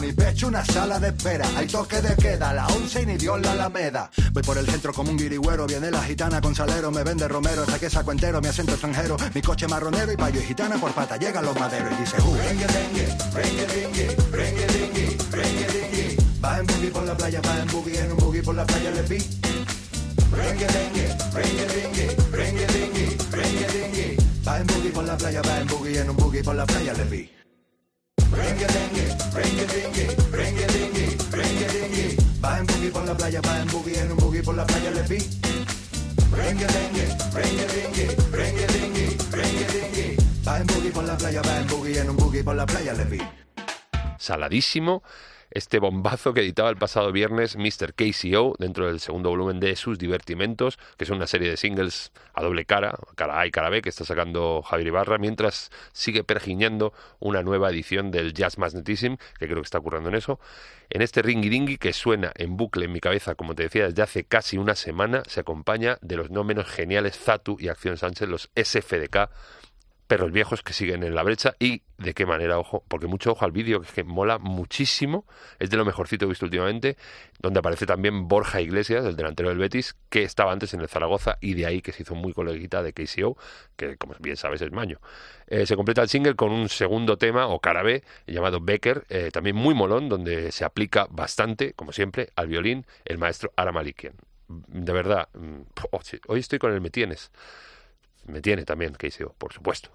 Mi 0.00 0.12
pecho 0.12 0.48
una 0.48 0.64
sala 0.64 0.98
de 0.98 1.08
espera. 1.08 1.46
Hay 1.56 1.66
toque 1.66 2.00
de 2.00 2.16
queda, 2.16 2.54
la 2.54 2.66
once 2.68 3.02
y 3.02 3.06
ni 3.06 3.16
Dios 3.18 3.38
la 3.42 3.52
alameda. 3.52 4.10
Voy 4.32 4.42
por 4.42 4.56
el 4.56 4.66
centro 4.66 4.94
como 4.94 5.10
un 5.10 5.18
guirigüero. 5.18 5.66
Viene 5.66 5.90
la 5.90 6.02
gitana 6.02 6.40
con 6.40 6.54
salero, 6.54 6.90
me 6.90 7.04
vende 7.04 7.28
romero. 7.28 7.62
Hasta 7.62 7.78
que 7.78 7.90
saco 7.90 8.10
entero, 8.10 8.40
mi 8.40 8.48
acento 8.48 8.72
extranjero. 8.72 9.16
Mi 9.34 9.42
coche 9.42 9.68
marronero 9.68 10.10
y 10.10 10.16
payo 10.16 10.40
y 10.40 10.44
gitana 10.44 10.76
por 10.78 10.92
pata. 10.92 11.18
Llegan 11.18 11.44
los 11.44 11.58
maderos 11.60 11.92
y 11.92 12.00
dice, 12.00 12.16
uh. 12.16 12.34
Rengue, 12.34 12.66
rengue, 12.66 13.06
rengue, 13.34 13.66
rengue, 14.32 15.16
rengue, 15.30 15.66
rengue. 15.68 16.16
Va 16.42 16.58
en 16.58 16.66
boogie 16.66 16.90
por 16.90 17.04
la 17.04 17.16
playa, 17.16 17.40
va 17.42 17.58
en 17.58 17.68
boogie, 17.68 18.00
en 18.00 18.12
un 18.12 18.18
boogie 18.18 18.42
por 18.42 18.54
la 18.54 18.64
playa 18.64 18.90
le 18.90 19.02
vi. 19.02 19.18
Rengue, 20.32 20.66
rengue, 20.66 21.16
rengue, 21.34 21.66
rengue, 21.68 22.16
rengue, 22.32 22.66
rengue, 22.66 23.16
rengue, 23.30 23.66
rengue. 23.68 24.16
Va 24.48 24.60
en 24.60 24.66
boogie 24.66 24.90
por 24.90 25.04
la 25.04 25.16
playa, 25.18 25.42
va 25.42 25.60
en 25.60 25.66
boogie, 25.68 26.00
en 26.00 26.10
un 26.10 26.16
boogie 26.16 26.42
por 26.42 26.54
la 26.54 26.64
playa 26.64 26.94
le 26.94 27.04
vi. 27.04 27.43
Por 32.94 33.04
la 33.04 33.14
playa, 33.16 33.40
va 33.40 33.60
en 33.60 33.66
boogie, 33.68 33.98
en 33.98 34.12
un 34.12 34.16
boogie 34.16 34.42
por 34.42 34.54
la 34.54 34.64
playa 34.66 34.90
le 34.90 35.02
vi. 35.02 35.18
Rengue, 36.30 36.66
rengue, 36.66 37.06
rengue, 37.32 37.66
rengue, 37.74 38.06
rengue, 38.32 38.66
rengue, 38.66 39.16
rengue, 39.32 39.66
rengue. 39.74 40.16
Va 40.46 40.60
en 40.60 40.66
boogie 40.66 40.90
por 40.90 41.04
la 41.04 41.16
playa, 41.16 41.42
va 41.42 41.60
en 41.60 41.66
boogie, 41.66 41.98
en 41.98 42.10
un 42.10 42.16
boogie 42.16 42.44
por 42.44 42.54
la 42.54 42.66
playa 42.66 42.92
le 42.94 43.04
vi. 43.04 43.20
Saladísimo 44.18 45.02
este 45.54 45.78
bombazo 45.78 46.34
que 46.34 46.40
editaba 46.40 46.68
el 46.68 46.76
pasado 46.76 47.12
viernes 47.12 47.56
Mr. 47.56 47.94
KCO 47.94 48.56
dentro 48.58 48.88
del 48.88 48.98
segundo 48.98 49.30
volumen 49.30 49.60
de 49.60 49.76
sus 49.76 49.98
divertimentos, 49.98 50.78
que 50.96 51.04
es 51.04 51.10
una 51.10 51.28
serie 51.28 51.48
de 51.48 51.56
singles 51.56 52.12
a 52.34 52.42
doble 52.42 52.64
cara, 52.64 52.98
cara 53.14 53.38
A 53.38 53.46
y 53.46 53.52
cara 53.52 53.70
B, 53.70 53.80
que 53.80 53.88
está 53.88 54.04
sacando 54.04 54.62
Javier 54.62 54.88
Ibarra, 54.88 55.18
mientras 55.18 55.70
sigue 55.92 56.24
pergiñando 56.24 56.92
una 57.20 57.44
nueva 57.44 57.70
edición 57.70 58.10
del 58.10 58.34
Jazz 58.34 58.58
Magnetism, 58.58 59.14
que 59.38 59.46
creo 59.46 59.58
que 59.58 59.66
está 59.66 59.78
ocurriendo 59.78 60.08
en 60.08 60.16
eso. 60.16 60.40
En 60.90 61.02
este 61.02 61.22
ringy 61.22 61.48
dingy 61.48 61.78
que 61.78 61.92
suena 61.92 62.32
en 62.34 62.56
bucle 62.56 62.86
en 62.86 62.92
mi 62.92 63.00
cabeza, 63.00 63.36
como 63.36 63.54
te 63.54 63.62
decía, 63.62 63.84
desde 63.84 64.02
hace 64.02 64.24
casi 64.24 64.58
una 64.58 64.74
semana, 64.74 65.22
se 65.28 65.40
acompaña 65.40 65.98
de 66.02 66.16
los 66.16 66.30
no 66.30 66.42
menos 66.42 66.66
geniales 66.66 67.16
Zatu 67.16 67.56
y 67.60 67.68
Acción 67.68 67.96
Sánchez, 67.96 68.28
los 68.28 68.50
SFDK, 68.56 69.30
perros 70.06 70.32
viejos 70.32 70.62
que 70.62 70.72
siguen 70.72 71.02
en 71.02 71.14
la 71.14 71.22
brecha 71.22 71.54
y 71.58 71.82
de 71.98 72.12
qué 72.12 72.26
manera, 72.26 72.58
ojo, 72.58 72.84
porque 72.88 73.06
mucho 73.06 73.32
ojo 73.32 73.44
al 73.44 73.52
vídeo, 73.52 73.80
que 73.80 73.86
es 73.86 73.92
que 73.92 74.04
mola 74.04 74.38
muchísimo, 74.38 75.24
es 75.58 75.70
de 75.70 75.76
lo 75.76 75.84
mejorcito 75.84 76.26
que 76.26 76.30
he 76.30 76.32
visto 76.32 76.44
últimamente, 76.44 76.96
donde 77.40 77.60
aparece 77.60 77.86
también 77.86 78.28
Borja 78.28 78.60
Iglesias, 78.60 79.04
el 79.04 79.16
delantero 79.16 79.48
del 79.48 79.58
Betis, 79.58 79.96
que 80.10 80.22
estaba 80.22 80.52
antes 80.52 80.74
en 80.74 80.80
el 80.80 80.88
Zaragoza 80.88 81.38
y 81.40 81.54
de 81.54 81.66
ahí 81.66 81.80
que 81.80 81.92
se 81.92 82.02
hizo 82.02 82.14
muy 82.14 82.32
coleguita 82.32 82.82
de 82.82 82.92
KCO, 82.92 83.36
que 83.76 83.96
como 83.96 84.14
bien 84.20 84.36
sabes 84.36 84.60
es 84.60 84.72
maño. 84.72 85.00
Eh, 85.46 85.66
se 85.66 85.76
completa 85.76 86.02
el 86.02 86.08
single 86.08 86.34
con 86.34 86.52
un 86.52 86.68
segundo 86.68 87.16
tema, 87.16 87.46
o 87.46 87.60
cara 87.60 87.82
B, 87.82 88.02
llamado 88.26 88.60
Becker, 88.60 89.04
eh, 89.08 89.30
también 89.32 89.56
muy 89.56 89.74
molón, 89.74 90.08
donde 90.08 90.52
se 90.52 90.64
aplica 90.64 91.06
bastante, 91.10 91.72
como 91.74 91.92
siempre, 91.92 92.30
al 92.36 92.48
violín 92.48 92.86
el 93.04 93.18
maestro 93.18 93.52
Aramalikian. 93.56 94.14
De 94.48 94.92
verdad, 94.92 95.28
mm, 95.32 95.60
oh, 95.90 96.00
hoy 96.28 96.40
estoy 96.40 96.58
con 96.58 96.72
el 96.72 96.80
Me 96.80 96.90
Tienes 96.90 97.30
me 98.26 98.40
tiene 98.40 98.64
también 98.64 98.94
KCO, 98.94 99.34
por 99.38 99.52
supuesto. 99.52 99.90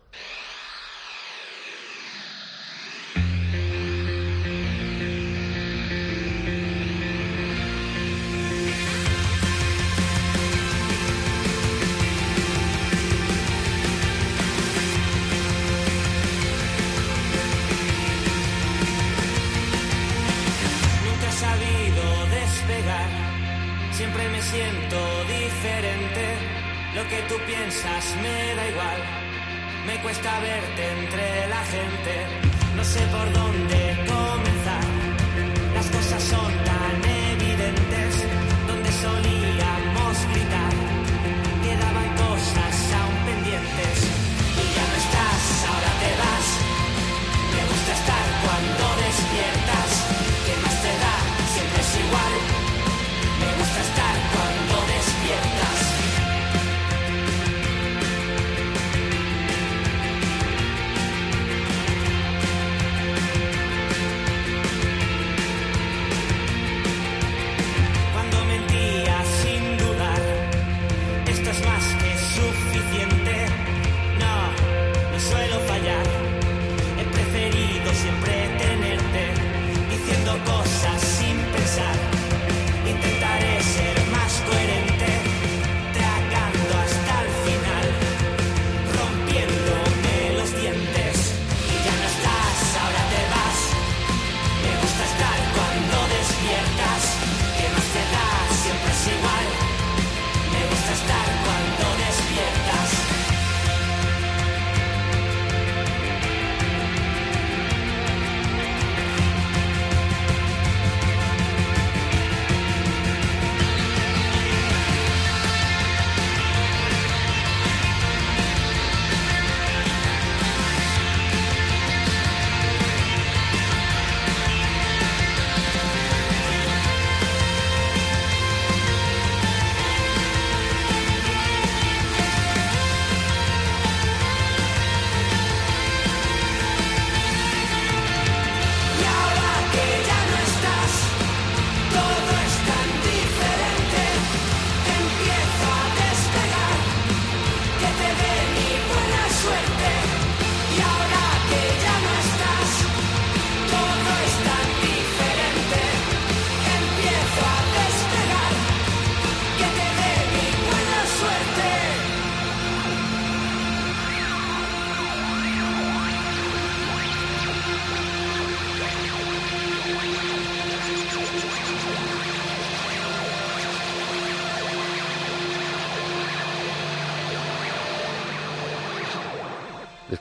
Cuesta 30.80 30.88
verte 30.88 31.00
entre 31.02 31.19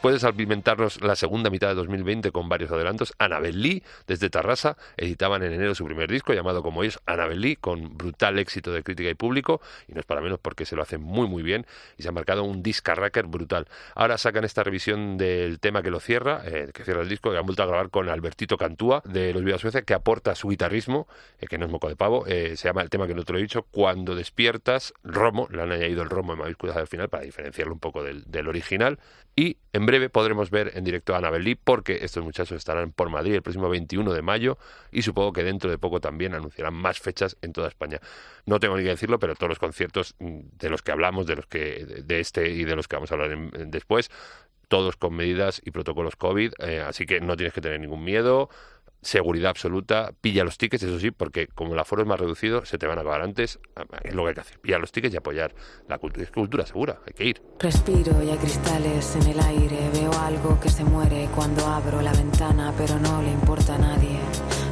De 0.08 0.18
salpimentarnos 0.18 1.02
la 1.02 1.16
segunda 1.16 1.50
mitad 1.50 1.68
de 1.68 1.74
2020 1.74 2.32
con 2.32 2.48
varios 2.48 2.72
adelantos, 2.72 3.12
Annabel 3.18 3.60
Lee, 3.60 3.82
desde 4.06 4.30
Tarrasa, 4.30 4.78
editaban 4.96 5.42
en 5.42 5.52
enero 5.52 5.74
su 5.74 5.84
primer 5.84 6.10
disco 6.10 6.32
llamado 6.32 6.62
como 6.62 6.82
ellos 6.82 6.98
Annabel 7.04 7.42
Lee, 7.42 7.56
con 7.56 7.98
brutal 7.98 8.38
éxito 8.38 8.72
de 8.72 8.82
crítica 8.82 9.10
y 9.10 9.14
público, 9.14 9.60
y 9.86 9.92
no 9.92 10.00
es 10.00 10.06
para 10.06 10.22
menos 10.22 10.38
porque 10.40 10.64
se 10.64 10.76
lo 10.76 10.82
hacen 10.82 11.02
muy 11.02 11.28
muy 11.28 11.42
bien 11.42 11.66
y 11.98 12.02
se 12.02 12.08
han 12.08 12.14
marcado 12.14 12.42
un 12.42 12.62
discarracker 12.62 13.26
brutal. 13.26 13.68
Ahora 13.94 14.16
sacan 14.16 14.44
esta 14.44 14.64
revisión 14.64 15.18
del 15.18 15.60
tema 15.60 15.82
que 15.82 15.90
lo 15.90 16.00
cierra, 16.00 16.40
eh, 16.46 16.70
que 16.72 16.84
cierra 16.84 17.02
el 17.02 17.08
disco, 17.10 17.30
que 17.30 17.36
han 17.36 17.44
vuelto 17.44 17.62
a 17.62 17.66
grabar 17.66 17.90
con 17.90 18.08
Albertito 18.08 18.56
Cantúa 18.56 19.02
de 19.04 19.34
Los 19.34 19.44
Vidas 19.44 19.60
Suecia, 19.60 19.82
que 19.82 19.92
aporta 19.92 20.34
su 20.34 20.48
guitarrismo, 20.48 21.06
eh, 21.38 21.46
que 21.48 21.58
no 21.58 21.66
es 21.66 21.70
moco 21.70 21.88
de 21.90 21.96
pavo, 21.96 22.26
eh, 22.26 22.56
se 22.56 22.66
llama 22.66 22.80
el 22.80 22.88
tema 22.88 23.06
que 23.06 23.14
no 23.14 23.24
te 23.24 23.34
lo 23.34 23.38
he 23.38 23.42
dicho, 23.42 23.64
Cuando 23.70 24.14
despiertas, 24.14 24.94
Romo, 25.04 25.48
le 25.50 25.60
han 25.60 25.70
añadido 25.70 26.02
el 26.02 26.08
Romo 26.08 26.32
en 26.32 26.38
mayúsculas 26.38 26.78
al 26.78 26.86
final 26.86 27.10
para 27.10 27.24
diferenciarlo 27.24 27.74
un 27.74 27.80
poco 27.80 28.02
del 28.02 28.48
original, 28.48 28.98
y 29.38 29.56
en 29.72 29.86
breve 29.86 30.10
podremos 30.10 30.50
ver 30.50 30.72
en 30.74 30.82
directo 30.82 31.14
a 31.14 31.18
Annabel 31.18 31.44
Lee 31.44 31.54
porque 31.54 32.00
estos 32.02 32.24
muchachos 32.24 32.56
estarán 32.56 32.90
por 32.90 33.08
Madrid 33.08 33.34
el 33.34 33.42
próximo 33.42 33.68
21 33.68 34.12
de 34.12 34.20
mayo 34.20 34.58
y 34.90 35.02
supongo 35.02 35.32
que 35.32 35.44
dentro 35.44 35.70
de 35.70 35.78
poco 35.78 36.00
también 36.00 36.34
anunciarán 36.34 36.74
más 36.74 36.98
fechas 36.98 37.36
en 37.40 37.52
toda 37.52 37.68
España. 37.68 38.00
No 38.46 38.58
tengo 38.58 38.76
ni 38.76 38.82
que 38.82 38.88
decirlo, 38.88 39.20
pero 39.20 39.36
todos 39.36 39.50
los 39.50 39.60
conciertos 39.60 40.16
mm, 40.18 40.40
de 40.58 40.70
los 40.70 40.82
que 40.82 40.90
hablamos, 40.90 41.28
de 41.28 41.36
los 41.36 41.46
que 41.46 41.86
de 42.04 42.18
este 42.18 42.50
y 42.50 42.64
de 42.64 42.74
los 42.74 42.88
que 42.88 42.96
vamos 42.96 43.12
a 43.12 43.14
hablar 43.14 43.38
después, 43.68 44.10
todos 44.66 44.96
con 44.96 45.14
medidas 45.14 45.62
y 45.64 45.70
protocolos 45.70 46.16
COVID, 46.16 46.54
eh, 46.58 46.80
así 46.80 47.06
que 47.06 47.20
no 47.20 47.36
tienes 47.36 47.52
que 47.52 47.60
tener 47.60 47.78
ningún 47.78 48.02
miedo 48.02 48.50
seguridad 49.02 49.50
absoluta, 49.50 50.12
pilla 50.20 50.44
los 50.44 50.58
tickets, 50.58 50.82
eso 50.82 50.98
sí, 50.98 51.10
porque 51.10 51.46
como 51.46 51.74
el 51.74 51.78
aforo 51.78 52.02
es 52.02 52.08
más 52.08 52.18
reducido, 52.18 52.64
se 52.64 52.78
te 52.78 52.86
van 52.86 52.98
a 52.98 53.02
acabar 53.02 53.22
antes, 53.22 53.58
es 54.02 54.14
lo 54.14 54.22
que 54.24 54.28
hay 54.28 54.34
que 54.34 54.40
hacer, 54.40 54.58
pilla 54.60 54.78
los 54.78 54.92
tickets 54.92 55.14
y 55.14 55.16
apoyar 55.16 55.54
la 55.88 55.98
cultura, 55.98 56.24
es 56.24 56.30
cultura 56.30 56.66
segura, 56.66 56.98
hay 57.06 57.12
que 57.12 57.24
ir. 57.24 57.42
Respiro 57.58 58.22
y 58.22 58.30
hay 58.30 58.38
cristales 58.38 59.16
en 59.16 59.26
el 59.28 59.40
aire, 59.40 59.90
veo 59.92 60.12
algo 60.12 60.58
que 60.60 60.68
se 60.68 60.84
muere 60.84 61.28
cuando 61.34 61.66
abro 61.66 62.02
la 62.02 62.12
ventana, 62.12 62.72
pero 62.76 62.98
no 62.98 63.22
le 63.22 63.30
importa 63.30 63.76
a 63.76 63.78
nadie. 63.78 64.18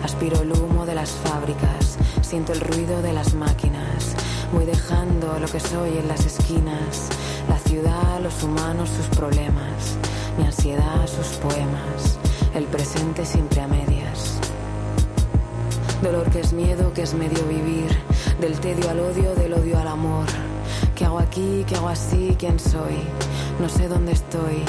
Aspiro 0.02 0.40
el 0.42 0.52
humo 0.52 0.86
de 0.86 0.94
las 0.94 1.10
fábricas, 1.10 1.98
siento 2.22 2.52
el 2.52 2.60
ruido 2.60 3.02
de 3.02 3.12
las 3.12 3.34
máquinas, 3.34 4.16
voy 4.52 4.64
dejando 4.64 5.38
lo 5.38 5.46
que 5.46 5.60
soy 5.60 5.98
en 5.98 6.08
las 6.08 6.24
esquinas, 6.26 7.08
la 7.48 7.58
ciudad, 7.58 8.20
los 8.20 8.42
humanos, 8.42 8.90
sus 8.90 9.06
problemas, 9.16 9.96
mi 10.38 10.44
ansiedad, 10.44 11.06
sus 11.06 11.38
poemas 11.38 12.18
el 12.54 12.64
presente 12.64 13.24
siempre 13.24 13.60
a 13.60 13.68
medias. 13.68 14.38
Dolor 16.02 16.30
que 16.30 16.40
es 16.40 16.52
miedo, 16.52 16.92
que 16.92 17.02
es 17.02 17.14
medio 17.14 17.42
vivir, 17.46 17.90
del 18.40 18.58
tedio 18.60 18.90
al 18.90 19.00
odio, 19.00 19.34
del 19.34 19.54
odio 19.54 19.78
al 19.78 19.88
amor. 19.88 20.26
¿Qué 20.94 21.04
hago 21.04 21.18
aquí? 21.18 21.64
¿Qué 21.66 21.74
hago 21.76 21.88
así? 21.88 22.36
¿Quién 22.38 22.58
soy? 22.58 22.98
No 23.60 23.68
sé 23.68 23.88
dónde 23.88 24.12
estoy. 24.12 24.62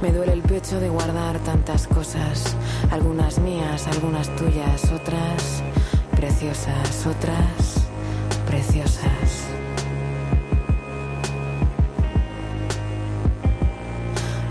Me 0.00 0.12
duele 0.12 0.32
el 0.32 0.42
pecho 0.42 0.80
de 0.80 0.88
guardar 0.88 1.38
tantas 1.40 1.86
cosas. 1.86 2.56
Algunas 2.90 3.38
mías, 3.38 3.86
algunas 3.86 4.28
tuyas, 4.36 4.90
otras 4.92 5.62
preciosas, 6.16 7.06
otras 7.06 7.86
preciosas. 8.46 9.46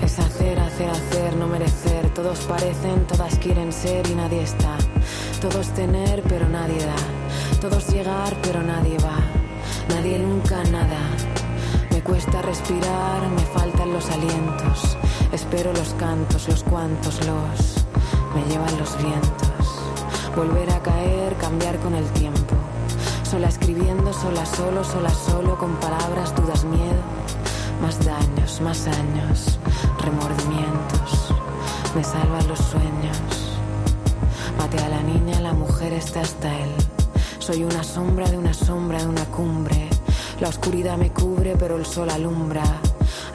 Es 0.03 0.19
hacer, 0.19 0.59
hacer, 0.59 0.89
hacer, 0.89 1.36
no 1.36 1.47
merecer. 1.47 1.90
Todos 2.22 2.41
parecen, 2.41 3.07
todas 3.07 3.36
quieren 3.39 3.74
ser 3.74 4.07
y 4.07 4.13
nadie 4.13 4.43
está. 4.43 4.78
Todos 5.41 5.69
tener, 5.69 6.22
pero 6.30 6.47
nadie 6.47 6.78
da. 6.86 6.95
Todos 7.59 7.88
llegar, 7.88 8.36
pero 8.43 8.61
nadie 8.61 8.95
va. 8.99 9.17
Nadie 9.89 10.19
nunca 10.19 10.63
nada. 10.65 10.99
Me 11.89 12.03
cuesta 12.03 12.43
respirar, 12.43 13.28
me 13.28 13.41
faltan 13.41 13.91
los 13.91 14.07
alientos. 14.11 14.97
Espero 15.32 15.74
los 15.74 15.95
cantos, 15.95 16.47
los 16.47 16.63
cuantos 16.63 17.26
los 17.26 17.86
me 18.36 18.45
llevan 18.51 18.78
los 18.78 18.95
vientos. 19.01 19.65
Volver 20.36 20.69
a 20.74 20.80
caer, 20.80 21.36
cambiar 21.38 21.80
con 21.80 21.95
el 21.95 22.05
tiempo. 22.11 22.55
Sola 23.24 23.47
escribiendo, 23.47 24.13
sola 24.13 24.45
solo, 24.45 24.84
sola 24.84 25.09
solo, 25.09 25.57
con 25.57 25.74
palabras, 25.78 26.36
dudas, 26.36 26.65
miedo. 26.65 27.01
Más 27.82 27.97
daños, 28.05 28.61
más 28.61 28.86
años 28.86 29.57
remordimientos, 30.01 31.34
me 31.95 32.03
salvan 32.03 32.47
los 32.47 32.59
sueños. 32.59 33.17
Mate 34.57 34.77
a 34.79 34.89
la 34.89 35.01
niña, 35.03 35.41
la 35.41 35.53
mujer 35.53 35.93
está 35.93 36.21
hasta 36.21 36.47
él. 36.59 36.69
Soy 37.39 37.63
una 37.63 37.83
sombra 37.83 38.29
de 38.29 38.37
una 38.37 38.53
sombra 38.53 38.99
de 38.99 39.07
una 39.07 39.25
cumbre. 39.25 39.89
La 40.39 40.49
oscuridad 40.49 40.97
me 40.97 41.11
cubre, 41.11 41.55
pero 41.57 41.75
el 41.77 41.85
sol 41.85 42.09
alumbra. 42.09 42.63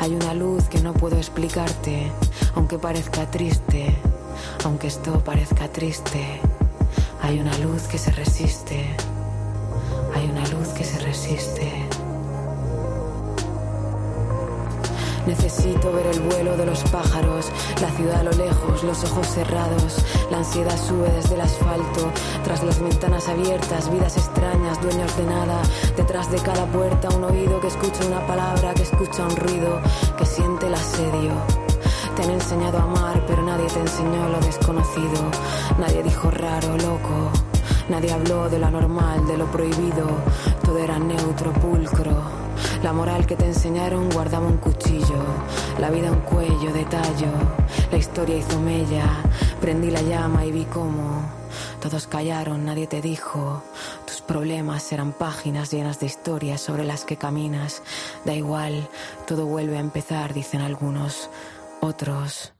Hay 0.00 0.14
una 0.14 0.32
luz 0.32 0.64
que 0.68 0.80
no 0.80 0.94
puedo 0.94 1.16
explicarte, 1.16 2.10
aunque 2.54 2.78
parezca 2.78 3.30
triste, 3.30 3.94
aunque 4.64 4.86
esto 4.86 5.20
parezca 5.20 5.68
triste. 5.68 6.40
Hay 7.22 7.38
una 7.40 7.56
luz 7.58 7.82
que 7.82 7.98
se 7.98 8.12
resiste, 8.12 8.86
hay 10.14 10.30
una 10.30 10.46
luz 10.48 10.68
que 10.68 10.84
se 10.84 10.98
resiste. 11.00 11.85
Necesito 15.26 15.92
ver 15.92 16.06
el 16.06 16.20
vuelo 16.20 16.56
de 16.56 16.66
los 16.66 16.82
pájaros, 16.84 17.50
la 17.82 17.90
ciudad 17.90 18.20
a 18.20 18.22
lo 18.22 18.30
lejos, 18.30 18.84
los 18.84 19.02
ojos 19.04 19.26
cerrados. 19.26 19.96
La 20.30 20.38
ansiedad 20.38 20.76
sube 20.78 21.10
desde 21.10 21.34
el 21.34 21.40
asfalto, 21.40 22.12
tras 22.44 22.62
las 22.62 22.80
ventanas 22.80 23.28
abiertas, 23.28 23.90
vidas 23.90 24.16
extrañas, 24.16 24.80
dueños 24.80 25.16
de 25.16 25.24
nada. 25.24 25.60
Detrás 25.96 26.30
de 26.30 26.38
cada 26.38 26.64
puerta 26.66 27.08
un 27.08 27.24
oído 27.24 27.60
que 27.60 27.66
escucha 27.66 28.06
una 28.06 28.24
palabra, 28.26 28.72
que 28.74 28.82
escucha 28.82 29.24
un 29.24 29.36
ruido, 29.36 29.80
que 30.16 30.26
siente 30.26 30.68
el 30.68 30.74
asedio. 30.74 31.32
Te 32.14 32.22
han 32.22 32.30
enseñado 32.30 32.78
a 32.78 32.82
amar, 32.82 33.24
pero 33.26 33.42
nadie 33.42 33.66
te 33.66 33.80
enseñó 33.80 34.28
lo 34.28 34.38
desconocido. 34.40 35.30
Nadie 35.78 36.04
dijo 36.04 36.30
raro, 36.30 36.76
loco. 36.78 37.32
Nadie 37.88 38.12
habló 38.12 38.48
de 38.48 38.58
lo 38.58 38.66
anormal, 38.66 39.26
de 39.26 39.36
lo 39.36 39.46
prohibido. 39.46 40.06
Todo 40.64 40.78
era 40.78 40.98
neutro, 40.98 41.52
pulcro. 41.52 42.45
La 42.82 42.92
moral 42.92 43.26
que 43.26 43.36
te 43.36 43.46
enseñaron 43.46 44.10
guardaba 44.10 44.46
un 44.46 44.58
cuchillo, 44.58 45.22
la 45.78 45.90
vida 45.90 46.10
un 46.10 46.20
cuello 46.20 46.72
de 46.72 46.84
tallo, 46.84 47.32
la 47.90 47.98
historia 47.98 48.36
hizo 48.36 48.60
mella, 48.60 49.06
prendí 49.60 49.90
la 49.90 50.02
llama 50.02 50.44
y 50.44 50.52
vi 50.52 50.64
cómo 50.64 51.22
todos 51.80 52.06
callaron, 52.06 52.64
nadie 52.64 52.86
te 52.86 53.00
dijo, 53.00 53.62
tus 54.06 54.20
problemas 54.20 54.90
eran 54.92 55.12
páginas 55.12 55.70
llenas 55.70 56.00
de 56.00 56.06
historias 56.06 56.60
sobre 56.60 56.84
las 56.84 57.04
que 57.04 57.16
caminas, 57.16 57.82
da 58.24 58.34
igual, 58.34 58.88
todo 59.26 59.46
vuelve 59.46 59.76
a 59.76 59.80
empezar, 59.80 60.34
dicen 60.34 60.62
algunos, 60.62 61.30
otros 61.80 62.55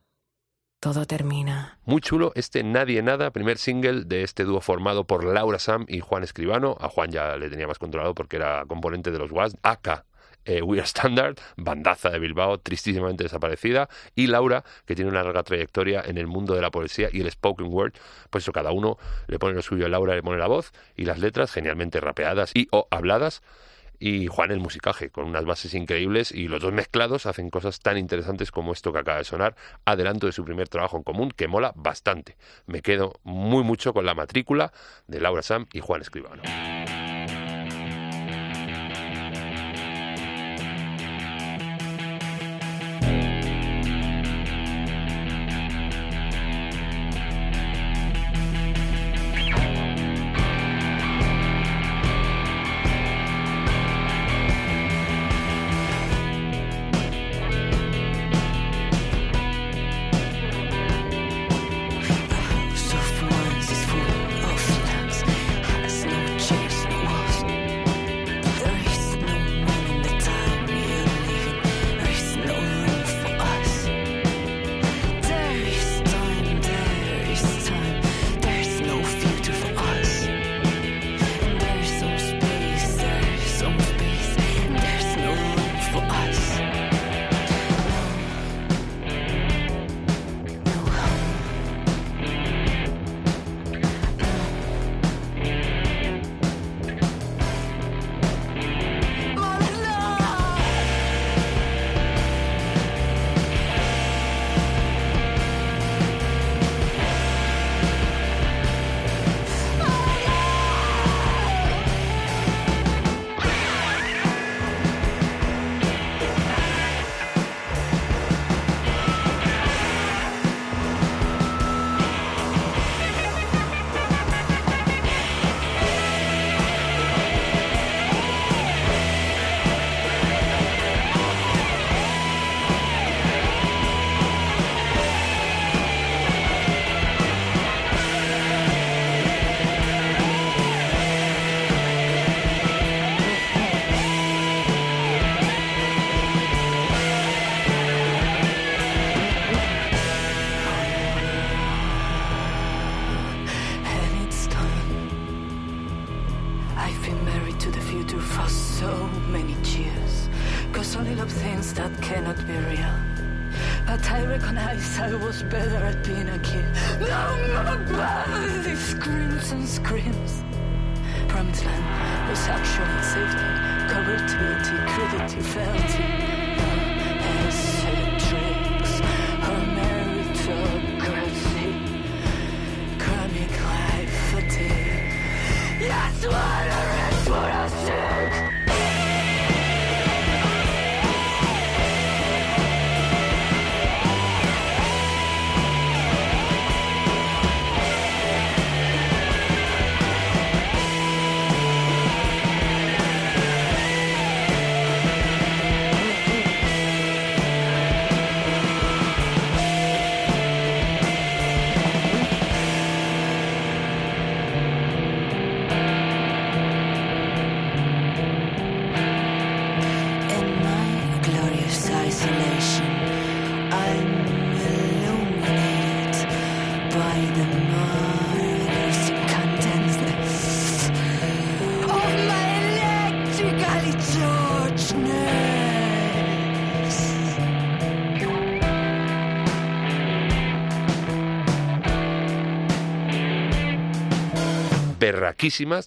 todo 0.81 1.07
termina. 1.07 1.79
Muy 1.85 2.01
chulo 2.01 2.33
este 2.35 2.62
Nadie 2.62 3.03
Nada, 3.03 3.31
primer 3.31 3.59
single 3.59 4.05
de 4.05 4.22
este 4.22 4.45
dúo 4.45 4.61
formado 4.61 5.05
por 5.05 5.24
Laura 5.24 5.59
Sam 5.59 5.87
y 5.89 6.01
Juan 6.01 6.22
Escribano. 6.22 6.77
A 6.81 6.89
Juan 6.89 7.11
ya 7.11 7.37
le 7.37 7.51
tenía 7.51 7.66
más 7.66 7.79
controlado 7.79 8.14
porque 8.14 8.37
era 8.37 8.64
componente 8.66 9.11
de 9.11 9.18
los 9.18 9.33
Was. 9.33 9.57
Aka 9.62 10.05
eh, 10.47 10.62
We 10.62 10.79
Are 10.79 10.87
Standard, 10.87 11.37
bandaza 11.57 12.11
de 12.11 12.18
Bilbao, 12.18 12.59
tristísimamente 12.59 13.24
desaparecida, 13.24 13.89
y 14.14 14.29
Laura, 14.29 14.64
que 14.87 14.95
tiene 14.95 15.11
una 15.11 15.22
larga 15.22 15.43
trayectoria 15.43 16.03
en 16.07 16.18
el 16.18 16.27
mundo 16.27 16.55
de 16.55 16.62
la 16.62 16.70
poesía 16.70 17.09
y 17.12 17.20
el 17.20 17.31
spoken 17.31 17.66
word, 17.66 17.95
pues 18.31 18.45
eso, 18.45 18.53
cada 18.53 18.72
uno 18.72 18.97
le 19.27 19.39
pone 19.39 19.55
lo 19.55 19.62
suyo, 19.62 19.89
Laura 19.89 20.14
le 20.14 20.22
pone 20.22 20.39
la 20.39 20.47
voz 20.47 20.72
y 20.97 21.05
las 21.05 21.18
letras 21.18 21.51
genialmente 21.51 22.01
rapeadas 22.01 22.53
y 22.55 22.68
o 22.70 22.87
habladas, 22.91 23.43
y 23.99 24.26
Juan 24.26 24.51
el 24.51 24.61
musicaje, 24.61 25.11
con 25.11 25.26
unas 25.26 25.44
bases 25.44 25.74
increíbles 25.74 26.32
y 26.32 26.49
los 26.49 26.61
dos 26.61 26.72
mezclados 26.72 27.26
hacen 27.26 27.51
cosas 27.51 27.80
tan 27.80 27.99
interesantes 27.99 28.51
como 28.51 28.72
esto 28.72 28.92
que 28.92 28.99
acaba 28.99 29.18
de 29.18 29.24
sonar, 29.24 29.57
adelanto 29.84 30.26
de 30.26 30.32
su 30.32 30.44
primer 30.44 30.68
trabajo 30.68 30.97
en 30.97 31.03
común, 31.03 31.30
que 31.30 31.49
mola 31.49 31.72
bastante. 31.76 32.36
Me 32.66 32.82
quedo 32.82 33.14
muy 33.24 33.64
mucho 33.64 33.92
con 33.92 34.07
la 34.07 34.14
matrícula 34.14 34.72
de 35.07 35.20
Laura 35.20 35.42
Sam 35.42 35.66
y 35.72 35.80
Juan 35.80 36.03
Escribano. 36.03 36.42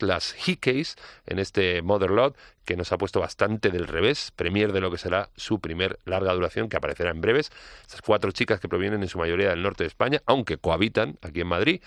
Las 0.02 0.34
Hickeys, 0.34 0.96
en 1.26 1.40
este 1.40 1.82
Motherlode, 1.82 2.36
que 2.66 2.76
nos 2.76 2.92
ha 2.92 2.98
puesto 2.98 3.20
bastante 3.20 3.70
del 3.70 3.88
revés, 3.88 4.32
premier 4.36 4.74
de 4.74 4.82
lo 4.82 4.92
que 4.92 4.98
será 4.98 5.30
su 5.36 5.60
primer 5.60 6.00
larga 6.06 6.34
duración, 6.34 6.70
que 6.70 6.78
aparecerá 6.78 7.12
en 7.12 7.22
breves. 7.22 7.52
Estas 7.82 8.02
cuatro 8.02 8.32
chicas 8.32 8.60
que 8.60 8.70
provienen 8.70 9.02
en 9.02 9.10
su 9.10 9.18
mayoría 9.18 9.50
del 9.50 9.64
norte 9.64 9.84
de 9.84 9.88
España, 9.88 10.22
aunque 10.26 10.58
cohabitan 10.58 11.18
aquí 11.22 11.42
en 11.42 11.48
Madrid, 11.48 11.82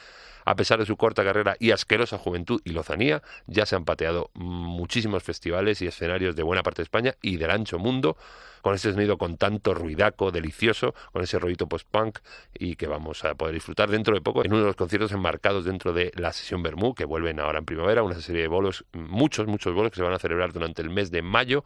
a 0.44 0.56
pesar 0.56 0.78
de 0.78 0.86
su 0.86 0.96
corta 0.96 1.24
carrera 1.24 1.56
y 1.58 1.70
asquerosa 1.70 2.18
juventud 2.18 2.60
y 2.64 2.70
lozanía, 2.70 3.22
ya 3.46 3.66
se 3.66 3.76
han 3.76 3.84
pateado 3.84 4.30
muchísimos 4.34 5.22
festivales 5.22 5.80
y 5.82 5.86
escenarios 5.86 6.34
de 6.36 6.42
buena 6.42 6.62
parte 6.62 6.82
de 6.82 6.84
España 6.84 7.14
y 7.22 7.36
del 7.36 7.50
ancho 7.50 7.78
mundo, 7.78 8.16
con 8.62 8.74
ese 8.74 8.92
sonido 8.92 9.18
con 9.18 9.36
tanto 9.36 9.74
ruidaco, 9.74 10.30
delicioso, 10.30 10.94
con 11.12 11.22
ese 11.22 11.38
rollito 11.38 11.68
post-punk 11.68 12.20
y 12.54 12.76
que 12.76 12.86
vamos 12.86 13.24
a 13.24 13.34
poder 13.34 13.54
disfrutar 13.54 13.90
dentro 13.90 14.14
de 14.14 14.22
poco 14.22 14.44
en 14.44 14.52
uno 14.52 14.62
de 14.62 14.68
los 14.68 14.76
conciertos 14.76 15.12
enmarcados 15.12 15.66
dentro 15.66 15.92
de 15.92 16.12
la 16.16 16.32
sesión 16.32 16.62
Bermú, 16.62 16.94
que 16.94 17.04
vuelven 17.04 17.40
ahora 17.40 17.58
en 17.58 17.66
primavera, 17.66 18.02
una 18.02 18.20
serie 18.20 18.42
de 18.42 18.48
bolos, 18.48 18.86
muchos, 18.94 19.46
muchos 19.46 19.74
bolos 19.74 19.90
que 19.90 19.96
se 19.96 20.02
van 20.02 20.14
a 20.14 20.18
celebrar 20.18 20.52
durante 20.52 20.80
el 20.80 20.88
mes 20.88 21.10
de 21.10 21.20
mayo 21.20 21.64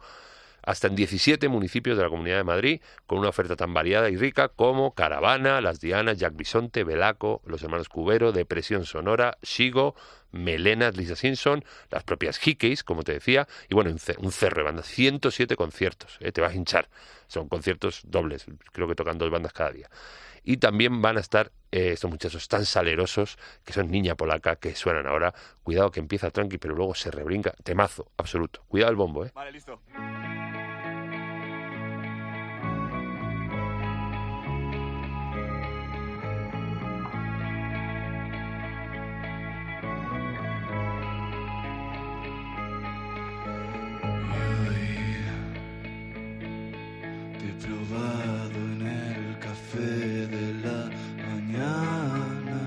hasta 0.67 0.87
en 0.87 0.95
17 0.95 1.47
municipios 1.47 1.95
de 1.95 2.03
la 2.03 2.09
Comunidad 2.09 2.37
de 2.37 2.43
Madrid, 2.43 2.81
con 3.05 3.19
una 3.19 3.29
oferta 3.29 3.55
tan 3.55 3.73
variada 3.73 4.09
y 4.09 4.17
rica 4.17 4.49
como 4.49 4.93
Caravana, 4.93 5.61
Las 5.61 5.79
Dianas, 5.79 6.17
Jack 6.17 6.35
Bisonte, 6.35 6.83
Belaco, 6.83 7.41
Los 7.45 7.63
Hermanos 7.63 7.87
Cubero, 7.87 8.33
Depresión 8.33 8.83
Sonora, 8.83 9.37
Shigo, 9.41 9.95
Melenas, 10.31 10.95
Lisa 10.97 11.15
Simpson, 11.15 11.63
las 11.89 12.03
propias 12.03 12.37
Hickeys, 12.39 12.83
como 12.83 13.03
te 13.03 13.13
decía, 13.13 13.47
y 13.69 13.75
bueno, 13.75 13.91
un, 13.91 13.99
ce- 13.99 14.15
un 14.19 14.31
cerro 14.31 14.57
de 14.57 14.63
bandas, 14.63 14.87
107 14.87 15.55
conciertos, 15.55 16.17
¿eh? 16.19 16.31
te 16.31 16.41
vas 16.41 16.51
a 16.51 16.55
hinchar, 16.55 16.89
son 17.27 17.47
conciertos 17.49 18.01
dobles, 18.05 18.45
creo 18.71 18.87
que 18.87 18.95
tocan 18.95 19.17
dos 19.17 19.29
bandas 19.31 19.53
cada 19.53 19.71
día. 19.71 19.89
Y 20.43 20.57
también 20.57 21.01
van 21.01 21.17
a 21.17 21.19
estar 21.19 21.51
eh, 21.71 21.91
estos 21.93 22.09
muchachos 22.09 22.47
tan 22.47 22.65
salerosos, 22.65 23.37
que 23.65 23.73
son 23.73 23.91
niña 23.91 24.15
polaca, 24.15 24.55
que 24.55 24.75
suenan 24.75 25.05
ahora, 25.07 25.33
cuidado 25.63 25.91
que 25.91 25.99
empieza 25.99 26.31
tranqui, 26.31 26.57
pero 26.57 26.73
luego 26.75 26.95
se 26.95 27.11
rebrinca, 27.11 27.53
temazo, 27.63 28.11
absoluto, 28.17 28.63
cuidado 28.67 28.91
el 28.91 28.95
bombo, 28.97 29.25
¿eh? 29.25 29.31
Vale, 29.33 29.51
listo. 29.51 29.81
En 47.97 48.81
el 48.85 49.39
café 49.39 50.27
de 50.27 50.53
la 50.65 50.81
mañana, 51.25 52.59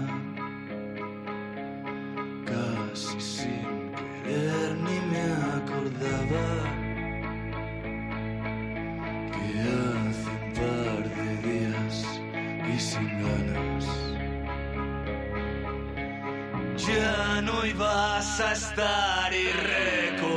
casi 2.44 3.20
sin 3.20 3.92
querer 4.24 4.70
ni 4.86 4.98
me 5.10 5.24
acordaba 5.56 6.48
que 9.32 9.44
hace 9.78 10.30
un 10.36 10.46
par 10.58 11.02
de 11.16 11.28
días 11.48 11.96
y 12.72 12.80
sin 12.80 13.08
ganas. 13.22 13.86
Ya 16.88 17.40
no 17.42 17.56
ibas 17.66 18.40
a 18.40 18.52
estar 18.52 19.32
y 19.32 19.46
reconozco 19.52 20.29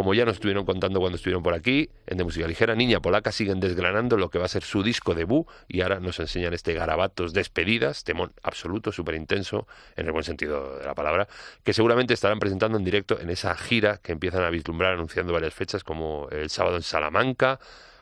como 0.00 0.14
ya 0.14 0.24
nos 0.24 0.36
estuvieron 0.36 0.64
contando 0.64 0.98
cuando 0.98 1.16
estuvieron 1.16 1.42
por 1.42 1.52
aquí, 1.52 1.90
en 2.06 2.16
De 2.16 2.24
Música 2.24 2.48
Ligera, 2.48 2.74
Niña 2.74 3.00
Polaca 3.00 3.32
siguen 3.32 3.60
desgranando 3.60 4.16
lo 4.16 4.30
que 4.30 4.38
va 4.38 4.46
a 4.46 4.48
ser 4.48 4.62
su 4.62 4.82
disco 4.82 5.14
debut 5.14 5.46
y 5.68 5.82
ahora 5.82 6.00
nos 6.00 6.18
enseñan 6.20 6.54
este 6.54 6.72
Garabatos 6.72 7.34
Despedidas, 7.34 8.02
temón 8.02 8.32
absoluto, 8.42 8.92
súper 8.92 9.14
intenso, 9.14 9.66
en 9.96 10.06
el 10.06 10.12
buen 10.12 10.24
sentido 10.24 10.78
de 10.78 10.86
la 10.86 10.94
palabra, 10.94 11.28
que 11.64 11.74
seguramente 11.74 12.14
estarán 12.14 12.38
presentando 12.38 12.78
en 12.78 12.84
directo 12.84 13.20
en 13.20 13.28
esa 13.28 13.54
gira 13.54 13.98
que 13.98 14.12
empiezan 14.12 14.42
a 14.42 14.48
vislumbrar 14.48 14.94
anunciando 14.94 15.34
varias 15.34 15.52
fechas 15.52 15.84
como 15.84 16.30
el 16.30 16.48
sábado 16.48 16.76
en 16.76 16.82
Salamanca 16.82 17.60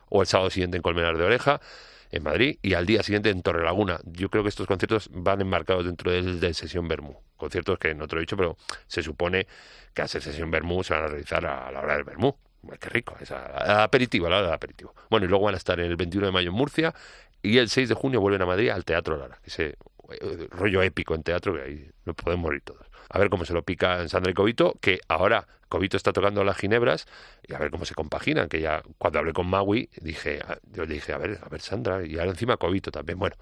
o 0.08 0.20
el 0.20 0.28
sábado 0.28 0.50
siguiente 0.50 0.76
en 0.76 0.84
Colmenar 0.84 1.18
de 1.18 1.24
Oreja 1.24 1.60
en 2.10 2.22
Madrid 2.22 2.58
y 2.62 2.74
al 2.74 2.86
día 2.86 3.02
siguiente 3.02 3.30
en 3.30 3.42
Torrelaguna. 3.42 4.00
Yo 4.04 4.28
creo 4.30 4.42
que 4.42 4.48
estos 4.48 4.66
conciertos 4.66 5.10
van 5.12 5.40
enmarcados 5.40 5.84
dentro 5.84 6.10
del, 6.10 6.40
del 6.40 6.54
Sesión 6.54 6.88
Bermú. 6.88 7.16
Conciertos 7.36 7.78
que 7.78 7.94
no 7.94 8.06
te 8.08 8.14
lo 8.16 8.20
he 8.20 8.22
dicho, 8.22 8.36
pero 8.36 8.56
se 8.86 9.02
supone 9.02 9.46
que 9.94 10.02
a 10.02 10.08
Sesión 10.08 10.50
Bermú 10.50 10.82
se 10.84 10.94
van 10.94 11.04
a 11.04 11.06
realizar 11.08 11.44
a 11.46 11.70
la 11.70 11.80
hora 11.80 11.94
del 11.94 12.04
Bermú. 12.04 12.36
Qué 12.80 12.88
rico, 12.88 13.16
es 13.20 13.30
a- 13.30 13.84
aperitivo, 13.84 14.26
a 14.26 14.30
la 14.30 14.36
hora 14.38 14.46
del 14.46 14.54
aperitivo. 14.54 14.94
Bueno, 15.10 15.26
y 15.26 15.28
luego 15.28 15.44
van 15.44 15.54
a 15.54 15.58
estar 15.58 15.78
el 15.78 15.94
21 15.96 16.26
de 16.26 16.32
mayo 16.32 16.48
en 16.50 16.54
Murcia 16.56 16.94
y 17.42 17.58
el 17.58 17.68
6 17.68 17.88
de 17.88 17.94
junio 17.94 18.20
vuelven 18.20 18.42
a 18.42 18.46
Madrid 18.46 18.70
al 18.70 18.84
Teatro 18.84 19.16
Lara. 19.16 19.38
Ese 19.44 19.76
eh, 20.20 20.48
rollo 20.50 20.82
épico 20.82 21.14
en 21.14 21.22
teatro 21.22 21.54
que 21.54 21.62
ahí 21.62 21.90
nos 22.04 22.16
podemos 22.16 22.42
morir 22.44 22.62
todos. 22.62 22.87
A 23.10 23.18
ver 23.18 23.30
cómo 23.30 23.44
se 23.44 23.52
lo 23.54 23.62
pica 23.62 24.00
en 24.02 24.08
Sandra 24.08 24.30
y 24.30 24.34
Cobito, 24.34 24.76
que 24.80 25.00
ahora 25.08 25.46
Cobito 25.68 25.96
está 25.96 26.12
tocando 26.12 26.44
las 26.44 26.56
ginebras 26.58 27.06
y 27.46 27.54
a 27.54 27.58
ver 27.58 27.70
cómo 27.70 27.84
se 27.84 27.94
compaginan, 27.94 28.48
que 28.48 28.60
ya 28.60 28.82
cuando 28.98 29.18
hablé 29.18 29.32
con 29.32 29.46
Maui 29.48 29.88
dije, 30.00 30.40
ah, 30.46 30.58
dije, 30.62 31.12
a 31.12 31.18
ver, 31.18 31.38
a 31.42 31.48
ver 31.48 31.60
Sandra, 31.60 32.04
y 32.04 32.18
ahora 32.18 32.30
encima 32.30 32.56
Cobito 32.56 32.90
también. 32.90 33.18
Bueno, 33.18 33.36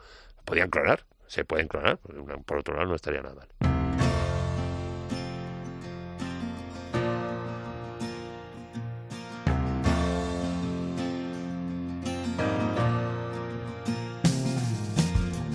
podían 0.45 0.71
clonar, 0.71 1.05
se 1.27 1.45
pueden 1.45 1.69
clonar, 1.69 1.99
por 1.99 2.17
una- 2.19 2.37
por 2.39 2.59
otro 2.59 2.75
lado 2.75 2.87
no 2.89 2.95
estaría 2.95 3.23
nada 3.23 3.35
mal. 3.35 3.49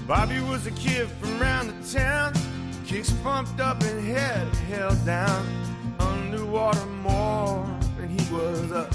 Bobby 0.08 0.42
was 0.42 0.68
a 0.68 0.72
kid 0.72 1.08
from 1.20 1.40
round 1.40 1.70
the 1.70 1.94
town, 1.98 2.34
kicks 2.92 3.14
pumped 3.24 3.62
up 3.62 3.82
and 3.84 4.06
head 4.06 4.46
held 4.70 5.06
down, 5.06 5.48
underwater 5.98 6.86
more 6.88 7.66
than 7.96 8.10
he 8.10 8.34
was 8.34 8.70
up. 8.74 8.94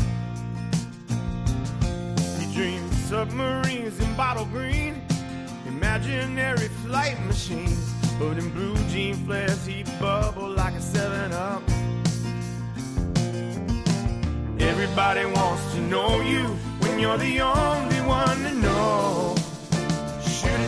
He 2.38 2.54
dreamed 2.54 2.92
submarines 2.92 3.98
in 3.98 4.14
bottle 4.14 4.44
green, 4.52 5.00
imaginary 5.66 6.68
flight 6.84 7.18
machines, 7.24 7.94
but 8.18 8.36
in 8.36 8.50
blue 8.50 8.76
jean 8.90 9.14
flares 9.24 9.64
he'd 9.64 9.86
bubble 9.98 10.50
like 10.50 10.74
a 10.74 10.84
7-Up. 10.96 11.62
Everybody 14.60 15.24
wants 15.24 15.72
to 15.72 15.80
know 15.80 16.20
you 16.20 16.44
when 16.80 16.98
you're 16.98 17.16
the 17.16 17.40
only 17.40 18.00
one 18.02 18.42
to 18.42 18.54
know. 18.56 19.34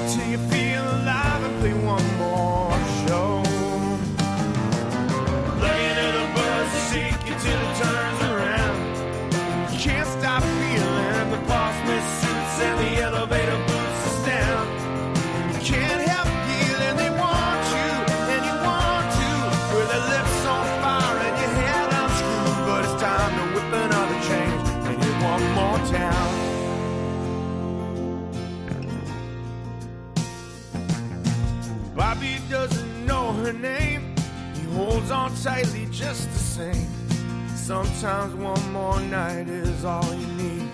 Till 0.09 0.27
you 0.27 0.39
feel 0.39 0.83
alive 0.83 1.45
and 1.45 1.61
play 1.61 1.75
one 1.75 2.17
more 2.17 2.73
show. 3.07 3.38
On 35.11 35.35
tightly 35.37 35.87
just 35.91 36.31
the 36.33 36.39
same. 36.39 36.89
Sometimes 37.55 38.35
one 38.35 38.73
more 38.73 39.01
night 39.01 39.49
is 39.49 39.85
all 39.85 40.15
you 40.15 40.27
need. 40.43 40.71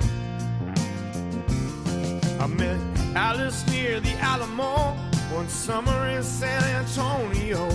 I 2.40 2.46
met 2.46 2.80
Alice 3.14 3.66
near 3.68 4.00
the 4.00 4.12
Alamo 4.20 4.96
one 5.32 5.48
summer 5.48 6.08
in 6.08 6.22
San 6.22 6.62
Antonio. 6.64 7.68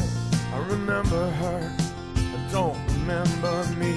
I 0.53 0.57
remember 0.70 1.30
her, 1.30 1.76
I 2.18 2.51
don't 2.51 2.78
remember 2.93 3.66
me. 3.78 3.95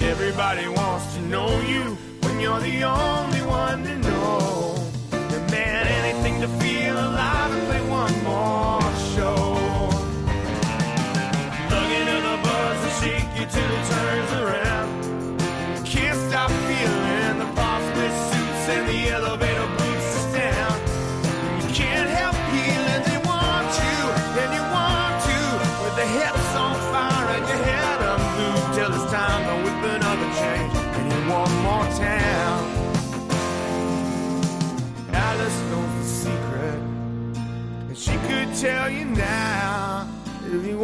Everybody 0.00 0.68
wants 0.68 1.14
to 1.14 1.20
know 1.22 1.60
you 1.62 1.96
when 2.22 2.40
you're 2.40 2.60
the 2.60 2.82
only 2.84 3.42
one 3.42 3.84
to 3.84 3.98
know. 3.98 4.79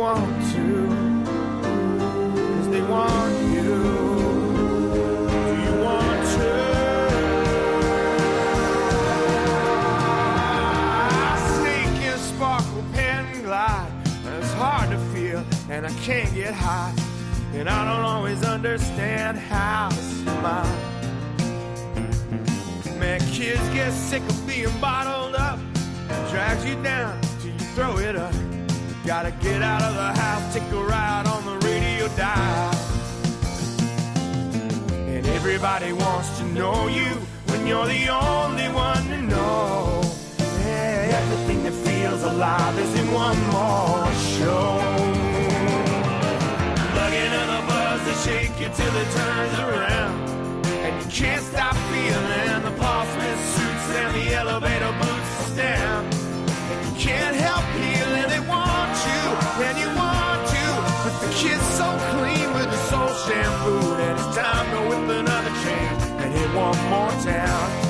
Want 0.06 0.52
to. 0.52 0.68
'Cause 2.46 2.68
they 2.74 2.82
want 2.92 3.34
you. 3.54 3.74
And 12.08 12.20
sparkle, 12.20 12.84
pen 12.92 13.24
and. 13.42 13.88
It's 14.38 14.52
hard 14.52 14.90
to 14.90 14.98
feel, 15.12 15.42
and 15.68 15.84
I 15.86 15.92
can't 16.06 16.32
get 16.34 16.54
high. 16.54 16.94
And 17.54 17.68
I 17.68 17.80
don't 17.88 18.04
always 18.14 18.44
understand 18.44 19.38
how 19.38 19.88
to 19.88 20.02
smile. 20.20 20.76
Man, 23.00 23.20
kids 23.38 23.64
get 23.74 23.92
sick 23.92 24.22
of 24.32 24.46
being 24.46 24.76
bottled 24.80 25.34
up. 25.34 25.58
Drags 26.30 26.64
you 26.64 26.76
down 26.82 27.18
till 27.40 27.54
you 27.58 27.66
throw 27.74 27.98
it 27.98 28.14
up. 28.16 28.45
Gotta 29.06 29.30
get 29.30 29.62
out 29.62 29.82
of 29.82 29.94
the 29.94 30.20
house, 30.20 30.52
take 30.52 30.68
a 30.72 30.82
ride 30.82 31.28
on 31.28 31.44
the 31.46 31.64
radio 31.64 32.08
dial. 32.16 32.74
And 34.90 35.24
everybody 35.28 35.92
wants 35.92 36.36
to 36.38 36.44
know 36.46 36.88
you 36.88 37.14
when 37.46 37.68
you're 37.68 37.86
the 37.86 38.08
only 38.08 38.68
one 38.68 39.06
to 39.06 39.22
know. 39.22 40.02
Yeah, 40.58 41.20
everything 41.22 41.62
that 41.62 41.74
feels 41.86 42.20
alive 42.24 42.76
is 42.80 42.98
in 42.98 43.06
one 43.12 43.38
more 43.54 44.10
show. 44.34 44.82
Plug 46.90 47.12
into 47.22 47.42
the 47.54 47.62
buzz 47.70 48.00
to 48.08 48.14
shake 48.28 48.58
you 48.58 48.68
till 48.74 48.94
it 49.02 49.10
turns 49.14 49.58
around. 49.66 50.66
And 50.66 51.04
you 51.04 51.10
can't 51.12 51.42
stop 51.44 51.76
feeling 51.94 52.62
the 52.64 52.72
with 52.72 53.40
suits 53.54 53.88
and 54.02 54.14
the 54.16 54.34
elevator 54.34 54.92
boots 54.98 55.56
down. 55.56 56.04
And 56.70 56.78
you 56.88 56.92
can't 57.00 57.36
help 57.36 57.64
feeling 57.78 58.28
they 58.28 58.40
want 58.48 58.90
you 58.90 58.95
and 59.64 59.78
you 59.78 59.88
want 59.88 60.46
to. 60.48 60.66
But 61.04 61.14
the 61.20 61.32
kid's 61.32 61.68
so 61.80 61.88
clean 62.12 62.52
with 62.52 62.70
the 62.70 62.80
soul 62.90 63.08
shampoo 63.24 63.96
that 63.96 64.16
it's 64.16 64.36
time 64.36 64.66
to 64.72 64.80
whip 64.88 65.18
another 65.20 65.54
chain 65.62 65.92
and 66.20 66.32
hit 66.32 66.48
one 66.54 66.78
more 66.90 67.12
town. 67.22 67.85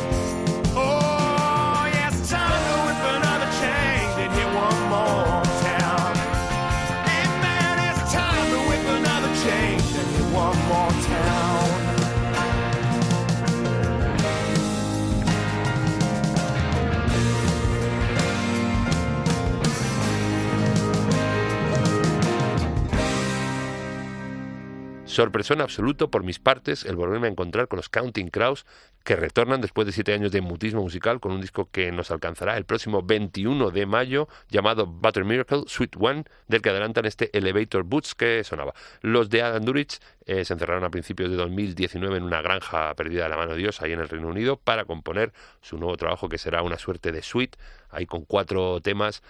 Sorpresón 25.16 25.62
absoluto 25.62 26.10
por 26.10 26.24
mis 26.24 26.38
partes 26.38 26.84
el 26.84 26.94
volverme 26.94 27.26
a 27.26 27.30
encontrar 27.30 27.68
con 27.68 27.78
los 27.78 27.88
Counting 27.88 28.28
Crows 28.28 28.66
que 29.02 29.16
retornan 29.16 29.62
después 29.62 29.86
de 29.86 29.92
siete 29.94 30.12
años 30.12 30.30
de 30.30 30.42
mutismo 30.42 30.82
musical 30.82 31.20
con 31.20 31.32
un 31.32 31.40
disco 31.40 31.70
que 31.70 31.90
nos 31.90 32.10
alcanzará 32.10 32.54
el 32.58 32.66
próximo 32.66 33.02
21 33.02 33.70
de 33.70 33.86
mayo 33.86 34.28
llamado 34.50 34.84
Butter 34.84 35.24
Miracle 35.24 35.62
Sweet 35.68 35.96
One, 35.98 36.24
del 36.48 36.60
que 36.60 36.68
adelantan 36.68 37.06
este 37.06 37.34
Elevator 37.34 37.84
Boots 37.84 38.14
que 38.14 38.44
sonaba. 38.44 38.74
Los 39.00 39.30
de 39.30 39.40
Adam 39.40 39.64
Durich 39.64 40.00
eh, 40.26 40.44
se 40.44 40.52
encerraron 40.52 40.84
a 40.84 40.90
principios 40.90 41.30
de 41.30 41.36
2019 41.36 42.18
en 42.18 42.22
una 42.22 42.42
granja 42.42 42.92
perdida 42.94 43.22
de 43.22 43.30
la 43.30 43.36
mano 43.38 43.52
de 43.52 43.58
Dios 43.58 43.80
ahí 43.80 43.92
en 43.92 44.00
el 44.00 44.10
Reino 44.10 44.28
Unido 44.28 44.58
para 44.58 44.84
componer 44.84 45.32
su 45.62 45.78
nuevo 45.78 45.96
trabajo 45.96 46.28
que 46.28 46.36
será 46.36 46.60
una 46.60 46.76
suerte 46.76 47.10
de 47.10 47.22
suite, 47.22 47.56
ahí 47.88 48.04
con 48.04 48.26
cuatro 48.26 48.82
temas 48.82 49.22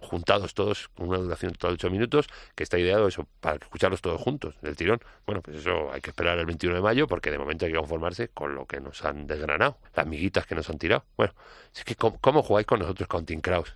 juntados 0.00 0.54
todos 0.54 0.88
con 0.88 1.08
una 1.08 1.18
duración 1.18 1.52
total 1.52 1.72
de 1.72 1.74
ocho 1.74 1.90
minutos, 1.90 2.26
que 2.54 2.62
está 2.62 2.78
ideado 2.78 3.08
eso, 3.08 3.26
para 3.40 3.56
escucharlos 3.56 4.00
todos 4.00 4.20
juntos, 4.20 4.54
del 4.62 4.76
tirón. 4.76 5.00
Bueno, 5.26 5.42
pues 5.42 5.58
eso 5.58 5.92
hay 5.92 6.00
que 6.00 6.10
esperar 6.10 6.38
el 6.38 6.46
21 6.46 6.76
de 6.76 6.82
mayo, 6.82 7.06
porque 7.06 7.30
de 7.30 7.38
momento 7.38 7.66
hay 7.66 7.72
que 7.72 7.78
conformarse 7.78 8.28
con 8.28 8.54
lo 8.54 8.66
que 8.66 8.80
nos 8.80 9.04
han 9.04 9.26
desgranado, 9.26 9.78
las 9.94 10.06
miguitas 10.06 10.46
que 10.46 10.54
nos 10.54 10.68
han 10.70 10.78
tirado. 10.78 11.04
Bueno, 11.16 11.34
es 11.74 11.84
que 11.84 11.96
¿cómo, 11.96 12.42
jugáis 12.42 12.66
con 12.66 12.80
nosotros, 12.80 13.08
Counting 13.08 13.40
Crows? 13.40 13.74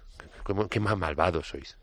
¿Qué 0.70 0.81
más 0.81 0.97
malvados 0.97 1.49
sois? 1.49 1.77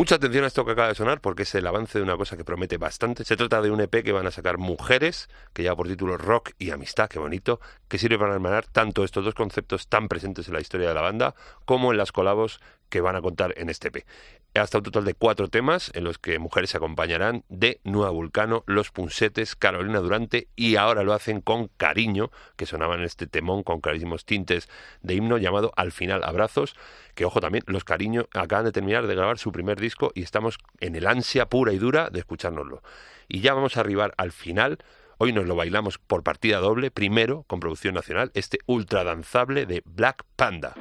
Mucha 0.00 0.14
atención 0.14 0.44
a 0.44 0.46
esto 0.46 0.64
que 0.64 0.72
acaba 0.72 0.88
de 0.88 0.94
sonar 0.94 1.20
porque 1.20 1.42
es 1.42 1.54
el 1.54 1.66
avance 1.66 1.98
de 1.98 2.02
una 2.02 2.16
cosa 2.16 2.34
que 2.34 2.42
promete 2.42 2.78
bastante. 2.78 3.22
Se 3.22 3.36
trata 3.36 3.60
de 3.60 3.70
un 3.70 3.82
EP 3.82 4.02
que 4.02 4.12
van 4.12 4.26
a 4.26 4.30
sacar 4.30 4.56
mujeres, 4.56 5.28
que 5.52 5.62
lleva 5.62 5.76
por 5.76 5.88
título 5.88 6.16
Rock 6.16 6.52
y 6.58 6.70
Amistad, 6.70 7.10
qué 7.10 7.18
bonito, 7.18 7.60
que 7.86 7.98
sirve 7.98 8.18
para 8.18 8.32
hermanar 8.32 8.64
tanto 8.64 9.04
estos 9.04 9.26
dos 9.26 9.34
conceptos 9.34 9.88
tan 9.88 10.08
presentes 10.08 10.48
en 10.48 10.54
la 10.54 10.62
historia 10.62 10.88
de 10.88 10.94
la 10.94 11.02
banda 11.02 11.34
como 11.66 11.92
en 11.92 11.98
las 11.98 12.12
colabos 12.12 12.60
que 12.88 13.02
van 13.02 13.14
a 13.14 13.20
contar 13.20 13.52
en 13.58 13.68
este 13.68 13.88
EP 13.88 14.06
hasta 14.54 14.78
un 14.78 14.84
total 14.84 15.04
de 15.04 15.14
cuatro 15.14 15.48
temas 15.48 15.90
en 15.94 16.04
los 16.04 16.18
que 16.18 16.38
mujeres 16.38 16.70
se 16.70 16.76
acompañarán 16.76 17.44
de 17.48 17.80
Nueva 17.84 18.10
Vulcano, 18.10 18.64
Los 18.66 18.90
Punsetes, 18.90 19.54
Carolina 19.54 20.00
Durante 20.00 20.48
y 20.56 20.76
ahora 20.76 21.04
lo 21.04 21.12
hacen 21.12 21.40
con 21.40 21.68
Cariño, 21.76 22.30
que 22.56 22.66
sonaban 22.66 23.00
en 23.00 23.04
este 23.04 23.26
temón 23.26 23.62
con 23.62 23.80
clarísimos 23.80 24.24
tintes 24.24 24.68
de 25.02 25.14
himno 25.14 25.38
llamado 25.38 25.72
Al 25.76 25.92
final 25.92 26.24
Abrazos, 26.24 26.74
que 27.14 27.24
ojo 27.24 27.40
también, 27.40 27.64
Los 27.66 27.84
Cariño 27.84 28.26
acaban 28.34 28.64
de 28.64 28.72
terminar 28.72 29.06
de 29.06 29.14
grabar 29.14 29.38
su 29.38 29.52
primer 29.52 29.80
disco 29.80 30.10
y 30.14 30.22
estamos 30.22 30.58
en 30.80 30.96
el 30.96 31.06
ansia 31.06 31.46
pura 31.46 31.72
y 31.72 31.78
dura 31.78 32.10
de 32.10 32.18
escuchárnoslo. 32.18 32.82
Y 33.28 33.40
ya 33.40 33.54
vamos 33.54 33.76
a 33.76 33.80
arribar 33.80 34.14
al 34.16 34.32
final. 34.32 34.78
Hoy 35.18 35.32
nos 35.32 35.46
lo 35.46 35.54
bailamos 35.54 35.98
por 35.98 36.22
partida 36.22 36.58
doble, 36.58 36.90
primero 36.90 37.44
con 37.46 37.60
producción 37.60 37.94
nacional, 37.94 38.30
este 38.34 38.58
ultra 38.66 39.04
danzable 39.04 39.66
de 39.66 39.82
Black 39.84 40.24
Panda. 40.34 40.74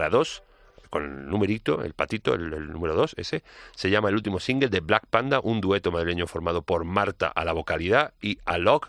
para 0.00 0.08
dos, 0.08 0.42
con 0.88 1.04
el 1.04 1.28
numerito, 1.28 1.84
el 1.84 1.92
patito, 1.92 2.32
el, 2.32 2.72
número 2.72 2.94
dos 2.94 3.12
ese, 3.18 3.42
se 3.76 3.90
llama 3.90 4.08
el 4.08 4.14
último 4.14 4.40
single 4.40 4.70
de 4.70 4.80
Black 4.80 5.04
Panda, 5.10 5.40
un 5.40 5.60
dueto 5.60 5.92
madrileño 5.92 6.26
formado 6.26 6.62
por 6.62 6.84
Marta 6.84 7.28
a 7.28 7.44
la 7.44 7.52
vocalidad 7.52 8.14
y 8.22 8.38
Alok 8.46 8.88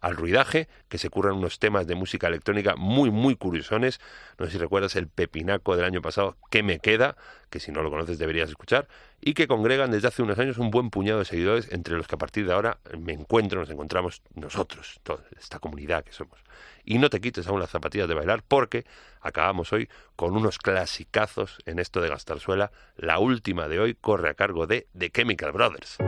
al 0.00 0.16
ruidaje, 0.16 0.68
que 0.88 0.98
se 0.98 1.10
curran 1.10 1.36
unos 1.36 1.58
temas 1.58 1.86
de 1.86 1.94
música 1.94 2.28
electrónica 2.28 2.76
muy, 2.76 3.10
muy 3.10 3.36
curiosones. 3.36 4.00
No 4.38 4.46
sé 4.46 4.52
si 4.52 4.58
recuerdas 4.58 4.96
el 4.96 5.08
pepinaco 5.08 5.76
del 5.76 5.84
año 5.84 6.02
pasado, 6.02 6.36
¿Qué 6.50 6.62
me 6.62 6.78
queda? 6.78 7.16
que 7.50 7.60
si 7.60 7.72
no 7.72 7.82
lo 7.82 7.90
conoces 7.90 8.18
deberías 8.18 8.48
escuchar, 8.48 8.88
y 9.20 9.34
que 9.34 9.46
congregan 9.46 9.90
desde 9.90 10.08
hace 10.08 10.22
unos 10.22 10.38
años 10.38 10.56
un 10.58 10.70
buen 10.70 10.90
puñado 10.90 11.18
de 11.18 11.24
seguidores, 11.24 11.70
entre 11.72 11.96
los 11.96 12.06
que 12.06 12.14
a 12.14 12.18
partir 12.18 12.46
de 12.46 12.52
ahora 12.52 12.78
me 12.98 13.12
encuentro, 13.12 13.60
nos 13.60 13.70
encontramos 13.70 14.22
nosotros, 14.34 15.00
toda 15.02 15.24
esta 15.36 15.58
comunidad 15.58 16.04
que 16.04 16.12
somos. 16.12 16.38
Y 16.84 16.98
no 16.98 17.10
te 17.10 17.20
quites 17.20 17.46
aún 17.48 17.60
las 17.60 17.70
zapatillas 17.70 18.08
de 18.08 18.14
bailar, 18.14 18.42
porque 18.46 18.86
acabamos 19.20 19.72
hoy 19.72 19.88
con 20.16 20.36
unos 20.36 20.58
clasicazos 20.58 21.58
en 21.66 21.78
esto 21.78 22.00
de 22.00 22.08
Gastarzuela. 22.08 22.70
La 22.96 23.18
última 23.18 23.68
de 23.68 23.80
hoy 23.80 23.94
corre 23.94 24.30
a 24.30 24.34
cargo 24.34 24.66
de 24.66 24.86
The 24.96 25.10
Chemical 25.10 25.52
Brothers. 25.52 25.98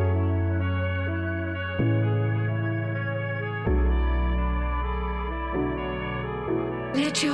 Let 6.94 7.22
you 7.22 7.31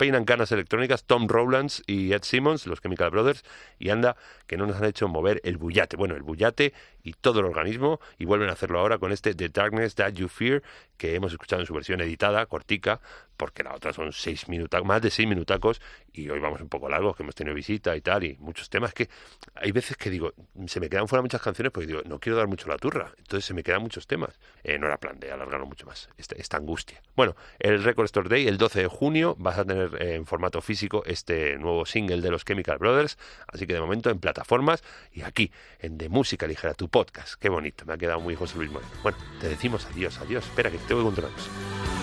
peinan 0.00 0.24
canas 0.24 0.50
electrónicas 0.50 1.04
Tom 1.04 1.28
Rowlands 1.28 1.82
y 1.86 2.14
Ed 2.14 2.22
Simmons, 2.22 2.66
los 2.66 2.80
Chemical 2.80 3.10
Brothers, 3.10 3.44
y 3.78 3.90
anda 3.90 4.16
que 4.46 4.56
no 4.56 4.66
nos 4.66 4.76
han 4.76 4.86
hecho 4.86 5.08
mover 5.08 5.42
el 5.44 5.58
bullate. 5.58 5.98
Bueno, 5.98 6.16
el 6.16 6.22
bullate 6.22 6.72
y 7.02 7.12
todo 7.12 7.40
el 7.40 7.46
organismo, 7.46 8.00
y 8.18 8.24
vuelven 8.24 8.48
a 8.48 8.52
hacerlo 8.52 8.80
ahora 8.80 8.96
con 8.96 9.12
este 9.12 9.34
The 9.34 9.50
Darkness 9.50 9.96
That 9.96 10.12
You 10.12 10.28
Fear, 10.28 10.62
que 10.96 11.14
hemos 11.14 11.32
escuchado 11.32 11.60
en 11.60 11.66
su 11.66 11.74
versión 11.74 12.00
editada, 12.00 12.46
cortica, 12.46 13.00
porque 13.36 13.62
la 13.62 13.74
otra 13.74 13.92
son 13.92 14.12
seis 14.12 14.48
minutos, 14.48 14.84
más 14.84 15.00
de 15.00 15.10
seis 15.10 15.26
minutacos, 15.28 15.80
y 16.12 16.28
hoy 16.28 16.40
vamos 16.40 16.60
un 16.60 16.68
poco 16.68 16.88
largos, 16.88 17.16
que 17.16 17.22
hemos 17.22 17.34
tenido 17.34 17.54
visita 17.54 17.96
y 17.96 18.02
tal, 18.02 18.24
y 18.24 18.36
muchos 18.38 18.68
temas 18.68 18.92
que 18.92 19.08
hay 19.54 19.72
veces 19.72 19.96
que 19.96 20.10
digo, 20.10 20.34
se 20.66 20.78
me 20.78 20.90
quedan 20.90 21.08
fuera 21.08 21.22
muchas 21.22 21.40
canciones 21.40 21.72
porque 21.72 21.86
digo, 21.86 22.02
no 22.04 22.18
quiero 22.18 22.36
dar 22.36 22.48
mucho 22.48 22.68
la 22.68 22.76
turra, 22.76 23.12
entonces 23.16 23.46
se 23.46 23.54
me 23.54 23.62
quedan 23.62 23.80
muchos 23.80 24.06
temas. 24.06 24.38
Eh, 24.62 24.78
no 24.78 24.86
era 24.86 24.98
plan 24.98 25.18
de 25.18 25.32
alargarlo 25.32 25.66
mucho 25.66 25.86
más, 25.86 26.10
esta, 26.18 26.36
esta 26.36 26.58
angustia. 26.58 27.02
Bueno, 27.16 27.34
el 27.58 27.82
Record 27.82 28.06
Store 28.06 28.28
Day, 28.28 28.46
el 28.46 28.58
12 28.58 28.82
de 28.82 28.88
junio, 28.88 29.36
vas 29.38 29.58
a 29.58 29.64
tener 29.64 29.89
eh, 29.98 30.14
en 30.14 30.26
formato 30.26 30.60
físico 30.60 31.02
este 31.06 31.56
nuevo 31.58 31.86
single 31.86 32.20
de 32.20 32.30
los 32.30 32.44
Chemical 32.44 32.78
Brothers, 32.78 33.18
así 33.48 33.66
que 33.66 33.74
de 33.74 33.80
momento 33.80 34.10
en 34.10 34.18
plataformas 34.18 34.82
y 35.12 35.22
aquí, 35.22 35.52
en 35.80 35.98
De 35.98 36.08
Música 36.08 36.46
Ligera, 36.46 36.74
tu 36.74 36.88
podcast. 36.88 37.34
Qué 37.40 37.48
bonito, 37.48 37.84
me 37.86 37.94
ha 37.94 37.98
quedado 37.98 38.20
muy 38.20 38.34
José 38.34 38.56
Luis 38.58 38.70
Moreno. 38.70 38.90
Bueno, 39.02 39.18
te 39.40 39.48
decimos 39.48 39.86
adiós, 39.86 40.18
adiós, 40.18 40.44
espera 40.44 40.70
que 40.70 40.78
te 40.78 40.84
tengo 40.86 41.00
que 41.00 41.16
contar 41.16 41.99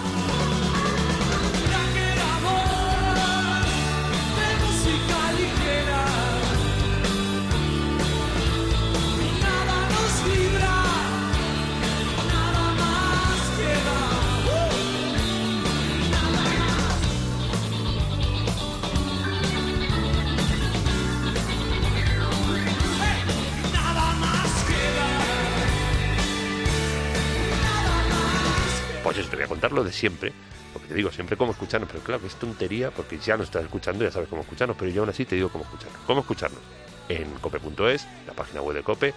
siempre, 29.98 30.32
porque 30.74 30.88
te 30.88 30.94
digo 30.94 31.12
siempre 31.12 31.36
cómo 31.38 31.52
escucharnos, 31.52 31.90
pero 31.92 32.04
claro 32.04 32.22
que 32.22 32.28
es 32.28 32.36
tontería, 32.36 32.92
porque 32.92 33.18
ya 33.18 33.36
nos 33.36 33.48
estás 33.48 33.64
escuchando, 33.64 34.04
ya 34.04 34.12
sabes 34.12 34.30
cómo 34.30 34.44
escucharnos, 34.44 34.78
pero 34.78 34.92
yo 34.92 35.02
aún 35.02 35.10
así 35.10 35.26
te 35.26 35.36
digo 35.36 35.50
cómo 35.50 35.64
escucharnos. 35.64 36.00
¿Cómo 36.06 36.22
escucharnos? 36.22 36.62
En 37.10 37.30
cope.es, 37.40 38.08
la 38.28 38.34
página 38.34 38.62
web 38.62 38.76
de 38.76 38.84
Cope, 38.84 39.14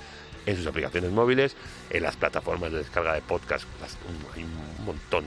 en 0.47 0.57
sus 0.57 0.67
aplicaciones 0.67 1.11
móviles, 1.11 1.57
en 1.91 2.03
las 2.03 2.17
plataformas 2.17 2.73
de 2.73 2.79
descarga 2.79 3.15
de 3.15 3.21
podcast, 3.21 3.65
hay 4.35 4.45
un 4.45 4.85
montón 4.85 5.25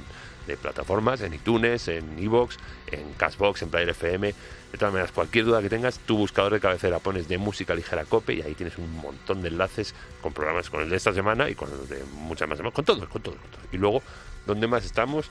de 0.47 0.57
plataformas, 0.57 1.21
en 1.21 1.33
iTunes, 1.33 1.87
en 1.87 2.19
iVoox, 2.19 2.57
en 2.91 3.13
Cashbox, 3.13 3.61
en 3.61 3.69
Player 3.69 3.89
FM. 3.89 4.27
De 4.71 4.77
todas 4.77 4.93
maneras, 4.93 5.11
cualquier 5.11 5.45
duda 5.45 5.61
que 5.61 5.69
tengas, 5.69 5.99
tu 5.99 6.17
buscador 6.17 6.53
de 6.53 6.59
cabecera 6.59 6.99
pones 6.99 7.27
de 7.27 7.37
música 7.37 7.75
ligera 7.75 8.05
Cope 8.05 8.33
y 8.33 8.41
ahí 8.41 8.55
tienes 8.55 8.77
un 8.77 8.91
montón 8.97 9.41
de 9.41 9.49
enlaces 9.49 9.93
con 10.21 10.33
programas 10.33 10.69
con 10.69 10.81
el 10.81 10.89
de 10.89 10.97
esta 10.97 11.13
semana 11.13 11.49
y 11.49 11.55
con 11.55 11.69
los 11.69 11.87
de 11.87 12.03
muchas 12.13 12.49
más 12.49 12.57
semanas, 12.57 12.75
con 12.75 12.85
todo, 12.85 13.07
con 13.07 13.21
todo, 13.21 13.35
con 13.35 13.51
todo. 13.51 13.61
Y 13.71 13.77
luego, 13.77 14.01
¿dónde 14.45 14.67
más 14.67 14.85
estamos? 14.85 15.29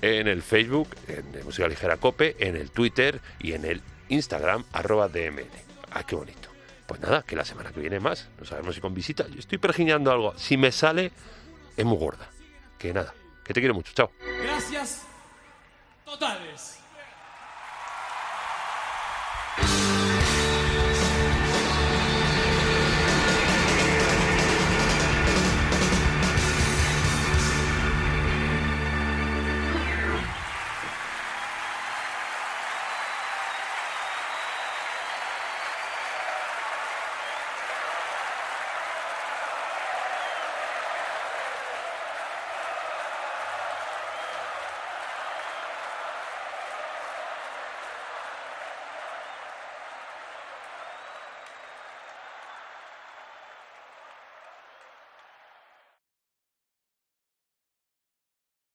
En 0.00 0.26
el 0.26 0.42
Facebook, 0.42 0.88
en 1.06 1.44
música 1.44 1.68
ligera 1.68 1.96
Cope, 1.96 2.36
en 2.40 2.56
el 2.56 2.70
Twitter 2.70 3.20
y 3.38 3.52
en 3.52 3.64
el 3.64 3.82
Instagram, 4.08 4.64
arroba 4.72 5.08
DMN. 5.08 5.46
Ah, 5.92 6.04
qué 6.04 6.16
bonito. 6.16 6.48
Pues 6.86 7.00
nada, 7.00 7.22
que 7.22 7.36
la 7.36 7.44
semana 7.44 7.72
que 7.72 7.80
viene 7.80 8.00
más. 8.00 8.28
No 8.38 8.44
sabemos 8.44 8.74
si 8.74 8.80
con 8.80 8.94
visita. 8.94 9.26
Yo 9.28 9.38
estoy 9.38 9.58
pergiñando 9.58 10.10
algo. 10.10 10.36
Si 10.36 10.56
me 10.56 10.72
sale, 10.72 11.12
es 11.76 11.84
muy 11.84 11.98
gorda. 11.98 12.28
Que 12.78 12.92
nada. 12.92 13.14
Que 13.44 13.54
te 13.54 13.60
quiero 13.60 13.74
mucho. 13.74 13.92
Chao. 13.94 14.10
Gracias 14.42 15.06
totales. 16.04 16.81